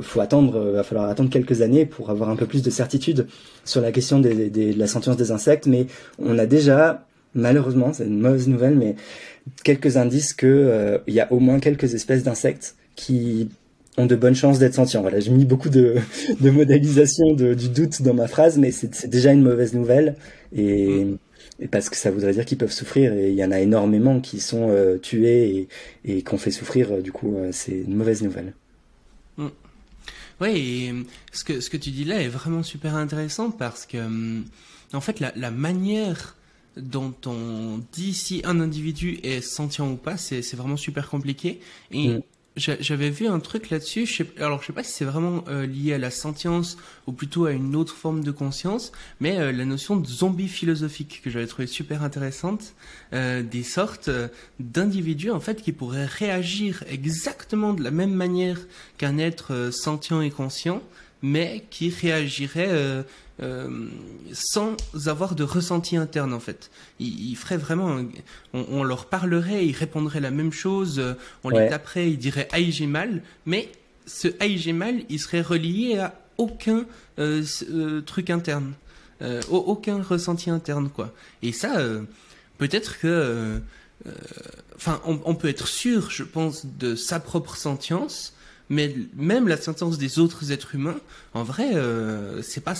[0.00, 3.26] faut attendre, va falloir attendre quelques années pour avoir un peu plus de certitude
[3.64, 5.66] sur la question des, des, de la sentience des insectes.
[5.66, 5.86] Mais
[6.18, 7.05] on a déjà
[7.36, 8.96] malheureusement, c'est une mauvaise nouvelle, mais
[9.62, 13.48] quelques indices que euh, il y a au moins quelques espèces d'insectes qui
[13.96, 15.02] ont de bonnes chances d'être sentients.
[15.02, 15.96] Voilà, j'ai mis beaucoup de,
[16.40, 20.16] de modélisation de, du doute dans ma phrase, mais c'est déjà une mauvaise nouvelle
[20.54, 21.18] et, mm.
[21.60, 24.20] et parce que ça voudrait dire qu'ils peuvent souffrir et il y en a énormément
[24.20, 25.68] qui sont euh, tués
[26.04, 27.02] et, et qu'on fait souffrir.
[27.02, 28.54] Du coup, euh, c'est une mauvaise nouvelle.
[29.36, 29.48] Mm.
[30.38, 30.94] Oui, et
[31.32, 33.96] ce que ce que tu dis là est vraiment super intéressant parce que
[34.92, 36.36] en fait la, la manière
[36.76, 41.60] dont on dit si un individu est sentient ou pas, c'est vraiment super compliqué.
[41.90, 42.22] Et mm.
[42.56, 44.06] j'avais vu un truc là-dessus.
[44.38, 46.76] Alors je sais pas si c'est vraiment euh, lié à la sentience
[47.06, 51.22] ou plutôt à une autre forme de conscience, mais euh, la notion de zombie philosophique
[51.24, 52.74] que j'avais trouvé super intéressante,
[53.14, 54.10] euh, des sortes
[54.60, 58.58] d'individus en fait qui pourraient réagir exactement de la même manière
[58.98, 60.82] qu'un être sentient et conscient,
[61.26, 63.02] mais qui réagirait euh,
[63.42, 63.88] euh,
[64.32, 64.76] sans
[65.06, 66.70] avoir de ressenti interne en fait.
[67.00, 68.00] Ils, feraient vraiment,
[68.54, 72.70] on, leur parlerait, ils répondraient la même chose, euh, on les taperait, ils diraient aïe
[72.70, 73.70] j'ai mal, mais
[74.06, 76.86] ce aïe j'ai mal, il serait relié à aucun
[78.06, 78.74] truc interne,
[79.50, 81.12] aucun ressenti interne quoi.
[81.42, 81.76] Et ça,
[82.58, 83.60] peut-être que,
[84.76, 88.35] enfin, on peut être sûr, je pense, de sa propre sentience
[88.68, 90.98] mais même la sentence des autres êtres humains,
[91.34, 92.74] en vrai, euh, c'est pas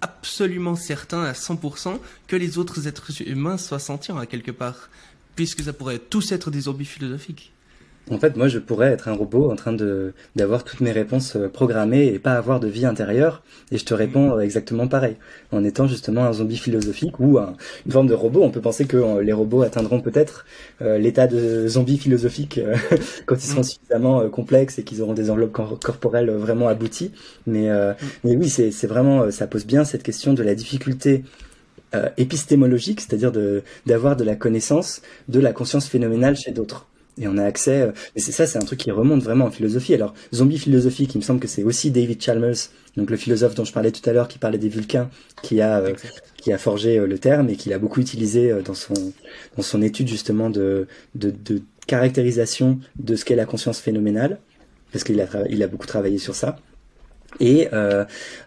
[0.00, 4.90] absolument certain à 100% que les autres êtres humains soient sentients à quelque part,
[5.34, 7.53] puisque ça pourrait tous être des zombies philosophiques.
[8.10, 11.36] En fait, moi, je pourrais être un robot en train de d'avoir toutes mes réponses
[11.36, 15.16] euh, programmées et pas avoir de vie intérieure, et je te réponds euh, exactement pareil,
[15.52, 18.42] en étant justement un zombie philosophique ou une forme de robot.
[18.42, 20.44] On peut penser que euh, les robots atteindront peut-être
[20.80, 22.60] l'état de zombie philosophique
[23.26, 23.64] quand ils seront mm.
[23.64, 27.12] suffisamment complexes et qu'ils auront des enveloppes corporelles vraiment abouties.
[27.46, 27.94] Mais, mm.
[28.24, 31.24] mais oui, c'est vraiment ça pose bien cette question de la difficulté
[32.16, 36.86] épistémologique, c'est-à-dire de d'avoir de la connaissance de la conscience phénoménale chez d'autres
[37.18, 37.82] et on a accès.
[37.82, 39.94] Euh, mais c'est ça, c'est un truc qui remonte vraiment en philosophie.
[39.94, 42.56] Alors, zombie philosophique, il me semble que c'est aussi David Chalmers,
[42.96, 45.10] donc le philosophe dont je parlais tout à l'heure, qui parlait des Vulcains,
[45.42, 45.94] qui a euh,
[46.36, 48.94] qui a forgé euh, le terme et qui l'a beaucoup utilisé dans son
[49.56, 54.38] dans son étude justement de de, de caractérisation de ce qu'est la conscience phénoménale,
[54.92, 56.56] parce qu'il a il a beaucoup travaillé sur ça.
[57.40, 58.04] Et euh,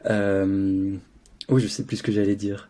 [0.09, 0.95] euh,
[1.49, 2.69] oh, je sais plus ce que j'allais dire.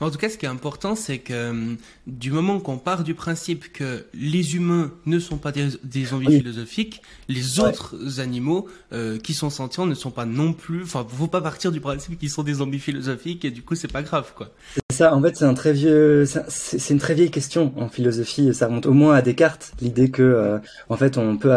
[0.00, 1.74] En tout cas, ce qui est important, c'est que euh,
[2.06, 6.38] du moment qu'on part du principe que les humains ne sont pas des, des zombies
[6.38, 10.82] philosophiques, les autres animaux euh, qui sont sentients ne sont pas non plus.
[10.82, 13.92] Enfin, faut pas partir du principe qu'ils sont des zombies philosophiques et du coup, c'est
[13.92, 14.50] pas grave, quoi.
[14.92, 18.54] Ça, en fait, c'est un très vieux, c'est une très vieille question en philosophie.
[18.54, 21.52] Ça remonte au moins à Descartes, l'idée que, euh, en fait, on peut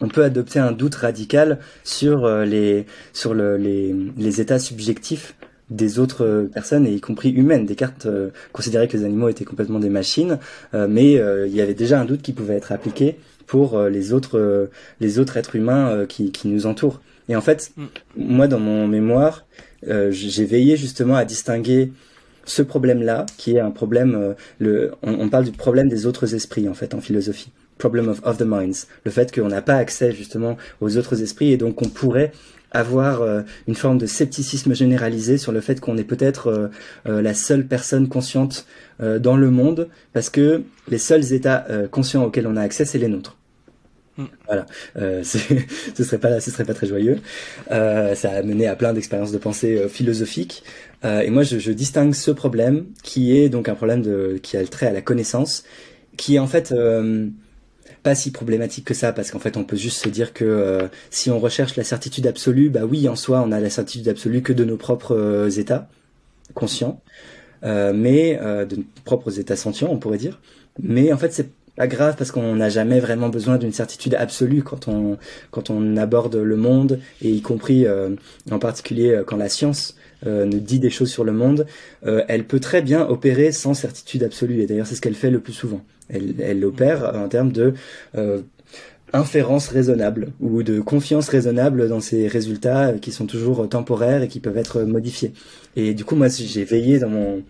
[0.00, 5.34] on peut adopter un doute radical sur les sur le, les, les états subjectifs
[5.70, 7.66] des autres euh, personnes, et y compris humaines.
[7.66, 10.38] Descartes euh, considérait que les animaux étaient complètement des machines,
[10.74, 13.16] euh, mais il y avait déjà un doute qui pouvait être appliqué
[13.46, 14.68] pour les autres
[15.00, 17.00] les autres êtres humains qui, qui nous entourent.
[17.28, 17.86] Et en fait, mm.
[18.16, 19.46] moi dans mon mémoire,
[19.82, 21.92] j'ai veillé justement à distinguer
[22.44, 24.34] ce problème-là, qui est un problème.
[24.58, 27.50] le, on, parle du problème des autres esprits en fait en philosophie.
[27.78, 31.52] Problem of, of the minds, le fait qu'on n'a pas accès justement aux autres esprits
[31.52, 32.32] et donc on pourrait
[32.72, 36.68] avoir euh, une forme de scepticisme généralisé sur le fait qu'on est peut-être euh,
[37.06, 38.66] euh, la seule personne consciente
[39.20, 43.06] dans le monde parce que les seuls états conscients auxquels on a accès c'est les
[43.06, 43.36] nôtres.
[44.16, 44.24] Mm.
[44.48, 44.66] Voilà,
[45.22, 47.20] ce serait pas ce serait pas très joyeux.
[47.68, 50.64] ça a mené à plein d'expériences de pensée philosophiques.
[51.04, 54.62] et moi, je, je, distingue ce problème qui est donc un problème de qui a
[54.62, 55.62] le trait à la connaissance,
[56.16, 56.74] qui est en fait
[58.02, 60.88] pas si problématique que ça parce qu'en fait on peut juste se dire que euh,
[61.10, 64.42] si on recherche la certitude absolue, bah oui en soi on a la certitude absolue
[64.42, 65.88] que de nos propres euh, états
[66.54, 67.00] conscients,
[67.64, 70.40] euh, mais de nos propres états sentients on pourrait dire.
[70.80, 74.62] Mais en fait c'est pas grave parce qu'on n'a jamais vraiment besoin d'une certitude absolue
[74.62, 75.18] quand on
[75.50, 77.86] quand on aborde le monde et y compris
[78.50, 79.94] en particulier quand la science
[80.26, 81.66] nous dit des choses sur le monde,
[82.02, 85.40] elle peut très bien opérer sans certitude absolue et d'ailleurs c'est ce qu'elle fait le
[85.40, 85.80] plus souvent.
[86.08, 87.74] Elle, elle opère en termes de
[88.16, 88.40] euh,
[89.12, 94.40] inférence raisonnable ou de confiance raisonnable dans ces résultats qui sont toujours temporaires et qui
[94.40, 95.32] peuvent être modifiés.
[95.76, 97.42] Et du coup, moi, j'ai veillé dans mon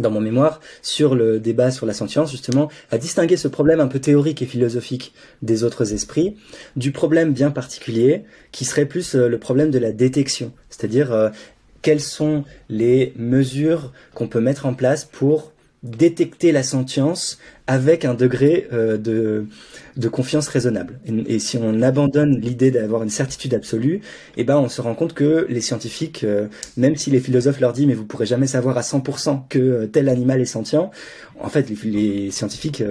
[0.00, 3.86] dans mon mémoire sur le débat sur la sentience justement à distinguer ce problème un
[3.86, 6.36] peu théorique et philosophique des autres esprits
[6.74, 11.30] du problème bien particulier qui serait plus euh, le problème de la détection, c'est-à-dire euh,
[11.84, 15.52] quelles sont les mesures qu'on peut mettre en place pour
[15.82, 19.46] détecter la sentience avec un degré euh, de,
[19.98, 20.98] de confiance raisonnable.
[21.26, 24.00] Et, si on abandonne l'idée d'avoir une certitude absolue,
[24.38, 26.48] eh ben on se rend compte que les scientifiques, euh,
[26.78, 29.86] même si les philosophes leur disent mais vous pourrez jamais savoir à 100% que euh,
[29.86, 30.90] tel animal est sentient,
[31.38, 32.82] en fait les, scientifiques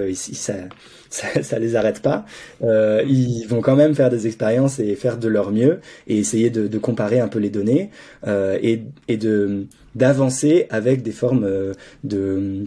[1.13, 2.25] ça, ça, les arrête pas.
[2.61, 6.67] ils vont quand même faire des expériences et faire de leur mieux et essayer de,
[6.67, 7.89] de comparer un peu les données
[8.27, 9.65] et, et de
[9.95, 11.47] d'avancer avec des formes
[12.03, 12.65] de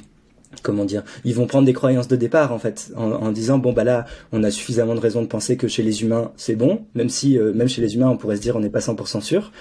[0.62, 3.84] comment dire, ils vont prendre des croyances de départ en fait, en, disant bon bah
[3.84, 7.08] là, on a suffisamment de raisons de penser que chez les humains c'est bon, même
[7.08, 9.52] si euh, même chez les humains on pourrait se dire on n'est pas 100% sûr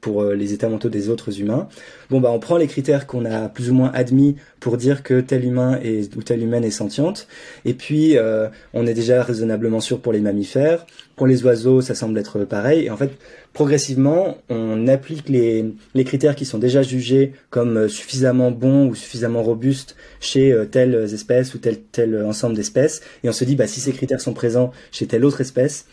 [0.00, 1.68] pour euh, les états mentaux des autres humains.
[2.10, 5.20] Bon bah on prend les critères qu'on a plus ou moins admis pour dire que
[5.20, 7.26] tel humain est, ou telle humaine est sentiente,
[7.64, 10.86] et puis euh, on est déjà raisonnablement sûr pour les mammifères,
[11.16, 13.12] pour les oiseaux ça semble être pareil, et en fait
[13.52, 15.74] progressivement, on applique les,
[16.04, 20.94] critères qui sont déjà jugés comme euh, suffisamment bons ou suffisamment robustes chez euh, telle
[21.12, 24.34] espèce ou tel, tel ensemble d'espèces, et on se dit, bah, si ces critères sont
[24.34, 25.86] présents chez telle autre espèce,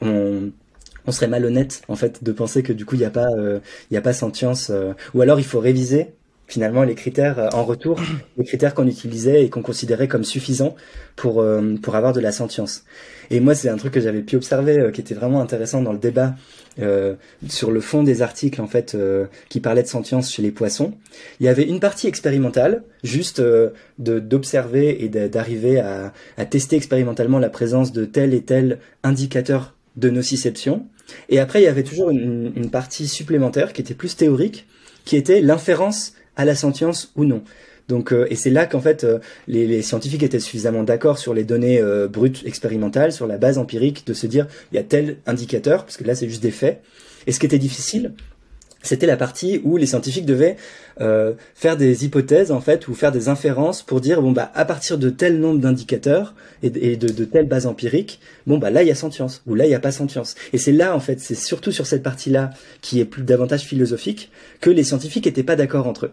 [0.00, 0.50] on,
[1.10, 3.58] serait malhonnête en fait de penser que du coup il n'y a pas euh,
[3.90, 4.70] il y a pas sentience
[5.12, 6.06] ou alors il faut réviser
[6.46, 7.98] finalement les critères en retour
[8.36, 10.76] les critères qu'on utilisait et qu'on considérait comme suffisants
[11.16, 11.44] pour
[11.82, 12.84] pour avoir de la sentience
[13.30, 15.98] et moi c'est un truc que j'avais pu observer qui était vraiment intéressant dans le
[15.98, 16.34] débat
[16.78, 17.14] euh,
[17.48, 20.94] sur le fond des articles en fait euh, qui parlaient de sentience chez les poissons,
[21.40, 27.38] il y avait une partie expérimentale, juste euh, d'observer et d'arriver à, à, tester expérimentalement
[27.38, 30.86] la présence de tel et tel indicateur de nociception.
[31.28, 34.66] Et après, il y avait toujours une, une partie supplémentaire qui était plus théorique,
[35.04, 37.42] qui était l'inférence à la sentience ou non.
[37.90, 39.18] Donc, euh, et c'est là qu'en fait, euh,
[39.48, 43.58] les, les, scientifiques étaient suffisamment d'accord sur les données euh, brutes expérimentales, sur la base
[43.58, 46.52] empirique, de se dire il y a tel indicateur, parce que là c'est juste des
[46.52, 46.82] faits.
[47.26, 48.12] Et ce qui était difficile,
[48.80, 50.56] c'était la partie où les scientifiques devaient
[51.54, 54.98] faire des hypothèses en fait ou faire des inférences pour dire bon bah à partir
[54.98, 58.90] de tel nombre d'indicateurs et, de, de, telle base empirique bon bah là il y
[58.90, 61.34] a sentience ou là il y a pas sentience et c'est là en fait c'est
[61.34, 62.50] surtout sur cette partie là
[62.82, 64.30] qui est plus davantage philosophique
[64.60, 66.12] que les scientifiques étaient pas d'accord entre eux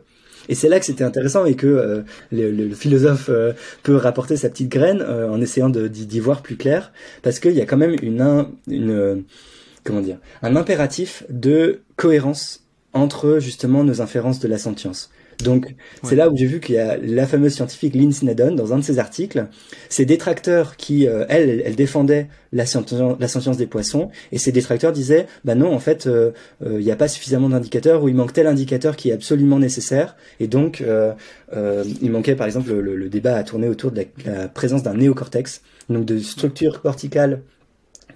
[0.50, 2.02] et c'est là que c'était intéressant et que euh,
[2.32, 3.54] le, philosophe euh,
[3.84, 6.92] peut rapporter sa petite graine euh, en essayant d'y voir plus clair,
[7.24, 9.24] parce qu'il y a quand même une,
[9.84, 12.64] comment dire, un impératif de cohérence
[12.94, 15.12] entre justement nos inférences de la sentience.
[15.44, 18.74] Donc c'est là où j'ai vu qu'il y a la fameuse scientifique Lynn Snedden dans
[18.74, 19.48] un de ses articles,
[19.90, 24.52] ses détracteurs qui euh, elle elle défendait la science, la science des poissons et ses
[24.52, 26.32] détracteurs disaient bah non en fait euh,
[26.66, 29.60] euh, il n'y a pas suffisamment d'indicateurs ou il manque tel indicateur qui est absolument
[29.60, 30.16] nécessaire.
[30.40, 30.84] Et donc
[32.02, 35.62] il manquait par exemple le, débat a tourné autour de la, la présence d'un néocortex
[35.90, 37.42] donc de structures corticales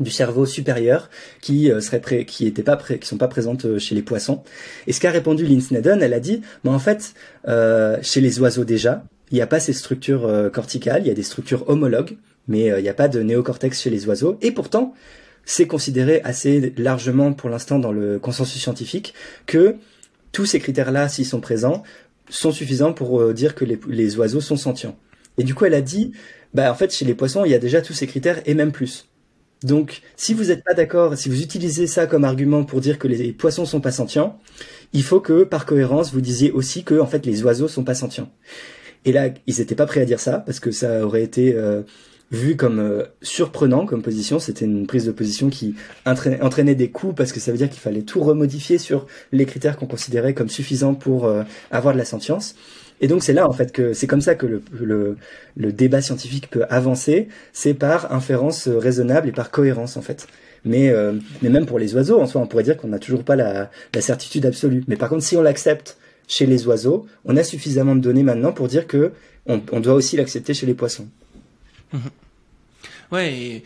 [0.01, 1.09] du cerveau supérieur
[1.41, 4.43] qui euh, serait qui étaient pas qui sont pas présentes euh, chez les poissons.
[4.87, 7.13] Et ce qu'a répondu Lynn Snedden, elle a dit, mais en fait,
[7.47, 11.13] euh, chez les oiseaux déjà, il n'y a pas ces structures corticales, il y a
[11.13, 12.17] des structures homologues,
[12.49, 14.37] mais il n'y a pas de néocortex chez les oiseaux.
[14.41, 14.93] Et pourtant,
[15.45, 19.13] c'est considéré assez largement pour l'instant dans le consensus scientifique
[19.45, 19.75] que
[20.33, 21.83] tous ces critères-là, s'ils sont présents,
[22.27, 24.97] sont suffisants pour dire que les, les oiseaux sont sentients.
[25.37, 26.11] Et du coup, elle a dit,
[26.53, 28.73] bah en fait, chez les poissons, il y a déjà tous ces critères et même
[28.73, 29.07] plus.
[29.63, 33.07] Donc, si vous n'êtes pas d'accord, si vous utilisez ça comme argument pour dire que
[33.07, 34.39] les poissons sont pas sentients,
[34.93, 37.93] il faut que, par cohérence, vous disiez aussi que, en fait, les oiseaux sont pas
[37.93, 38.29] sentients.
[39.05, 41.81] Et là, ils n'étaient pas prêts à dire ça parce que ça aurait été euh,
[42.31, 44.39] vu comme euh, surprenant comme position.
[44.39, 45.75] C'était une prise de position qui
[46.05, 49.77] entraînait, des coûts parce que ça veut dire qu'il fallait tout remodifier sur les critères
[49.77, 52.55] qu'on considérait comme suffisants pour euh, avoir de la sentience.
[53.01, 55.17] Et donc c'est là en fait que c'est comme ça que le,
[55.57, 60.27] débat scientifique peut avancer, c'est par inférence raisonnable et par cohérence en fait.
[60.63, 63.23] Mais, euh, mais même pour les oiseaux, en soi, on pourrait dire qu'on n'a toujours
[63.23, 64.83] pas la, certitude absolue.
[64.87, 65.97] Mais par contre, si on l'accepte
[66.27, 69.11] chez les oiseaux, on a suffisamment de données maintenant pour dire que
[69.47, 71.07] on, doit aussi l'accepter chez les poissons.
[71.93, 72.01] Mhm.
[73.11, 73.63] Ouais,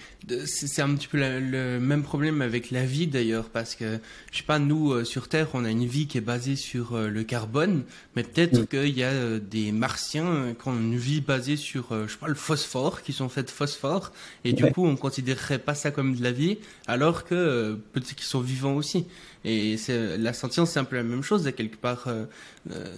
[0.48, 4.00] c'est un petit peu le même problème avec la vie d'ailleurs, parce que,
[4.32, 6.96] je sais pas, nous, euh, sur Terre, on a une vie qui est basée sur
[6.96, 7.84] euh, le carbone,
[8.16, 8.66] mais peut-être mm.
[8.66, 12.28] qu'il y a euh, des martiens qui ont une vie basée sur, je sais pas,
[12.28, 14.14] le phosphore, qui sont faits de phosphore,
[14.46, 16.58] et du coup, on considérerait pas ça comme de la vie,
[16.88, 19.06] alors que peut-être qu'ils sont vivants aussi.
[19.44, 19.76] Et
[20.18, 22.08] la sentience, c'est un peu la même chose, à quelque part.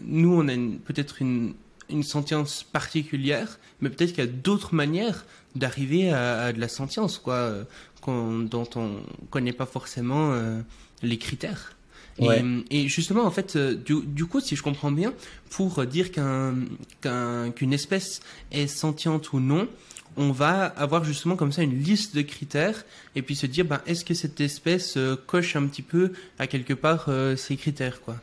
[0.06, 0.56] nous, on a
[0.86, 1.56] peut-être une,
[1.90, 5.26] une sentience particulière, mais peut-être qu'il y a d'autres manières
[5.58, 7.64] d'arriver à, de la sentience, quoi, euh,
[8.08, 8.92] dont on
[9.30, 10.60] connaît pas forcément euh,
[11.02, 11.74] les critères.
[12.72, 15.14] Et, justement, en fait, euh, du, coup, si je comprends bien,
[15.52, 16.56] pour dire qu'un
[17.56, 18.22] qu'une espèce
[18.52, 19.68] est sentiente ou non,
[20.16, 22.86] on va avoir justement comme ça une liste de critères
[23.16, 24.98] et puis se dire, ben, est-ce que cette espèce
[25.28, 28.16] coche un petit peu à quelque part ces critères, quoi?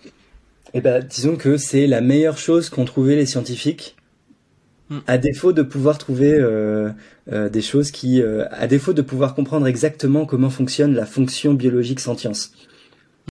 [0.72, 3.94] Eh ben, disons que c'est la meilleure chose qu'ont trouvé les scientifiques
[4.90, 4.98] Mm.
[5.06, 6.90] à défaut de pouvoir trouver euh,
[7.32, 11.54] euh, des choses qui, euh, à défaut de pouvoir comprendre exactement comment fonctionne la fonction
[11.54, 12.52] biologique sentience.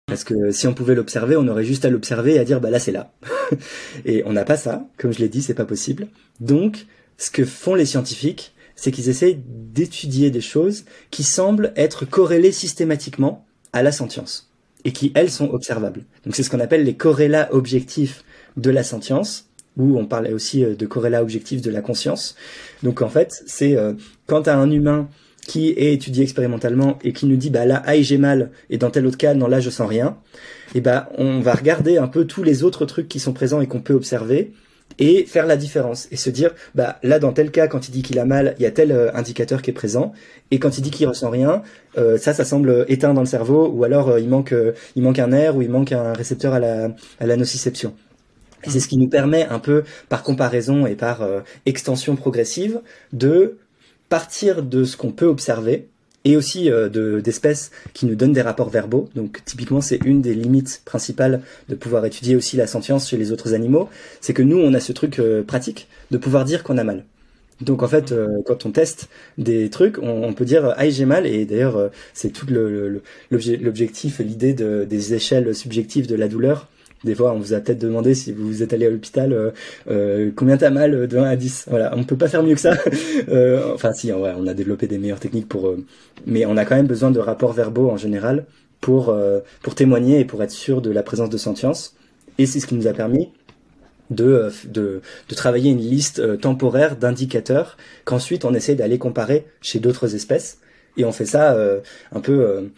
[0.06, 2.70] Parce que si on pouvait l'observer, on aurait juste à l'observer et à dire bah
[2.70, 3.14] là c'est là.
[4.06, 6.08] et on n'a pas ça, comme je l'ai dit, c'est pas possible.
[6.40, 6.86] Donc,
[7.18, 12.54] ce que font les scientifiques, c'est qu'ils essayent d'étudier des choses qui semblent être corrélées
[12.54, 14.52] systématiquement à la sentience
[14.86, 16.06] et qui elles sont observables.
[16.26, 18.24] Donc c'est ce qu'on appelle les corrélats objectifs
[18.58, 22.36] de la sentience où on parlait aussi de corrélat objectif de la conscience.
[22.84, 23.78] Donc en fait, c'est
[24.28, 25.08] quand à un humain
[25.48, 28.90] qui est étudié expérimentalement et qui nous dit bah là ah j'ai mal et dans
[28.90, 30.18] tel autre cas non là je sens rien
[30.76, 33.68] et bah on va regarder un peu tous les autres trucs qui sont présents et
[33.68, 34.54] qu'on peut observer
[35.00, 38.02] et faire la différence et se dire bah là dans tel cas quand il dit
[38.02, 40.12] qu'il a mal il y a tel euh, indicateur qui est présent
[40.52, 41.64] et quand il dit qu'il ressent rien
[41.98, 44.54] euh, ça ça semble éteint dans le cerveau ou alors euh, il manque
[44.96, 47.94] il manque un nerf ou il manque un récepteur à la à la nociception
[48.66, 51.28] et c'est ce qui nous permet un peu par comparaison et par
[51.66, 52.82] extension progressive
[53.14, 53.58] de
[54.10, 55.88] partir de ce qu'on peut observer
[56.26, 59.10] et aussi euh, d'espèces qui nous donnent des rapports verbaux.
[59.16, 63.32] Donc typiquement, c'est une des limites principales de pouvoir étudier aussi la sentience chez les
[63.32, 63.90] autres animaux,
[64.20, 67.06] c'est que nous, on a ce truc euh, pratique de pouvoir dire qu'on a mal.
[67.62, 69.08] Donc en fait, euh, quand on teste
[69.38, 75.14] des trucs, on, peut dire ah j'ai mal et d'ailleurs c'est tout l'objectif, l'idée des
[75.14, 76.68] échelles subjectives de la douleur
[77.04, 79.52] des fois, on vous a peut-être demandé si vous êtes allé à l'hôpital euh,
[79.90, 81.66] euh combien t'as mal de 1 à 10.
[81.70, 82.78] Voilà, on peut pas faire mieux que ça.
[83.30, 85.84] euh, enfin, si, ouais, on a développé des meilleures techniques pour, euh,
[86.28, 88.46] mais on a quand même besoin de rapports verbaux en général
[88.82, 91.96] pour euh, pour témoigner et pour être sûr de la présence de sentience.
[92.38, 93.32] Et c'est ce qui nous a permis
[94.10, 100.16] de, de, de travailler une liste temporaire d'indicateurs qu'ensuite on essaie d'aller comparer chez d'autres
[100.16, 100.60] espèces.
[100.98, 101.58] Et on fait ça
[102.12, 102.70] un peu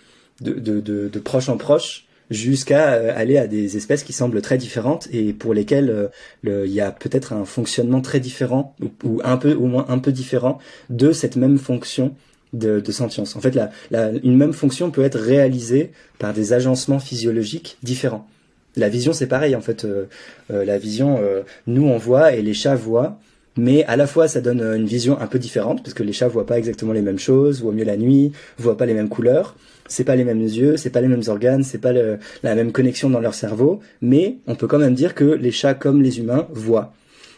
[0.42, 4.42] de, de, de, de proche en proche jusqu'à euh, aller à des espèces qui semblent
[4.42, 6.10] très différentes et pour lesquelles
[6.48, 10.00] euh, il y a peut-être un fonctionnement très différent ou, un peu au moins un
[10.00, 10.60] peu différent
[10.90, 12.16] de cette même fonction
[12.54, 13.36] de, sentience.
[13.36, 13.58] En fait,
[13.90, 18.28] la, une même fonction peut être réalisée par des agencements physiologiques différents.
[18.76, 19.86] La vision, c'est pareil en fait.
[19.86, 20.06] Euh,
[20.50, 21.20] la vision,
[21.66, 23.20] nous on voit et les chats voient,
[23.58, 26.28] mais à la fois ça donne une vision un peu différente parce que les chats
[26.28, 29.56] voient pas exactement les mêmes choses, voient mieux la nuit, voient pas les mêmes couleurs
[29.88, 33.10] c'est pas les mêmes yeux, c'est pas les mêmes organes, c'est pas la même connexion
[33.10, 36.48] dans leur cerveau, mais on peut quand même dire que les chats comme les humains
[36.52, 36.94] voient.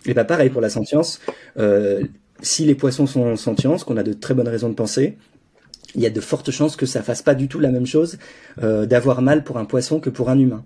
[0.06, 1.20] Et bah pareil pour la sentience,
[1.58, 2.04] euh,
[2.42, 5.18] si les poissons sont sentients, ce qu'on a de très bonnes raisons de penser,
[5.96, 8.18] il y a de fortes chances que ça fasse pas du tout la même chose
[8.62, 10.64] euh, d'avoir mal pour un poisson que pour un humain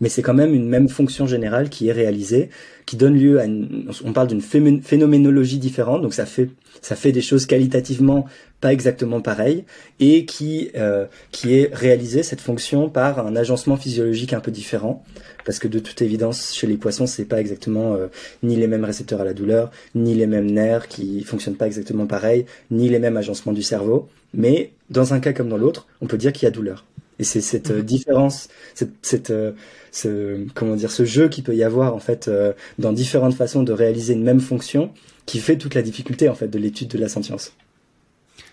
[0.00, 2.50] mais c'est quand même une même fonction générale qui est réalisée,
[2.86, 6.50] qui donne lieu à une, on parle d'une phénoménologie différente, donc ça fait
[6.82, 8.26] ça fait des choses qualitativement
[8.60, 9.64] pas exactement pareilles
[10.00, 15.04] et qui euh, qui est réalisée cette fonction par un agencement physiologique un peu différent
[15.44, 18.08] parce que de toute évidence chez les poissons c'est pas exactement euh,
[18.42, 22.06] ni les mêmes récepteurs à la douleur ni les mêmes nerfs qui fonctionnent pas exactement
[22.06, 24.08] pareil ni les mêmes agencements du cerveau.
[24.32, 26.84] Mais dans un cas comme dans l'autre on peut dire qu'il y a douleur
[27.20, 29.52] et c'est cette euh, différence, cette, cette euh,
[29.92, 33.62] ce, comment dire, ce jeu qui peut y avoir en fait euh, dans différentes façons
[33.62, 34.90] de réaliser une même fonction,
[35.26, 37.52] qui fait toute la difficulté en fait de l'étude de la sentience.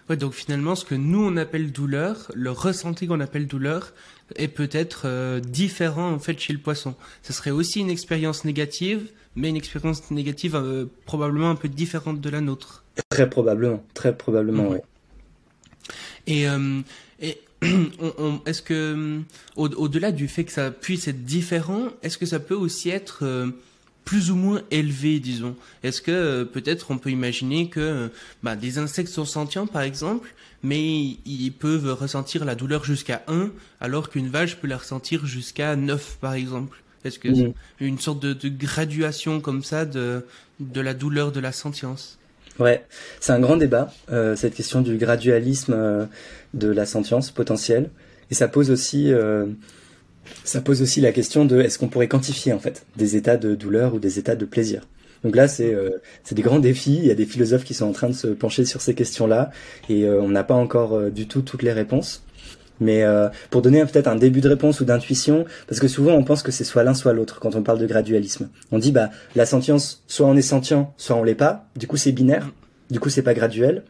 [0.09, 3.93] Ouais, donc finalement, ce que nous on appelle douleur, le ressenti qu'on appelle douleur,
[4.35, 6.95] est peut-être différent en fait chez le poisson.
[7.23, 12.29] Ce serait aussi une expérience négative, mais une expérience négative probablement un peu différente de
[12.29, 12.83] la nôtre.
[13.09, 14.77] Très probablement, très probablement, oui.
[16.25, 16.45] Et,
[18.45, 19.21] est-ce que,
[19.55, 23.51] au-delà du fait que ça puisse être différent, est-ce que ça peut aussi être euh,
[24.05, 25.55] plus ou moins élevé, disons?
[25.83, 28.09] Est-ce que euh, peut-être on peut imaginer que
[28.43, 30.33] bah, des insectes sont sentients, par exemple,
[30.63, 35.75] mais ils peuvent ressentir la douleur jusqu'à 1, alors qu'une vache peut la ressentir jusqu'à
[35.75, 36.81] 9, par exemple.
[37.03, 40.25] Est-ce que c'est une sorte de, de, graduation comme ça de,
[40.59, 42.17] de la douleur de la sentience?
[42.59, 42.83] Ouais,
[43.19, 46.05] c'est un grand débat, euh, cette question du gradualisme euh,
[46.55, 47.91] de la sentience potentielle.
[48.31, 49.45] Et ça pose aussi, euh,
[50.43, 53.53] ça pose aussi la question de est-ce qu'on pourrait quantifier en fait des états de
[53.53, 54.87] douleur ou des états de plaisir.
[55.23, 55.75] Donc là, c'est
[56.23, 56.99] c'est des grands défis.
[56.99, 59.49] Il y a des philosophes qui sont en train de se pencher sur ces questions-là,
[59.89, 62.23] et on n'a pas encore du tout toutes les réponses.
[62.79, 66.23] Mais euh, pour donner peut-être un début de réponse ou d'intuition, parce que souvent on
[66.23, 68.49] pense que c'est soit l'un soit l'autre quand on parle de gradualisme.
[68.71, 71.67] On dit bah la sentience, soit on est sentient, soit on l'est pas.
[71.75, 72.51] Du coup c'est binaire.
[72.89, 73.83] Du coup c'est pas graduel.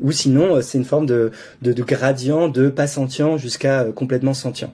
[0.00, 1.30] Ou sinon euh, c'est une forme de,
[1.62, 4.72] de, de, gradient de pas sentient jusqu'à euh, complètement sentient.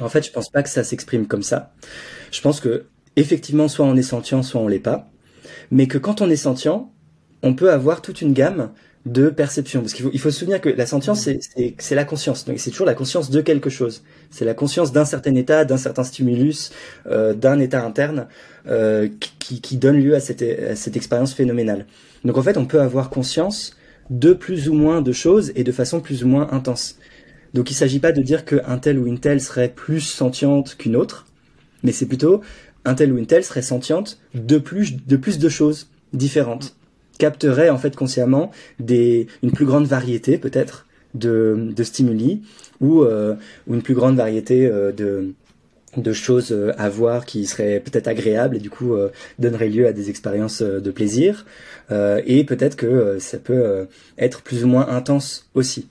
[0.00, 1.72] En fait je pense pas que ça s'exprime comme ça.
[2.32, 2.86] Je pense que
[3.16, 5.08] effectivement soit on est sentient, soit on l'est pas.
[5.70, 6.90] Mais que quand on est sentient,
[7.42, 8.70] on peut avoir toute une gamme
[9.06, 9.80] de perception.
[9.80, 11.28] Parce qu'il faut, il faut se souvenir que la sentience,
[11.78, 12.44] c'est la conscience.
[12.44, 14.02] Donc c'est toujours la conscience de quelque chose.
[14.30, 16.72] C'est la conscience d'un certain état, d'un certain stimulus,
[17.06, 18.28] euh, d'un état interne
[18.66, 19.08] euh,
[19.38, 21.86] qui, qui, donne lieu à cette, à cette expérience phénoménale.
[22.24, 23.76] Donc en fait, on peut avoir conscience
[24.10, 26.96] de plus ou moins de choses et de façon plus ou moins intense.
[27.52, 30.96] Donc il s'agit pas de dire qu'un tel ou une telle serait plus sentiente qu'une
[30.96, 31.26] autre,
[31.82, 32.40] mais c'est plutôt
[32.84, 36.76] un tel ou une telle serait sentiente de plus de plus de choses différentes
[37.18, 42.42] capterait en fait consciemment des, une plus grande variété peut-être de, de stimuli
[42.80, 43.34] ou, euh,
[43.70, 45.32] une plus grande variété euh, de,
[45.96, 48.96] de choses à voir qui seraient peut-être agréables et du coup
[49.38, 51.46] donneraient lieu à des expériences de plaisir
[51.92, 53.86] et peut-être que ça peut
[54.18, 55.86] être plus ou moins intense aussi.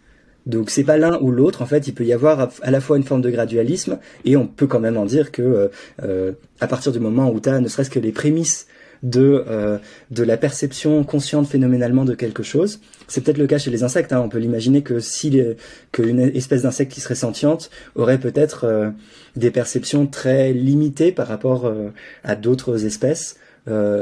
[0.45, 2.98] Donc c'est pas l'un ou l'autre, en fait, il peut y avoir à la fois
[2.98, 5.72] une forme de gradualisme et on peut quand même en dire que
[6.04, 8.68] euh, à partir du moment où tu as ne serait-ce que les prémices
[9.03, 9.77] de euh,
[10.11, 14.13] de la perception consciente phénoménalement de quelque chose, c'est peut-être le cas chez les insectes.
[14.13, 14.21] Hein.
[14.23, 15.57] On peut l'imaginer que si les,
[15.91, 18.89] qu'une espèce d'insecte qui serait sentiente aurait peut-être euh,
[19.35, 21.89] des perceptions très limitées par rapport euh,
[22.23, 23.38] à d'autres espèces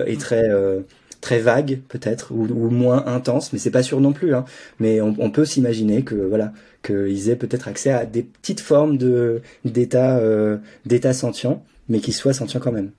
[0.07, 0.43] et très
[1.21, 4.33] très vague peut-être ou, moins intense, mais c'est pas sûr non plus.
[4.33, 4.43] Hein.
[4.79, 6.51] Mais on, peut s'imaginer que voilà
[6.81, 10.19] qu'ils aient peut-être accès à des petites formes de d'état
[10.87, 12.89] d'état sentient, mais qui soient sentients quand même.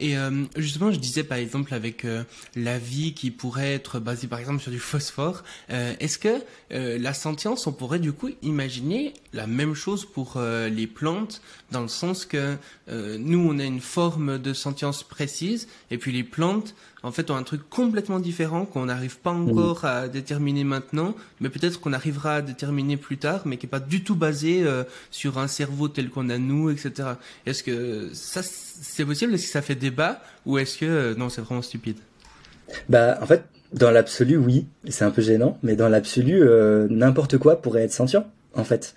[0.00, 2.24] Et euh, justement, je disais par exemple avec euh,
[2.56, 6.40] la vie qui pourrait être basée par exemple sur du phosphore, euh, est-ce que
[6.70, 11.88] la sentience, on pourrait du coup imaginer la même chose pour les plantes, dans le
[11.88, 12.56] sens que
[12.88, 17.36] nous, on a une forme de sentience précise, et puis les plantes, en fait, ont
[17.36, 19.50] un truc complètement différent qu'on n'arrive pas mm.
[19.50, 23.68] encore à déterminer maintenant, mais peut-être qu'on arrivera à déterminer plus tard, mais qui est
[23.68, 27.10] pas du tout basé euh, sur un cerveau tel qu'on a nous, etc.
[27.46, 29.34] Est-ce que ça, c'est possible?
[29.34, 30.22] Est-ce que ça fait débat?
[30.46, 31.96] Ou est-ce que euh, non, c'est vraiment stupide?
[32.88, 37.38] Bah, en fait, dans l'absolu, oui, c'est un peu gênant, mais dans l'absolu, euh, n'importe
[37.38, 38.94] quoi pourrait être sentient, en fait.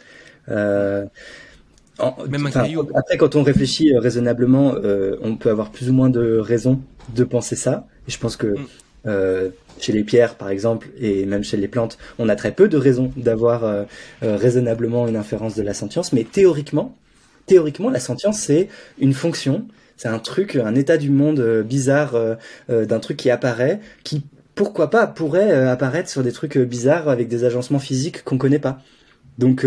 [2.30, 2.50] Même un
[2.96, 4.76] Après, quand on réfléchit raisonnablement,
[5.22, 7.88] on peut avoir plus ou moins de raisons de penser ça.
[8.08, 8.66] Et je pense que mm.
[9.08, 9.50] euh,
[9.80, 12.78] chez les pierres, par exemple, et même chez les plantes, on a très peu de
[12.78, 13.84] raisons d'avoir euh,
[14.24, 16.14] euh, raisonnablement une inférence de la sentience.
[16.14, 16.96] Mais théoriquement,
[17.46, 19.68] théoriquement, la sentience c'est une fonction,
[19.98, 22.16] c'est un truc, un état du monde bizarre
[22.68, 24.24] d'un truc qui apparaît, qui
[24.56, 28.80] pourquoi pas pourrait apparaître sur des trucs bizarres avec des agencements physiques qu'on connaît pas.
[29.38, 29.66] Donc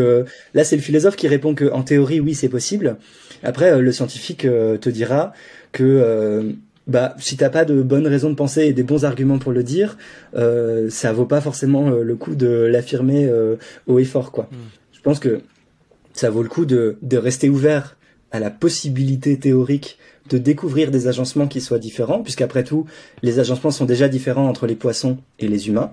[0.54, 2.96] là, c'est le philosophe qui répond que en théorie, oui, c'est possible.
[3.42, 5.32] Après, le scientifique te dira
[5.72, 6.54] que
[6.86, 9.62] bah si t'as pas de bonnes raisons de penser et des bons arguments pour le
[9.62, 9.98] dire,
[10.36, 13.56] euh, ça vaut pas forcément euh, le coup de l'affirmer euh,
[13.86, 14.48] haut et fort quoi.
[14.52, 14.56] Hmm.
[14.92, 15.40] Je pense que
[16.12, 17.96] ça vaut le coup de, de rester ouvert
[18.30, 19.98] à la possibilité théorique
[20.30, 22.86] de découvrir des agencements qui soient différents, puisqu'après tout,
[23.22, 25.92] les agencements sont déjà différents entre les poissons et les humains.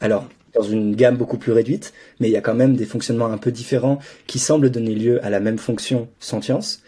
[0.00, 3.26] Alors, dans une gamme beaucoup plus réduite, mais il y a quand même des fonctionnements
[3.26, 6.82] un peu différents qui semblent donner lieu à la même fonction sentience.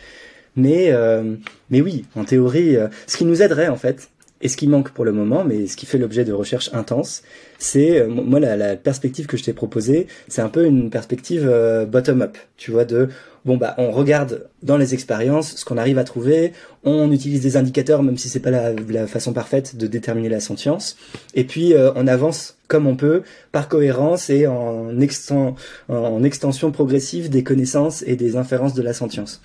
[0.54, 1.36] Mais, euh,
[1.70, 4.10] mais oui, en théorie, euh, ce qui nous aiderait en fait,
[4.42, 7.22] et ce qui manque pour le moment, mais ce qui fait l'objet de recherches intenses,
[7.58, 11.48] c'est euh, moi la, la, perspective que je t'ai proposée, c'est un peu une perspective
[11.88, 13.08] bottom-up, tu vois, de
[13.44, 16.52] bon bah on regarde dans les expériences ce qu'on arrive à trouver,
[16.84, 20.40] on utilise des indicateurs même si c'est pas la, la, façon parfaite de déterminer la
[20.40, 20.96] sentience,
[21.34, 25.54] et puis on avance comme on peut par cohérence et en, exten
[25.88, 29.40] en extension progressive des connaissances et des inférences de la sentience.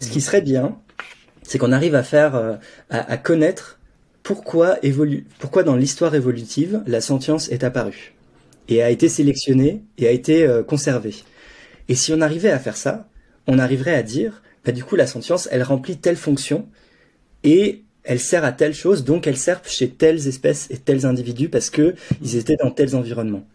[0.00, 0.76] Ce qui serait bien,
[1.42, 2.54] c'est qu'on arrive à faire, euh,
[2.90, 3.75] à, connaître
[4.26, 8.14] pourquoi dans l'histoire évolutive la sentience est apparue
[8.68, 11.14] et a été sélectionnée et a été euh, conservée.
[11.88, 13.08] Et si on arrivait à faire ça,
[13.46, 16.66] on arriverait à dire, bah du coup la sentience, elle remplit telle fonction
[17.44, 21.48] et elle sert à telle chose, donc elle sert chez telles espèces et tels individus
[21.48, 23.46] parce que ils étaient dans tels environnements.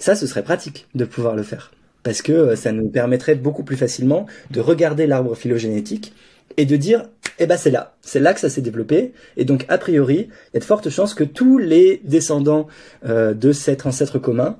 [0.00, 1.70] Ça, ce serait pratique de pouvoir le faire
[2.02, 6.12] parce que euh, ça nous permettrait beaucoup plus facilement de regarder l'arbre phylogénétique
[6.56, 7.08] et de dire
[7.38, 10.54] eh ben c'est là, c'est là que ça s'est développé et donc a priori, il
[10.54, 12.66] y a de fortes chances que tous les descendants
[13.06, 14.58] euh, de cet ancêtre commun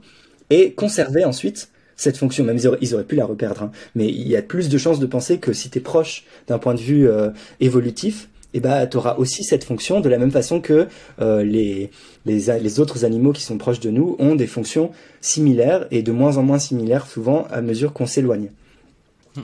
[0.51, 3.70] aient conservé ensuite cette fonction, même ils auraient, pu la reperdre, hein.
[3.94, 6.59] mais il y a plus de chances de penser que si tu es proche d'un
[6.59, 10.31] point de vue euh, évolutif, eh ben, tu auras aussi cette fonction de la même
[10.31, 10.89] façon que
[11.20, 11.90] euh, les,
[12.27, 14.90] les, les, autres animaux qui sont proches de nous ont des fonctions
[15.20, 18.51] similaires et de moins en moins similaires souvent à mesure qu'on s'éloigne.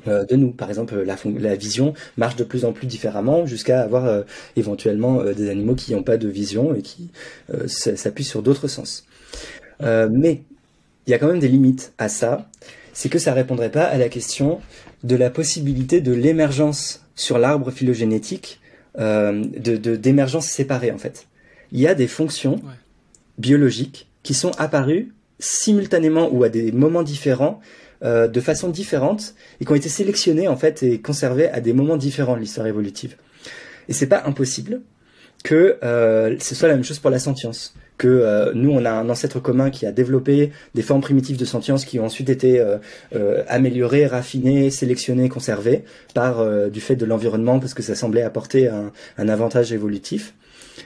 [0.06, 0.51] Euh, de nous.
[0.52, 4.23] Par exemple, la, la, vision marche de plus en plus différemment jusqu'à avoir euh,
[4.56, 7.10] éventuellement des animaux qui n'ont pas de vision et qui
[7.66, 9.05] s'appuient sur d'autres sens.
[9.81, 10.43] mais
[11.06, 12.48] il y a quand même des limites à ça.
[12.93, 14.60] C'est que ça répondrait pas à la question
[15.02, 18.60] de la possibilité de l'émergence sur l'arbre phylogénétique
[18.98, 21.27] euh, de d'émergence séparée en fait.
[21.73, 22.60] Il y a des fonctions
[23.39, 27.60] biologiques qui sont apparues simultanément ou à des moments différents,
[28.03, 31.73] euh, de façon différente, et qui ont été sélectionnées en fait et conservées à des
[31.73, 33.16] moments différents de l'histoire évolutive.
[33.89, 34.81] Et c'est pas impossible
[35.45, 38.91] que euh, ce soit la même chose pour la sentience que euh, nous, on a
[38.91, 42.59] un ancêtre commun qui a développé des formes primitives de sentience qui ont ensuite été
[42.59, 42.79] euh,
[43.15, 48.66] euh, améliorées, raffinées, sélectionnées, conservées par du fait de l'environnement parce que ça semblait apporter
[48.66, 50.35] un, un avantage évolutif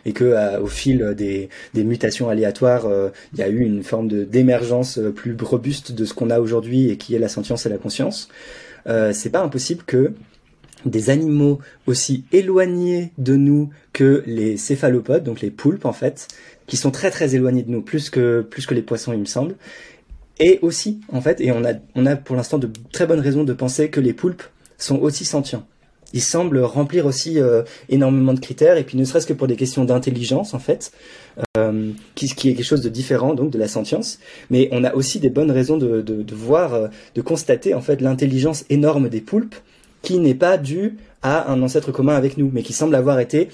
[0.05, 2.87] et que au fil des, mutations aléatoires,
[3.33, 6.97] il y a eu une forme d'émergence plus robuste de ce qu'on a aujourd'hui et
[6.97, 8.29] qui est la sentience et la conscience.
[8.89, 10.13] euh, c'est pas impossible que
[10.85, 16.29] des animaux aussi éloignés de nous que les céphalopodes, donc les poulpes en fait,
[16.67, 19.25] qui sont très très éloignés de nous, plus que plus que les poissons il me
[19.25, 19.57] semble,
[20.39, 23.45] et aussi en fait, et on a on a pour l'instant de très bonnes raisons
[23.45, 24.45] de penser que les poulpes
[24.79, 25.67] sont aussi sentients.
[26.13, 29.57] Ils semblent remplir aussi euh, énormément de critères, et puis ne serait-ce que pour des
[29.57, 30.93] questions d'intelligence en fait,
[31.59, 34.19] euh, qui, est quelque chose de différent donc de la sentience.
[34.51, 38.65] Mais on a aussi des bonnes raisons de, voir, euh, de constater en fait l'intelligence
[38.71, 39.57] énorme des poulpes
[40.03, 43.49] qui n'est pas dû à un ancêtre commun avec nous, mais qui semble avoir été,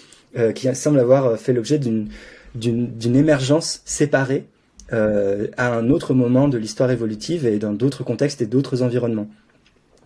[0.54, 2.08] qui semble avoir fait l'objet d'une
[2.54, 4.44] d'une émergence séparée
[4.90, 9.28] à un autre moment de l'histoire évolutive et dans d'autres contextes et d'autres environnements.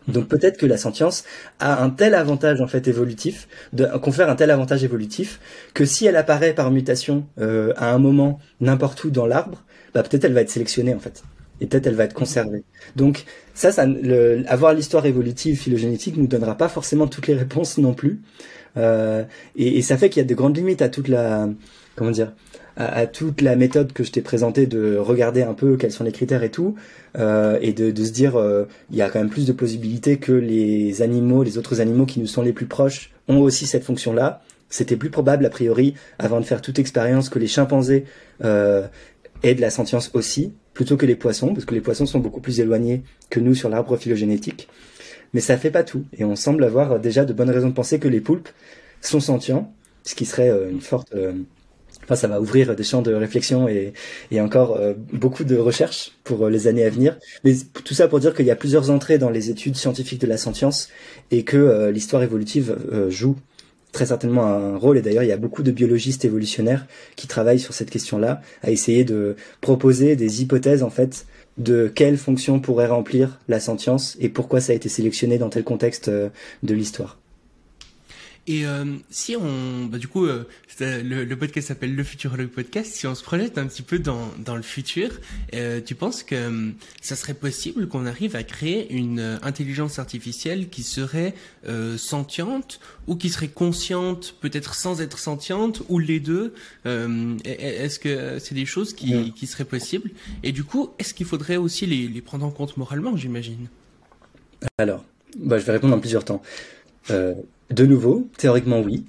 [0.09, 1.24] Donc peut-être que la sentience
[1.59, 5.41] a un tel avantage en fait évolutif, de, confère un tel avantage évolutif
[5.74, 9.65] que si elle apparaît par mutation euh, à un moment n'importe où dans l'arbre,
[9.95, 11.23] bah peut-être elle va être sélectionnée en fait
[11.61, 12.65] et peut-être elle va être conservée.
[12.97, 13.24] Donc
[13.55, 13.70] ça,
[14.49, 18.20] avoir l'histoire évolutive phylogénétique nous donnera pas forcément toutes les réponses non plus,
[18.77, 19.24] euh,
[19.57, 21.49] et, et, ça fait qu'il y a de grandes limites à toute la
[21.95, 22.33] comment dire
[22.77, 26.05] à, à toute la méthode que je t'ai présentée de regarder un peu quels sont
[26.05, 26.74] les critères et tout,
[27.19, 30.19] euh, et de, de, se dire euh, il y a quand même plus de possibilités
[30.19, 33.85] que les animaux, les autres animaux qui nous sont les plus proches ont aussi cette
[33.85, 34.43] fonction-là.
[34.69, 38.05] C'était plus probable a priori avant de faire toute expérience que les chimpanzés
[38.44, 38.86] euh,
[39.43, 42.40] aient de la sentience aussi, plutôt que les poissons, parce que les poissons sont beaucoup
[42.40, 44.69] plus éloignés que nous sur l'arbre phylogénétique.
[45.32, 47.98] Mais ça fait pas tout, et on semble avoir déjà de bonnes raisons de penser
[47.98, 48.48] que les poulpes
[49.01, 49.73] sont sentients,
[50.03, 51.15] ce qui serait euh, une forte
[52.07, 53.93] Enfin, ça va ouvrir des champs de réflexion et,
[54.31, 57.19] et encore euh, beaucoup de recherches pour euh, les années à venir.
[57.43, 57.55] Mais
[57.85, 60.37] tout ça pour dire qu'il y a plusieurs entrées dans les études scientifiques de la
[60.37, 60.89] sentience
[61.33, 62.77] et que euh, l'histoire évolutive
[63.09, 63.37] joue
[63.91, 64.99] très certainement un rôle.
[64.99, 68.70] Et d'ailleurs, il y a beaucoup de biologistes évolutionnaires qui travaillent sur cette question-là, à
[68.70, 71.27] essayer de proposer des hypothèses en fait
[71.59, 75.65] de quelle fonction pourrait remplir la sentience et pourquoi ça a été sélectionné dans tel
[75.65, 77.19] contexte de l'histoire.
[78.48, 80.44] Et euh, si on, bah, du coup, euh,
[80.81, 82.93] le, le, podcast s'appelle le Futurologue Podcast.
[82.93, 85.10] Si on se projette un petit peu dans, dans le futur,
[85.55, 86.70] euh, tu penses que euh,
[87.01, 91.35] ça serait possible qu'on arrive à créer une euh, intelligence artificielle qui serait
[91.66, 92.78] euh, sentiente
[93.09, 96.55] ou qui serait consciente, peut-être sans être sentiente, ou les deux
[96.85, 100.10] Est-ce que c'est des choses qui, qui seraient possibles?
[100.43, 103.68] Et du coup, est-ce qu'il faudrait aussi les, les prendre en compte moralement, j'imagine?
[104.78, 105.05] Alors,
[105.36, 106.43] bah, je vais répondre en plusieurs temps.
[107.10, 107.35] Euh,
[107.70, 109.05] de nouveau, théoriquement oui.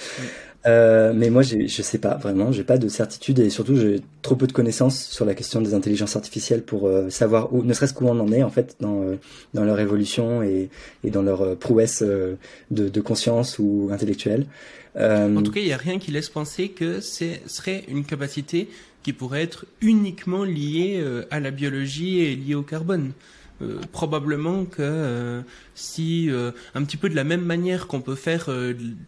[0.66, 4.36] euh, mais moi, je sais pas vraiment, j'ai pas de certitude et surtout j'ai trop
[4.36, 7.94] peu de connaissances sur la question des intelligences artificielles pour euh, savoir où, ne serait-ce
[7.94, 9.16] qu'où on en est en fait dans euh,
[9.54, 10.68] dans leur évolution et,
[11.04, 12.36] et dans leur euh, prouesse de,
[12.70, 14.46] de, conscience ou intellectuelle.
[14.96, 18.68] en tout cas, il n'y a rien qui laisse penser que ce serait une capacité
[19.02, 23.12] qui pourrait être uniquement liée à la biologie et liée au carbone.
[23.62, 25.40] Euh, probablement que euh,
[25.74, 28.50] si euh, un petit peu de la même manière qu'on peut faire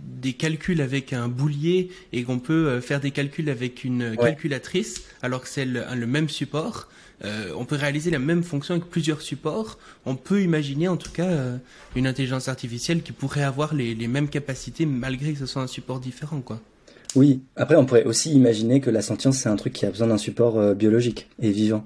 [0.01, 4.16] des calculs avec un boulier et qu'on peut faire des calculs avec une ouais.
[4.16, 6.89] calculatrice alors que c'est le, le, même support,
[7.25, 9.79] on peut réaliser la même fonction avec plusieurs supports.
[10.07, 11.29] On peut imaginer en tout cas
[11.95, 15.66] une intelligence artificielle qui pourrait avoir les, les mêmes capacités malgré que ce soit un
[15.66, 16.61] support différent, quoi.
[17.16, 20.09] Oui, après on pourrait aussi imaginer que la sentience c'est un truc qui a besoin
[20.09, 21.85] d'un support biologique et vivant.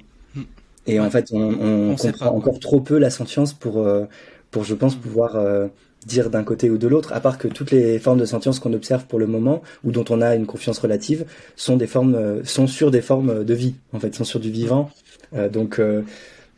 [0.86, 1.06] Et ouais.
[1.06, 4.04] en fait, on, on, on comprend encore trop peu la sentience pour, euh,
[4.50, 5.00] pour je pense, mmh.
[5.00, 5.68] pouvoir euh,
[6.06, 8.72] dire d'un côté ou de l'autre, à part que toutes les formes de sentience qu'on
[8.72, 11.24] observe pour le moment, ou dont on a une confiance relative,
[11.56, 14.50] sont des formes, euh, sont sur des formes de vie, en fait, sont sur du
[14.50, 14.90] vivant.
[15.34, 16.02] Euh, donc, euh,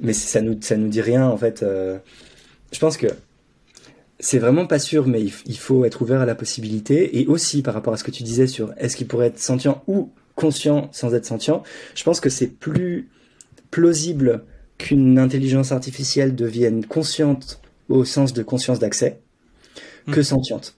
[0.01, 1.65] mais ça nous, ça nous dit rien, en fait.
[2.73, 3.07] je pense que
[4.19, 7.21] c'est vraiment pas sûr, mais il, il, faut être ouvert à la possibilité.
[7.21, 9.83] Et aussi, par rapport à ce que tu disais sur est-ce qu'il pourrait être sentient
[9.87, 11.63] ou conscient sans être sentient,
[11.95, 13.09] je pense que c'est plus
[13.75, 14.45] plausible
[14.79, 19.19] qu'une intelligence artificielle devienne consciente au sens de conscience d'accès
[20.13, 20.23] que mmh.
[20.23, 20.77] sentiente.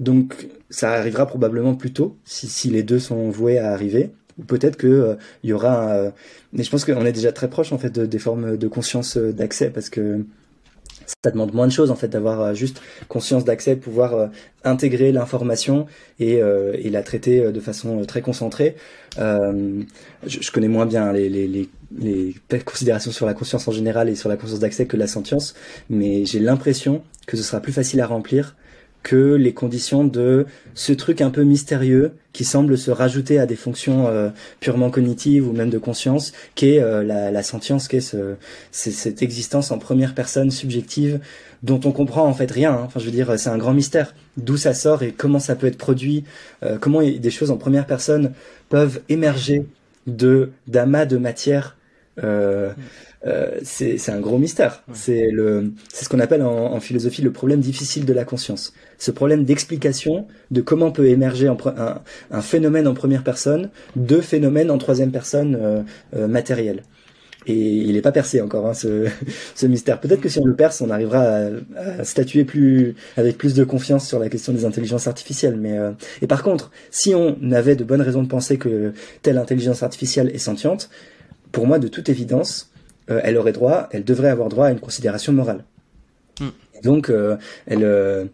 [0.00, 4.10] Donc ça arrivera probablement plus tôt si, si les deux sont voués à arriver.
[4.38, 5.92] Ou peut-être que euh, il y aura.
[5.92, 6.10] Euh,
[6.52, 9.16] mais je pense qu'on est déjà très proche en fait de, des formes de conscience
[9.16, 10.26] euh, d'accès parce que
[11.24, 14.26] ça demande moins de choses en fait d'avoir euh, juste conscience d'accès, pouvoir euh,
[14.64, 15.86] intégrer l'information
[16.18, 18.76] et, euh, et, la traiter euh, de façon très concentrée.
[19.18, 19.82] Euh,
[20.26, 21.68] je, je, connais moins bien les, les, les,
[21.98, 25.54] les, considérations sur la conscience en général et sur la conscience d'accès que la sentience,
[25.88, 28.56] mais j'ai l'impression que ce sera plus facile à remplir
[29.06, 33.54] que les conditions de ce truc un peu mystérieux qui semble se rajouter à des
[33.54, 38.34] fonctions euh, purement cognitives ou même de conscience, qu'est euh, la, la sentience, qu'est ce,
[38.72, 41.20] cette existence en première personne subjective
[41.62, 42.72] dont on comprend en fait rien.
[42.72, 42.82] Hein.
[42.84, 44.12] Enfin, je veux dire, c'est un grand mystère.
[44.38, 46.24] D'où ça sort et comment ça peut être produit,
[46.64, 48.32] euh, comment des choses en première personne
[48.70, 49.66] peuvent émerger
[50.08, 51.76] de d'amas de matière.
[52.24, 52.72] Euh,
[53.26, 54.82] euh, c'est un gros mystère.
[54.92, 58.72] C'est le, c'est ce qu'on appelle en, en, philosophie le problème difficile de la conscience.
[58.98, 61.56] Ce problème d'explication de comment peut émerger un,
[62.30, 65.82] un, phénomène en première personne, deux phénomènes en troisième personne euh,
[66.14, 66.82] euh matérielle.
[67.46, 69.06] Et il n'est pas percé encore hein, ce,
[69.54, 70.00] ce, mystère.
[70.00, 73.64] Peut-être que si on le perce, on arrivera à, à, statuer plus avec plus de
[73.64, 75.56] confiance sur la question des intelligences artificielles.
[75.56, 75.92] Mais euh,
[76.22, 78.92] et par contre, si on avait de bonnes raisons de penser que
[79.22, 80.90] telle intelligence artificielle est sentiente,
[81.52, 82.72] pour moi, de toute évidence,
[83.10, 85.64] euh, elle aurait droit, elle devrait avoir droit à une considération morale.
[86.40, 86.48] Mm.
[86.82, 87.36] Donc, euh,
[87.66, 88.28] elle,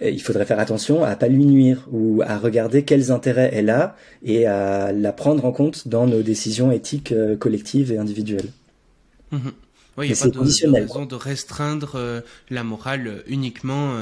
[0.00, 3.96] il faudrait faire attention à pas lui nuire ou à regarder quels intérêts elle a
[4.24, 8.50] et à la prendre en compte dans nos décisions éthiques collectives et individuelles.
[9.32, 9.38] Mm-hmm.
[9.96, 13.94] Oui, il n'y a pas de, raison de restreindre la morale uniquement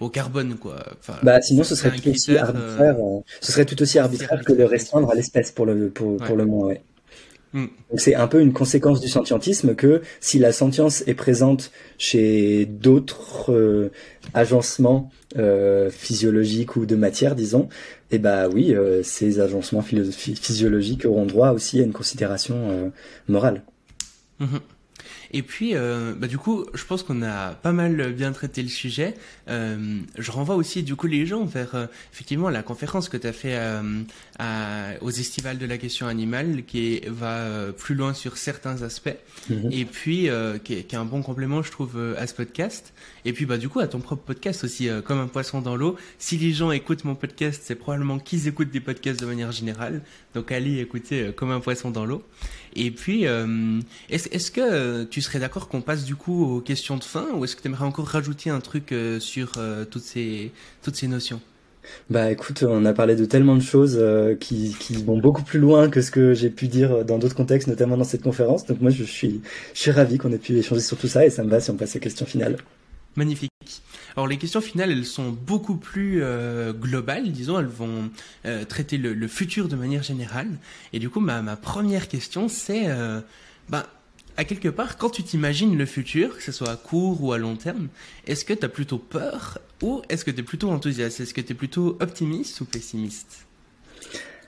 [0.00, 0.82] au carbone, quoi.
[1.22, 2.96] bah, sinon, ce serait tout aussi arbitraire.
[3.40, 6.44] ce serait tout aussi arbitraire que de restreindre à l'espèce pour le pour, pour le.
[6.44, 6.82] Ouais.
[7.52, 7.66] Mm.
[7.96, 13.52] C'est un peu une conséquence du sentientisme que si la sentience est présente chez d'autres
[13.52, 13.90] euh,
[14.34, 17.68] agencements euh, physiologiques ou de matière, disons,
[18.10, 22.88] eh bah oui, euh, ces agencements physiologiques auront droit aussi à une considération euh,
[23.28, 23.62] morale.
[24.40, 24.60] Mm-hmm.
[25.32, 28.68] Et puis, euh, bah, du coup, je pense qu'on a pas mal bien traité le
[28.68, 29.14] sujet.
[29.48, 33.26] Euh, je renvoie aussi, du coup, les gens vers, euh, effectivement, la conférence que tu
[33.26, 34.02] as fait euh,
[34.38, 39.16] à, aux estivales de la question animale, qui va euh, plus loin sur certains aspects,
[39.48, 39.70] mhm.
[39.70, 40.28] et puis
[40.64, 42.92] qui est, qui, est, un bon complément, je trouve, à ce podcast.
[43.24, 45.96] Et puis, bah, du coup, à ton propre podcast aussi, comme un poisson dans l'eau.
[46.18, 50.02] Si les gens écoutent mon podcast, c'est probablement qu'ils écoutent des podcasts de manière générale.
[50.34, 52.24] Donc, allez écouter comme un poisson dans l'eau.
[52.76, 53.24] Et puis,
[54.10, 57.44] est-ce est que tu serais d'accord qu'on passe du coup aux questions de fin ou
[57.44, 60.52] est-ce que tu aimerais encore rajouter un truc euh, sur euh, toutes, ces,
[60.82, 61.40] toutes ces notions?
[62.08, 65.58] Bah écoute, on a parlé de tellement de choses euh, qui, qui vont beaucoup plus
[65.58, 68.66] loin que ce que j'ai pu dire dans d'autres contextes, notamment dans cette conférence.
[68.66, 69.40] Donc moi je suis,
[69.74, 71.70] je suis ravi qu'on ait pu échanger sur tout ça et ça me va si
[71.70, 72.58] on passe aux questions finales.
[73.16, 73.49] Magnifique.
[74.20, 78.10] Alors les questions finales, elles sont beaucoup plus euh, globales, disons, elles vont
[78.44, 80.50] euh, traiter le, futur de manière générale.
[80.92, 83.22] Et du coup, ma, première question, c'est, euh,
[83.70, 83.86] bah,
[84.36, 87.38] à quelque part, quand tu t'imagines le futur, que ce soit à court ou à
[87.38, 87.88] long terme,
[88.26, 91.20] est-ce que tu as plutôt peur ou est-ce que tu es plutôt enthousiaste?
[91.20, 93.46] Est-ce que tu es plutôt optimiste ou pessimiste?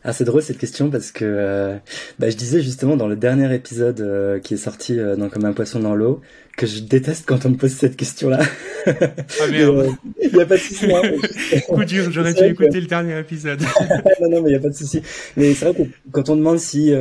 [0.04, 1.76] Ah, c'est drôle cette question parce que euh,
[2.18, 5.44] bah, je disais justement dans le dernier épisode euh, qui est sorti euh, dans Comme
[5.44, 6.20] un poisson dans l'eau
[6.56, 8.40] que je déteste quand on me pose cette question-là.
[8.84, 9.90] Ah merde.
[10.20, 10.92] Il n'y a pas de souci.
[10.92, 11.02] Hein,
[11.68, 13.62] Coup dur, j'aurais dû écouter le dernier épisode.
[14.20, 15.02] non, non, mais il n'y a pas de souci.
[15.36, 16.92] Mais c'est vrai que quand on demande si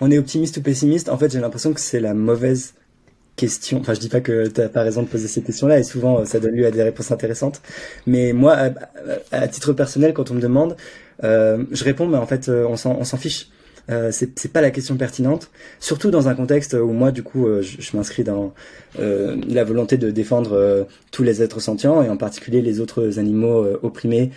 [0.00, 2.72] on est optimiste ou pessimiste, en fait, j'ai l'impression que c'est la mauvaise
[3.36, 3.80] question.
[3.80, 6.24] Enfin, je dis pas que tu n'as pas raison de poser ces questions-là, et souvent
[6.24, 7.60] ça donne lieu à des réponses intéressantes.
[8.06, 8.70] Mais moi, à,
[9.30, 12.76] à titre personnel, quand on me demande, euh, je réponds, mais en fait, euh, on
[12.76, 13.48] s'en fiche.
[13.90, 17.62] Euh, c'est pas la question pertinente, surtout dans un contexte où moi, du coup, euh,
[17.62, 18.54] je, je m'inscris dans
[19.00, 23.66] euh, la volonté de défendre tous les êtres sentients et en particulier les autres animaux
[23.82, 24.30] opprimés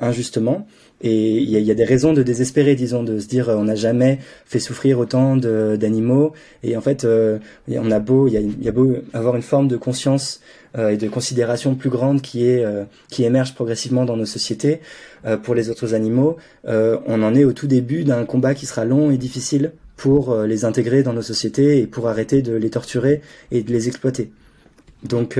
[0.00, 0.66] injustement.
[1.06, 4.18] Et il y a, des raisons de désespérer, disons, de se dire on n'a jamais
[4.46, 6.32] fait souffrir autant d'animaux.
[6.62, 10.40] Et en fait, on a beau, il y a, beau avoir une forme de conscience
[10.76, 12.58] et de considération plus grande qui
[13.10, 14.80] qui émerge progressivement dans nos sociétés.
[15.26, 16.36] Euh, pour les autres animaux,
[16.66, 20.32] euh, on en est au tout début d'un combat qui sera long et difficile pour
[20.32, 23.88] euh, les intégrer dans nos sociétés et pour arrêter de les torturer et de les
[23.88, 24.30] exploiter.
[25.02, 25.38] Donc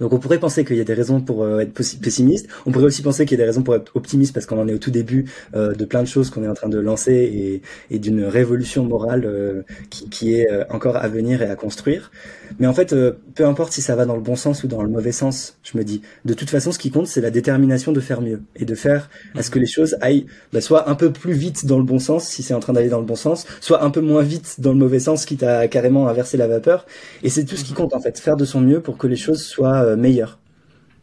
[0.00, 2.48] donc on pourrait penser qu'il y a des raisons pour euh, être pessimiste.
[2.66, 4.68] On pourrait aussi penser qu'il y a des raisons pour être optimiste parce qu'on en
[4.68, 7.62] est au tout début euh, de plein de choses qu'on est en train de lancer
[7.90, 12.10] et, d'une révolution morale euh, qui, qui, est encore à venir et à construire.
[12.58, 12.94] Mais en fait,
[13.34, 15.78] peu importe si ça va dans le bon sens ou dans le mauvais sens, je
[15.78, 18.64] me dis, de toute façon, ce qui compte, c'est la détermination de faire mieux et
[18.64, 21.78] de faire à ce que les choses aillent bah, soit un peu plus vite dans
[21.78, 24.00] le bon sens si c'est en train d'aller dans le bon sens, soit un peu
[24.00, 26.86] moins vite dans le mauvais sens quitte à carrément inverser la vapeur.
[27.22, 29.16] Et c'est tout ce qui compte en fait, faire de son mieux pour que les
[29.16, 30.38] choses soient euh, meilleur.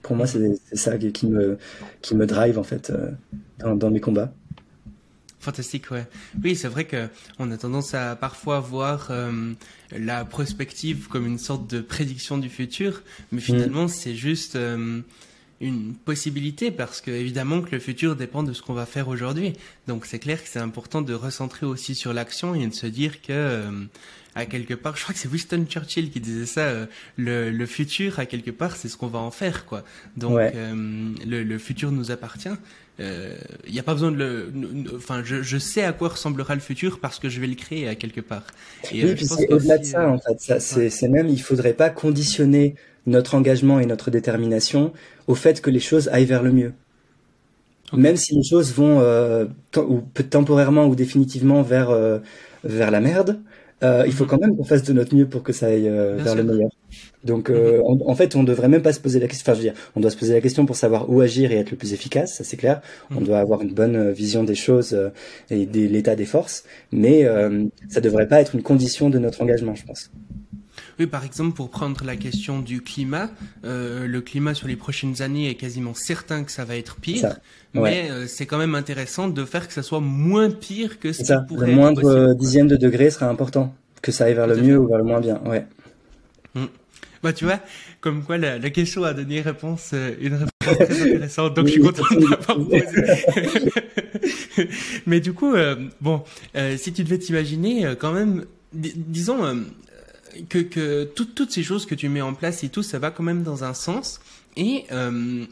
[0.02, 1.58] Pour moi, c'est ça qui me,
[2.02, 3.12] qui me drive en fait euh,
[3.76, 4.34] dans, mes combats.
[5.40, 6.08] Fantastique, ouais.
[6.44, 7.08] Oui, c'est vrai que
[7.38, 9.54] on a tendance à parfois voir euh,
[9.96, 13.42] la prospective comme une sorte de prédiction du futur, mais mm.
[13.42, 14.58] finalement, c'est juste
[15.62, 19.54] une possibilité parce que évidemment que le futur dépend de ce qu'on va faire aujourd'hui.
[19.88, 23.22] Donc c'est clair que c'est important de recentrer aussi sur l'action et de se dire
[23.22, 23.88] que
[24.34, 26.86] à quelque part, je crois que c'est Winston Churchill qui disait ça, euh,
[27.18, 29.84] le, le, futur, à quelque part, c'est ce qu'on va en faire, quoi.
[30.16, 32.50] Donc, euh, le, le, futur nous appartient.
[33.00, 33.36] Il euh,
[33.70, 34.54] n'y a pas besoin de le.
[34.96, 37.90] Enfin, je, je, sais à quoi ressemblera le futur parce que je vais le créer
[37.90, 38.46] à quelque part.
[38.92, 40.40] Et, oui, puis c'est au-delà de ça, en fait.
[40.40, 42.76] Ça, c'est même, il faudrait pas conditionner
[43.08, 44.94] notre engagement et notre détermination
[45.28, 46.74] au fait que les choses aillent vers le mieux.
[47.94, 49.02] Même si les choses vont
[49.76, 51.92] ou temporairement ou définitivement vers
[52.64, 53.42] vers la merde,
[53.84, 56.18] euh, il faut quand même qu'on fasse de notre mieux pour que ça aille euh,
[56.18, 56.70] vers le meilleur.
[57.24, 59.44] Donc, euh, en fait, on devrait même pas se poser la question.
[59.52, 61.56] Enfin, je veux dire, on doit se poser la question pour savoir où agir et
[61.56, 62.82] être le plus efficace, ça c'est clair.
[63.16, 64.98] On doit avoir une bonne vision des choses
[65.50, 67.28] et de l'état des forces, mais
[67.90, 70.10] ça devrait pas être une condition de notre engagement, je pense.
[71.00, 73.30] Oui, par exemple, pour prendre la question du climat,
[73.64, 77.38] euh, le climat sur les prochaines années est quasiment certain que ça va être pire,
[77.74, 81.24] mais euh, c'est quand même intéressant de faire que ça soit moins pire que ce
[81.24, 81.46] ça.
[81.50, 84.98] Le moindre dixième de degré sera important, que ça aille vers le mieux ou vers
[84.98, 85.42] le moins bien.
[85.46, 85.66] Ouais.
[86.56, 86.66] Mm.
[87.24, 87.60] Bah tu vois,
[88.00, 91.82] comme quoi la, question a donné réponse, euh, une réponse très intéressante, donc je suis
[91.82, 92.84] content de l'avoir posé.
[95.06, 95.54] Mais du coup,
[96.02, 96.24] bon,
[96.78, 99.64] si tu devais t'imaginer quand même, disons,
[100.50, 103.44] que, toutes ces choses que tu mets en place et tout, ça va quand même
[103.44, 104.20] dans un sens.
[104.58, 105.46] Et euh,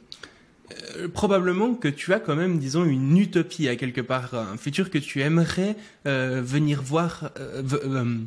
[0.95, 4.89] euh, probablement que tu as quand même, disons, une utopie à quelque part, un futur
[4.89, 5.75] que tu aimerais
[6.05, 7.31] euh, venir voir.
[7.39, 8.17] Euh, euh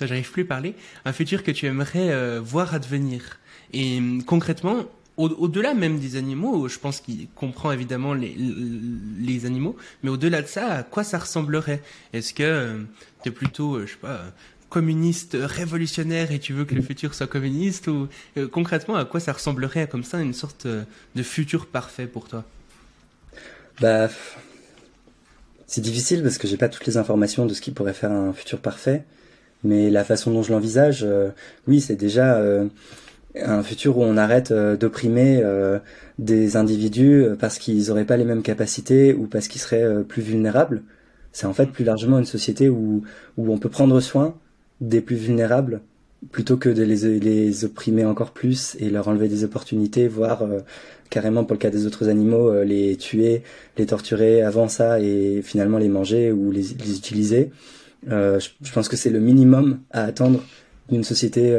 [0.00, 0.74] j'arrive plus à parler.
[1.04, 3.38] Un futur que tu aimerais voir advenir.
[3.72, 4.78] Et concrètement,
[5.16, 10.72] au-delà même des animaux, je pense qu'il comprend évidemment les, animaux, mais au-delà de ça,
[10.72, 11.82] à quoi ça ressemblerait?
[12.12, 12.84] Est-ce que
[13.22, 14.24] tu es plutôt, je sais pas,
[14.72, 18.08] communiste révolutionnaire et tu veux que le futur soit communiste ou
[18.38, 20.84] euh, concrètement à quoi ça ressemblerait comme ça une sorte euh,
[21.14, 22.42] de futur parfait pour toi?
[23.82, 24.08] Bah
[25.66, 28.32] c'est difficile parce que j'ai pas toutes les informations de ce qui pourrait faire un
[28.32, 29.04] futur parfait,
[29.62, 31.30] mais la façon dont je l'envisage, euh,
[31.66, 32.42] oui, c'est déjà
[33.36, 35.42] un futur où on arrête d'opprimer
[36.18, 40.82] des individus parce qu'ils n'auraient pas les mêmes capacités ou parce qu'ils seraient plus vulnérables.
[41.32, 43.02] C'est en fait plus largement une société où,
[43.38, 44.34] où on peut prendre soin
[44.82, 45.80] des plus vulnérables
[46.30, 50.60] plutôt que de les, les opprimer encore plus et leur enlever des opportunités, voire euh,
[51.10, 53.42] carrément pour le cas des autres animaux, euh, les tuer,
[53.76, 57.50] les torturer avant ça et finalement les manger ou les, les utiliser.
[58.10, 60.42] Euh, je, pense que c'est le minimum à attendre
[60.88, 61.56] d'une société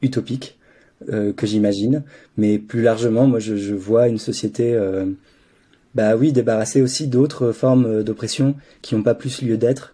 [0.00, 0.58] utopique
[1.06, 2.04] que j'imagine.
[2.38, 4.80] Mais plus largement, moi je, je vois une société,
[5.94, 9.91] bah oui, débarrassée aussi d'autres formes d'oppression qui n'ont pas plus lieu d'être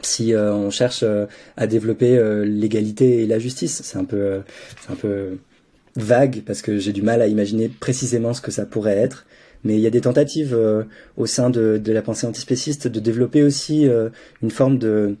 [0.00, 3.82] si euh, on cherche euh, à développer euh, l'égalité et la justice.
[3.84, 4.40] C'est un peu,
[4.80, 5.38] c'est un peu
[5.96, 9.26] vague parce que j'ai du mal à imaginer précisément ce que ça pourrait être.
[9.64, 10.58] Mais il y a des tentatives
[11.16, 13.88] au sein de, de, la pensée antispéciste de développer aussi
[14.42, 15.14] une forme de,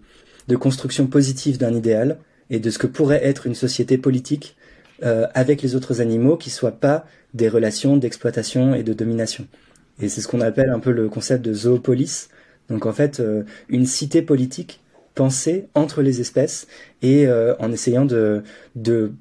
[0.48, 2.18] de construction positive d'un idéal
[2.50, 4.56] et de ce que pourrait être une société politique
[5.00, 9.46] avec les autres animaux qui soient pas des relations d'exploitation et de domination.
[10.00, 12.28] Et c'est ce qu'on appelle un peu le concept de zoopolis,
[12.72, 14.80] donc en fait, euh, une cité politique
[15.14, 16.66] pensée entre les espèces
[17.02, 18.42] et euh, en essayant de,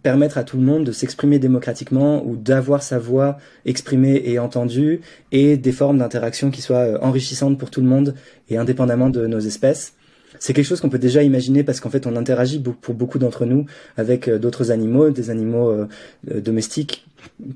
[0.04, 5.02] permettre à tout le monde de s'exprimer démocratiquement ou d'avoir sa voix exprimée et entendue
[5.34, 8.16] et des formes d'interaction qui soient euh, enrichissantes pour tout le monde
[8.50, 9.94] et indépendamment de nos espèces.
[10.44, 13.46] C'est quelque chose qu'on peut déjà imaginer parce qu'en fait on interagit pour beaucoup d'entre
[13.46, 15.88] nous avec d'autres animaux, des animaux
[16.28, 17.06] domestiques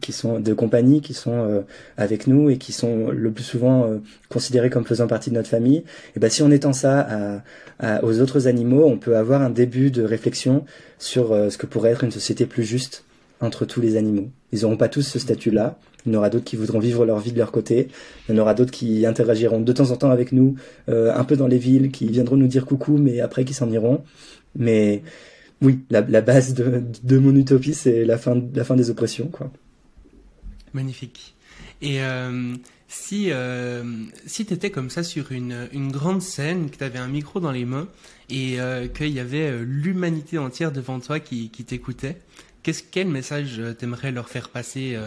[0.02, 1.62] qui sont de compagnie, qui sont euh,
[1.98, 3.98] avec nous et qui sont le plus souvent euh,
[4.30, 5.84] considérés comme faisant partie de notre famille.
[6.16, 7.42] Et ben si on étend ça
[7.80, 10.66] à, aux autres animaux, on peut avoir un début de réflexion
[11.00, 13.06] sur euh, ce que pourrait être une société plus juste
[13.42, 14.30] entre tous les animaux.
[14.52, 15.78] Ils n'auront pas tous ce statut-là.
[16.06, 17.88] Il y en aura d'autres qui voudront vivre leur vie de leur côté.
[18.28, 20.56] Il y en aura d'autres qui interagiront de temps en temps avec nous,
[20.88, 24.04] un peu dans les villes, qui viendront nous dire coucou, mais après qui s'en iront.
[24.56, 25.02] Mais
[25.62, 29.52] oui, la, base de, mon utopie, c'est la fin, des oppressions, quoi.
[30.74, 31.36] Magnifique.
[31.82, 32.56] Et euh,
[32.88, 33.84] si euh,
[34.26, 37.88] si t'étais comme ça sur une, grande scène, que t'avais un micro dans les mains
[38.30, 42.18] et euh, qu'il y avait euh, l'humanité entière devant toi qui, t'écoutait,
[42.64, 44.98] quel message t'aimerais leur faire passer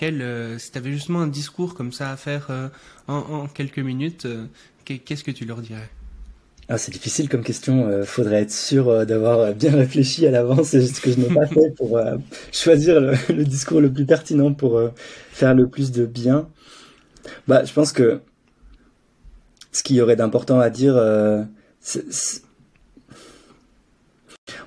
[0.00, 2.48] quel, si t'avais justement un discours comme ça à faire
[3.06, 4.26] en, en, quelques minutes,
[4.84, 5.90] qu'est-ce que tu leur dirais?
[6.72, 7.88] Ah, c'est difficile comme question.
[7.88, 10.68] Euh, faudrait être sûr euh, d'avoir euh, bien réfléchi à l'avance.
[10.68, 12.16] C'est ce que je n'ai pas fait pour euh,
[12.52, 14.80] choisir le, le, discours le plus pertinent pour
[15.32, 16.48] faire le plus de bien.
[17.48, 18.20] Bah, je pense que
[19.72, 20.94] ce qu'il y aurait d'important à dire,
[21.80, 22.04] c'est,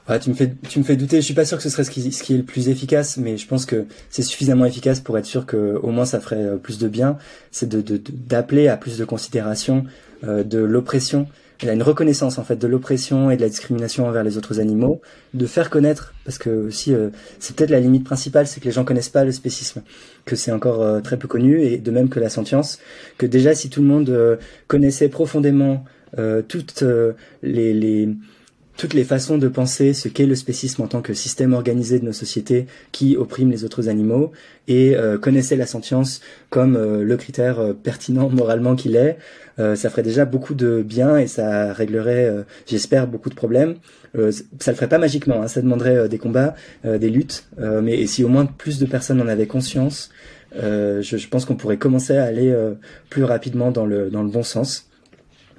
[0.10, 1.18] Ouais, tu me fais, tu me fais douter.
[1.18, 3.18] Je suis pas sûr que ce serait ce qui, ce qui est le plus efficace,
[3.18, 6.58] mais je pense que c'est suffisamment efficace pour être sûr que au moins ça ferait
[6.62, 7.18] plus de bien.
[7.52, 9.86] C'est de, d'appeler à plus de considération
[10.24, 11.28] de l'oppression
[11.64, 15.02] il une reconnaissance en fait de l'oppression et de la discrimination envers les autres animaux,
[15.34, 17.10] de faire connaître, parce que aussi euh,
[17.40, 19.82] c'est peut-être la limite principale, c'est que les gens connaissent pas le spécisme,
[20.26, 22.80] que c'est encore euh, très peu connu, et de même que la sentience,
[23.18, 24.36] que déjà si tout le monde euh,
[24.68, 25.86] connaissait profondément
[26.48, 26.84] toutes
[27.42, 28.08] les, les
[28.84, 32.06] toutes les façons de penser ce qu'est le spécisme en tant que système organisé de
[32.06, 34.34] nos sociétés qui opprime les autres animaux
[34.68, 35.18] et euh,
[35.56, 36.20] la sentience
[36.50, 39.18] comme euh, le critère euh, pertinent moralement qu'il est,
[39.58, 43.76] ça ferait déjà beaucoup de bien et ça réglerait, j'espère, beaucoup de problèmes.
[44.60, 48.30] ça le ferait pas magiquement, hein, ça demanderait des combats, des luttes, mais si au
[48.30, 50.10] moins plus de personnes en avaient conscience,
[50.56, 52.52] je, je, pense qu'on pourrait commencer à aller
[53.12, 54.90] plus rapidement dans le dans le bon sens.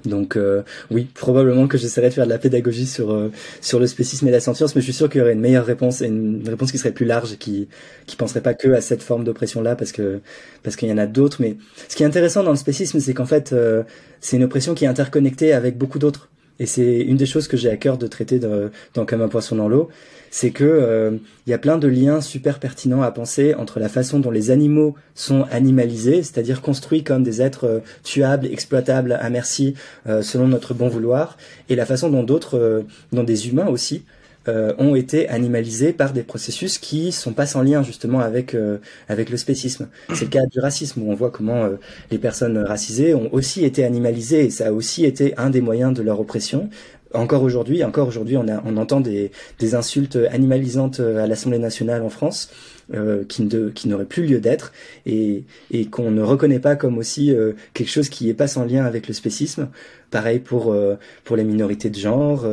[0.05, 3.87] Donc euh, oui, probablement que j'essaierai de faire de la pédagogie sur euh, sur le
[3.87, 6.07] spécisme et la sentience, mais je suis sûr qu'il y aurait une meilleure réponse et
[6.07, 7.67] une réponse qui serait plus large et qui
[8.05, 10.21] qui penserait pas que à cette forme d'oppression là parce que
[10.63, 11.37] parce qu'il y en a d'autres.
[11.41, 11.57] Mais
[11.87, 13.83] ce qui est intéressant dans le spécisme, c'est qu'en fait euh,
[14.21, 16.29] c'est une oppression qui est interconnectée avec beaucoup d'autres.
[16.57, 19.57] Et c'est une des choses que j'ai à cœur de traiter dans Comme un poisson
[19.57, 19.89] dans l'eau,
[20.35, 21.11] c'est que euh,
[21.47, 24.51] il y a plein de liens super pertinents à penser entre la façon dont les
[24.51, 29.75] animaux sont animalisés, c'est-à-dire construits comme des êtres euh, tuables, exploitables à merci
[30.07, 31.37] euh, selon notre bon vouloir,
[31.69, 32.83] et la façon dont d'autres,
[33.13, 34.03] dont des humains aussi,
[34.47, 38.77] euh, ont été animalisés par des processus qui sont pas sans lien justement avec euh,
[39.09, 39.87] avec le spécisme.
[40.13, 41.77] C'est le cas du racisme où on voit comment euh,
[42.11, 45.95] les personnes racisées ont aussi été animalisées et ça a aussi été un des moyens
[45.95, 46.69] de leur oppression.
[47.13, 52.09] Encore aujourd'hui, encore aujourd'hui, on, on entend des, des insultes animalisantes à l'Assemblée nationale en
[52.09, 52.49] France.
[52.93, 54.71] Euh, qui, ne, qui n'aurait plus lieu d'être
[55.07, 57.33] et, et qu'on ne reconnaît pas comme aussi
[57.73, 59.69] quelque chose qui est pas sans lien avec le spécisme.
[60.11, 60.75] Pareil pour
[61.23, 62.45] pour les minorités de genre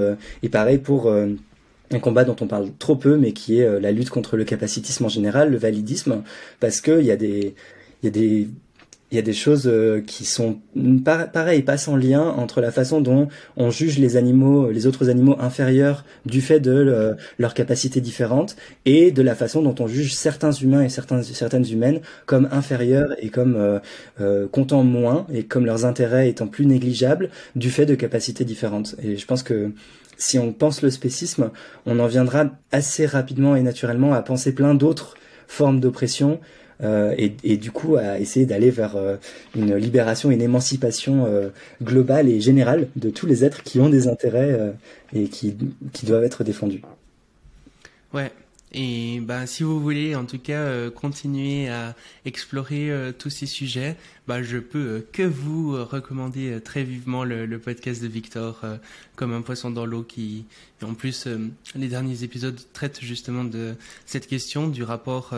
[0.42, 1.12] et pareil pour
[1.94, 4.44] un combat dont on parle trop peu, mais qui est euh, la lutte contre le
[4.44, 6.22] capacitisme en général, le validisme,
[6.60, 7.54] parce que il y a des,
[8.02, 8.48] il y a des,
[9.12, 10.58] il y a des choses euh, qui sont
[11.04, 13.28] pareil, pas sans lien entre la façon dont
[13.58, 18.56] on juge les animaux, les autres animaux inférieurs du fait de euh, leurs capacités différentes
[18.86, 23.14] et de la façon dont on juge certains humains et certains, certaines humaines comme inférieurs
[23.18, 23.80] et comme
[24.20, 28.96] euh, comptant moins et comme leurs intérêts étant plus négligeables du fait de capacités différentes.
[29.02, 29.72] Et je pense que
[30.16, 31.50] si on pense le spécisme,
[31.84, 35.16] on en viendra assez rapidement et naturellement à penser plein d'autres
[35.48, 36.40] formes d'oppression
[36.82, 39.16] euh, et, du coup à essayer d'aller vers euh,
[39.54, 41.50] une libération, une émancipation euh,
[41.82, 44.74] globale et générale de tous les êtres qui ont des intérêts
[45.14, 45.56] et qui,
[45.92, 46.82] qui doivent être défendus.
[48.12, 48.30] Ouais,
[48.72, 51.94] et ben, si vous voulez, en tout cas, continuer à
[52.24, 53.96] explorer tous ces sujets,
[54.28, 58.62] bah, je peux euh, que vous euh, recommander euh, très vivement le podcast de Victor,
[59.16, 60.46] comme un poisson dans l'eau, qui,
[60.82, 61.26] en plus,
[61.74, 63.74] les derniers épisodes traitent justement de
[64.06, 65.34] cette question du rapport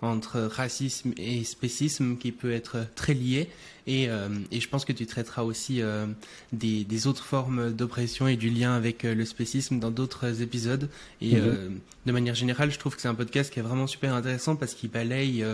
[0.00, 3.48] entre racisme et spécisme qui peut être très lié.
[3.86, 4.08] Et,
[4.50, 5.80] et je pense que tu traiteras aussi
[6.52, 10.88] des, des, autres formes d'oppression et du lien avec le spécisme dans d'autres épisodes.
[11.20, 11.78] Et mhm.
[12.04, 14.74] de manière générale, je trouve que c'est un podcast qui est vraiment super intéressant parce
[14.74, 15.44] qu'il balaye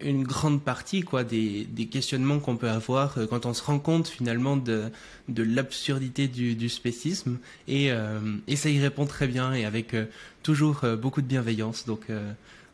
[0.00, 3.78] une grande partie quoi des, des questionnements qu'on peut avoir euh, quand on se rend
[3.78, 4.84] compte finalement de,
[5.28, 9.94] de l'absurdité du, du spécisme et, euh, et ça y répond très bien et avec
[9.94, 10.06] euh,
[10.42, 12.06] toujours beaucoup de bienveillance donc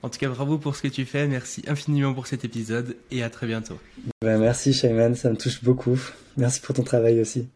[0.07, 1.27] en tout cas bravo pour ce que tu fais.
[1.27, 3.77] Merci infiniment pour cet épisode et à très bientôt.
[4.23, 5.17] Ben, merci Shayman.
[5.17, 5.99] Ça me touche beaucoup.
[6.37, 7.49] Merci pour ton travail aussi.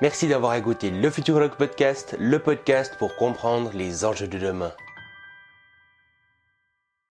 [0.00, 4.72] Merci d'avoir écouté le Futurologue Podcast, le podcast pour comprendre les enjeux de demain.